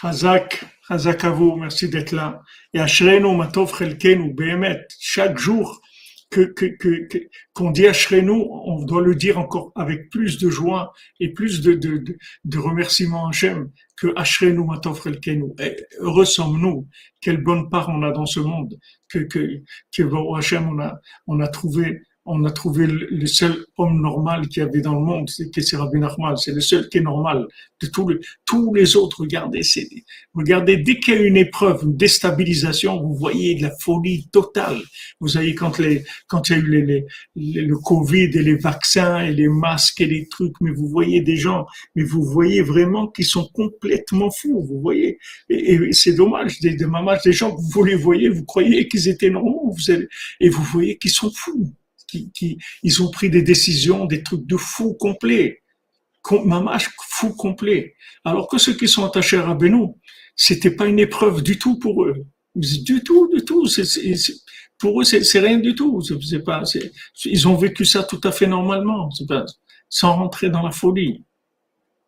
Hazak, 0.00 0.64
Hazak 0.88 1.24
à 1.24 1.30
vous, 1.30 1.56
merci 1.56 1.90
d'être 1.90 2.12
là. 2.12 2.40
Et 2.72 2.80
Ashrenu 2.80 3.36
Matov 3.36 3.76
Chelkenu, 3.76 4.32
Behemet, 4.32 4.86
chaque 4.98 5.36
jour 5.36 5.82
que, 6.30 6.40
que, 6.54 6.64
que, 6.78 7.06
qu'on 7.52 7.70
dit 7.70 7.86
Ashrenu, 7.86 8.30
on 8.30 8.82
doit 8.86 9.02
le 9.02 9.14
dire 9.14 9.38
encore 9.38 9.72
avec 9.76 10.08
plus 10.08 10.38
de 10.38 10.48
joie 10.48 10.94
et 11.20 11.34
plus 11.34 11.60
de, 11.60 11.74
de, 11.74 11.98
de, 11.98 12.16
de 12.44 12.58
remerciements 12.58 13.26
à 13.26 13.28
Hachem 13.28 13.70
que 13.98 14.06
Ashrenu 14.16 14.64
Matov 14.64 15.02
Chelkenu. 15.02 15.52
Heureux 15.98 16.24
sommes-nous, 16.24 16.88
quelle 17.20 17.42
bonne 17.42 17.68
part 17.68 17.90
on 17.90 18.02
a 18.02 18.10
dans 18.10 18.24
ce 18.24 18.40
monde, 18.40 18.74
que, 19.10 19.18
que, 19.18 19.60
que 19.94 20.38
Hachem 20.38 20.66
on 20.66 20.80
a, 20.80 20.98
on 21.26 21.40
a 21.40 21.48
trouvé 21.48 22.00
on 22.30 22.44
a 22.44 22.50
trouvé 22.50 22.86
le 22.86 23.26
seul 23.26 23.66
homme 23.76 24.00
normal 24.00 24.48
qu'il 24.48 24.62
y 24.62 24.66
avait 24.66 24.80
dans 24.80 24.94
le 24.94 25.00
monde, 25.00 25.28
c'est 25.28 25.76
Rabbi 25.76 25.98
Nachman, 25.98 26.36
c'est 26.36 26.52
le 26.52 26.60
seul 26.60 26.88
qui 26.88 26.98
est 26.98 27.02
normal. 27.02 27.46
De 27.82 27.86
tous 27.88 28.08
les, 28.08 28.18
tous 28.46 28.74
les 28.74 28.94
autres, 28.94 29.22
regardez, 29.22 29.62
regardez, 30.34 30.76
dès 30.76 31.00
qu'il 31.00 31.14
y 31.14 31.16
a 31.16 31.20
une 31.20 31.36
épreuve, 31.38 31.80
une 31.82 31.96
déstabilisation, 31.96 33.00
vous 33.02 33.14
voyez 33.14 33.54
de 33.54 33.62
la 33.62 33.72
folie 33.80 34.28
totale. 34.30 34.78
Vous 35.18 35.28
voyez 35.28 35.54
quand 35.54 35.78
les, 35.78 36.04
quand 36.28 36.48
il 36.48 36.52
y 36.52 36.54
a 36.56 36.58
eu 36.58 36.70
les, 36.70 37.04
les, 37.36 37.62
le 37.62 37.76
Covid 37.78 38.30
et 38.34 38.42
les 38.42 38.56
vaccins 38.56 39.20
et 39.20 39.32
les 39.32 39.48
masques 39.48 40.00
et 40.00 40.06
les 40.06 40.28
trucs, 40.28 40.54
mais 40.60 40.70
vous 40.70 40.88
voyez 40.88 41.22
des 41.22 41.36
gens, 41.36 41.66
mais 41.96 42.04
vous 42.04 42.22
voyez 42.22 42.62
vraiment 42.62 43.08
qu'ils 43.08 43.24
sont 43.24 43.48
complètement 43.54 44.30
fous, 44.30 44.62
vous 44.62 44.80
voyez. 44.80 45.18
Et, 45.48 45.92
c'est 45.92 46.12
dommage, 46.12 46.60
des, 46.60 46.74
des 46.74 46.86
mamages, 46.86 47.22
des 47.24 47.32
gens 47.32 47.56
vous 47.56 47.82
les 47.82 47.96
voyez, 47.96 48.28
vous 48.28 48.44
croyez 48.44 48.86
qu'ils 48.88 49.08
étaient 49.08 49.30
normaux, 49.30 49.74
vous 49.74 49.90
et 50.40 50.48
vous 50.48 50.62
voyez 50.64 50.96
qu'ils 50.98 51.10
sont 51.10 51.30
fous 51.34 51.72
ils 52.82 53.02
ont 53.02 53.10
pris 53.10 53.30
des 53.30 53.42
décisions, 53.42 54.06
des 54.06 54.22
trucs 54.22 54.46
de 54.46 54.56
fou 54.56 54.94
complet, 54.94 55.62
mamache 56.44 56.90
fou 57.08 57.30
complet. 57.34 57.94
Alors 58.24 58.48
que 58.48 58.58
ceux 58.58 58.74
qui 58.74 58.88
sont 58.88 59.04
attachés 59.04 59.36
à 59.36 59.42
Rabbeinu, 59.42 59.88
c'était 60.36 60.70
pas 60.70 60.86
une 60.86 60.98
épreuve 60.98 61.42
du 61.42 61.58
tout 61.58 61.78
pour 61.78 62.04
eux. 62.04 62.26
Du 62.54 63.02
tout, 63.02 63.28
du 63.32 63.44
tout. 63.44 63.66
pour 64.78 65.00
eux, 65.00 65.04
c'est 65.04 65.40
rien 65.40 65.58
du 65.58 65.74
tout. 65.74 66.02
Ils 67.24 67.48
ont 67.48 67.56
vécu 67.56 67.84
ça 67.84 68.02
tout 68.02 68.20
à 68.24 68.32
fait 68.32 68.46
normalement, 68.46 69.08
sans 69.88 70.14
rentrer 70.14 70.50
dans 70.50 70.62
la 70.62 70.72
folie. 70.72 71.24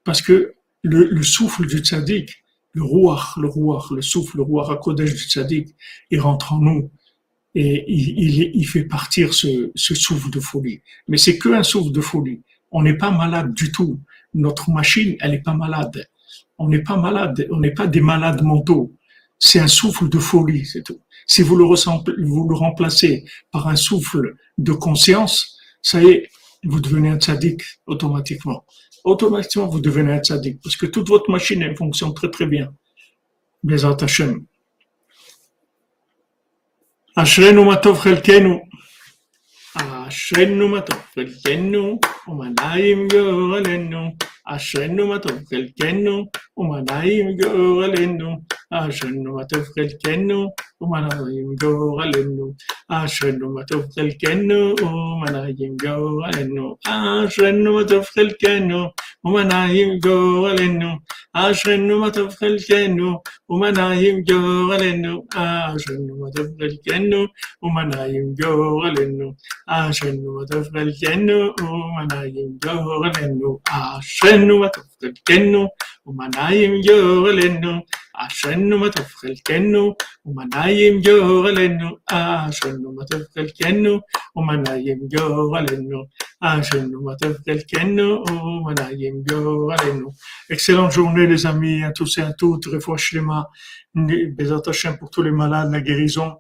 Parce 0.05 0.21
que 0.21 0.55
le, 0.83 1.05
le 1.05 1.23
souffle 1.23 1.67
du 1.67 1.79
tzaddik, 1.79 2.31
le 2.73 2.83
rouach, 2.83 3.37
le 3.37 3.49
rouach, 3.49 3.91
le 3.91 4.03
souffle, 4.03 4.39
le 4.39 4.43
rouach 4.43 4.69
à 4.71 4.95
du 4.95 5.07
tzaddik, 5.07 5.69
il 6.11 6.21
rentre 6.21 6.55
en 6.55 6.59
nous 6.59 6.91
et 7.55 7.85
il, 7.87 8.51
il, 8.55 8.67
fait 8.67 8.85
partir 8.85 9.35
ce, 9.35 9.71
ce, 9.75 9.95
souffle 9.95 10.31
de 10.31 10.41
folie. 10.41 10.81
Mais 11.09 11.19
c'est 11.19 11.37
que 11.37 11.51
un 11.51 11.63
souffle 11.63 11.93
de 11.93 12.01
folie. 12.01 12.41
On 12.71 12.83
n'est 12.83 12.97
pas 12.97 13.11
malade 13.11 13.53
du 13.53 13.71
tout. 13.71 14.01
Notre 14.35 14.71
machine, 14.71 15.17
elle 15.21 15.33
n'est 15.33 15.43
pas 15.43 15.53
malade. 15.53 16.09
On 16.57 16.69
n'est 16.69 16.83
pas 16.83 16.97
malade. 16.97 17.47
On 17.51 17.61
n'est 17.61 17.75
pas 17.75 17.87
des 17.87 18.01
malades 18.01 18.43
mentaux. 18.43 18.93
C'est 19.39 19.59
un 19.59 19.69
souffle 19.69 20.09
de 20.09 20.19
folie, 20.19 20.65
c'est 20.65 20.83
tout. 20.83 21.01
Si 21.27 21.43
vous 21.43 21.57
le, 21.57 21.65
vous 21.65 22.49
le 22.49 22.55
remplacez 22.55 23.25
par 23.51 23.69
un 23.69 23.77
souffle 23.77 24.37
de 24.57 24.73
conscience, 24.73 25.59
ça 25.83 26.03
y 26.03 26.07
est, 26.07 26.31
vous 26.65 26.81
devenez 26.81 27.11
un 27.11 27.19
tzaddik 27.19 27.63
automatiquement. 27.87 28.65
Automatiquement, 29.05 29.67
vous 29.67 29.81
devenez 29.81 30.13
un 30.13 30.21
tzaddik 30.21 30.61
parce 30.63 30.77
que 30.77 30.87
toute 30.87 31.09
votre 31.09 31.31
machine, 31.31 31.61
elle 31.61 31.77
fonctionne 31.77 32.15
très 32.15 32.31
très 32.31 32.47
bien. 32.47 32.73
Bezat 33.63 33.97
Hashem. 34.01 34.45
אשרינו 37.17 37.65
מה 37.65 37.77
טוב 37.77 37.99
חלקנו, 37.99 38.61
אשרינו 39.77 40.69
מה 40.69 40.81
טוב 40.81 40.99
חלקנו, 41.15 42.01
ומנעים 42.29 43.09
גורלנו, 43.09 44.15
אשרינו 44.47 45.07
מה 45.07 45.19
טוב 45.19 45.33
חלקנו, 45.51 46.27
وما 46.57 46.85
نايم 46.91 47.37
جوه 47.37 47.87
النوم 47.87 48.45
عشان 48.73 49.25
ما 49.29 49.43
تفقد 49.43 49.91
كنه 50.07 50.51
وما 50.81 51.01
نايم 51.01 51.55
جوه 51.63 52.05
النوم 52.05 52.55
عشان 52.91 53.39
ما 53.55 53.63
تفقد 53.63 54.13
كنه 54.23 54.75
وما 54.83 55.31
نايم 55.31 55.77
جوه 55.85 56.29
النوم 56.31 56.77
عشان 56.87 57.69
ما 57.69 57.83
تفقد 57.83 58.33
كنه 58.43 58.91
وما 59.25 59.43
نايم 59.45 59.99
جوه 60.05 60.53
النوم 60.55 61.01
عشان 61.35 61.93
ما 61.93 62.09
تفقد 62.09 62.57
كنه 62.69 63.21
وما 63.49 63.71
نايم 63.71 64.25
جوه 64.25 64.77
النوم 64.77 65.27
عشان 65.37 66.07
ما 66.21 66.31
تفقد 66.37 66.73
كنه 66.89 67.29
وما 67.63 67.85
نايم 67.85 68.35
جوه 68.41 68.89
النوم 68.89 69.35
عشان 69.69 70.25
ما 70.37 70.45
تفقد 70.51 70.93
كنه 71.03 71.55
وما 71.63 72.03
نايم 72.13 72.59
جوه 72.65 73.13
النوم 73.25 73.59
عشان 73.71 74.49
ما 74.61 74.67
تفقد 74.69 74.92
تبكنو 75.03 75.69
Excellente 90.51 90.91
journée 90.91 91.27
les 91.27 91.47
amis, 91.47 91.85
à 91.85 91.93
tous 91.93 92.19
et 92.19 92.23
à 92.23 92.33
toutes, 92.33 92.67
Refouachlema, 92.67 93.51
Bezat 93.95 94.63
Hashem 94.67 94.99
pour 94.99 95.11
tous 95.11 95.23
les 95.23 95.31
malades, 95.31 95.71
la 95.71 95.81
guérison. 95.81 96.39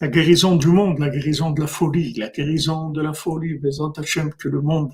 La 0.00 0.08
guérison 0.08 0.56
du 0.56 0.68
monde, 0.68 0.98
la 0.98 1.10
guérison 1.10 1.50
de 1.50 1.60
la 1.60 1.66
folie, 1.66 2.14
la 2.14 2.28
guérison 2.28 2.90
de 2.90 3.02
la 3.02 3.12
folie, 3.12 3.58
Bezant 3.58 3.92
Hachem, 3.92 4.32
que 4.32 4.48
le 4.48 4.60
monde 4.60 4.92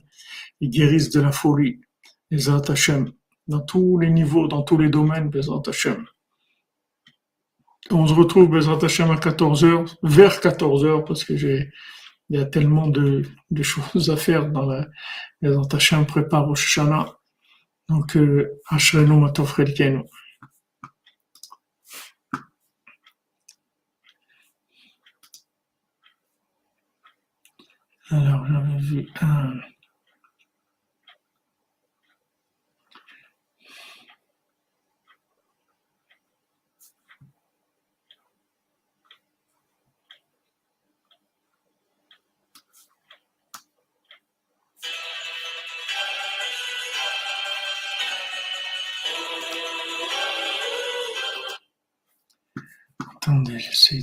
il 0.62 0.70
guérisse 0.70 1.10
de 1.10 1.20
la 1.20 1.32
folie. 1.32 1.80
Bezat 2.32 2.62
dans 3.46 3.60
tous 3.60 3.98
les 3.98 4.10
niveaux, 4.10 4.48
dans 4.48 4.62
tous 4.62 4.78
les 4.78 4.88
domaines, 4.88 5.28
Bezrat 5.28 5.62
Hashem. 5.66 6.06
On 7.90 8.06
se 8.06 8.14
retrouve 8.14 8.48
Bezrat 8.48 8.82
Hashem 8.82 9.10
à 9.10 9.16
14h, 9.16 9.96
vers 10.02 10.40
14h, 10.40 11.04
parce 11.04 11.24
que 11.24 11.36
j'ai, 11.36 11.70
il 12.30 12.38
y 12.38 12.42
a 12.42 12.46
tellement 12.46 12.86
de, 12.86 13.22
de, 13.50 13.62
choses 13.72 14.08
à 14.08 14.16
faire 14.16 14.50
dans 14.50 14.64
la 14.64 14.88
Bezrat 15.42 15.76
Hashem 15.76 16.06
prépare 16.06 16.48
au 16.48 16.54
Shana. 16.54 17.18
Donc, 17.90 18.16
euh, 18.16 18.58
Ashrenu 18.70 19.20
Matov 19.20 19.54
Alors, 28.08 28.46
j'avais 28.46 28.78
vu 28.78 29.08
un. 29.20 29.71
тун 53.22 53.44
дэлгэцийг 53.46 54.02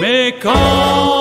Mais 0.00 0.36
quand 0.40 1.17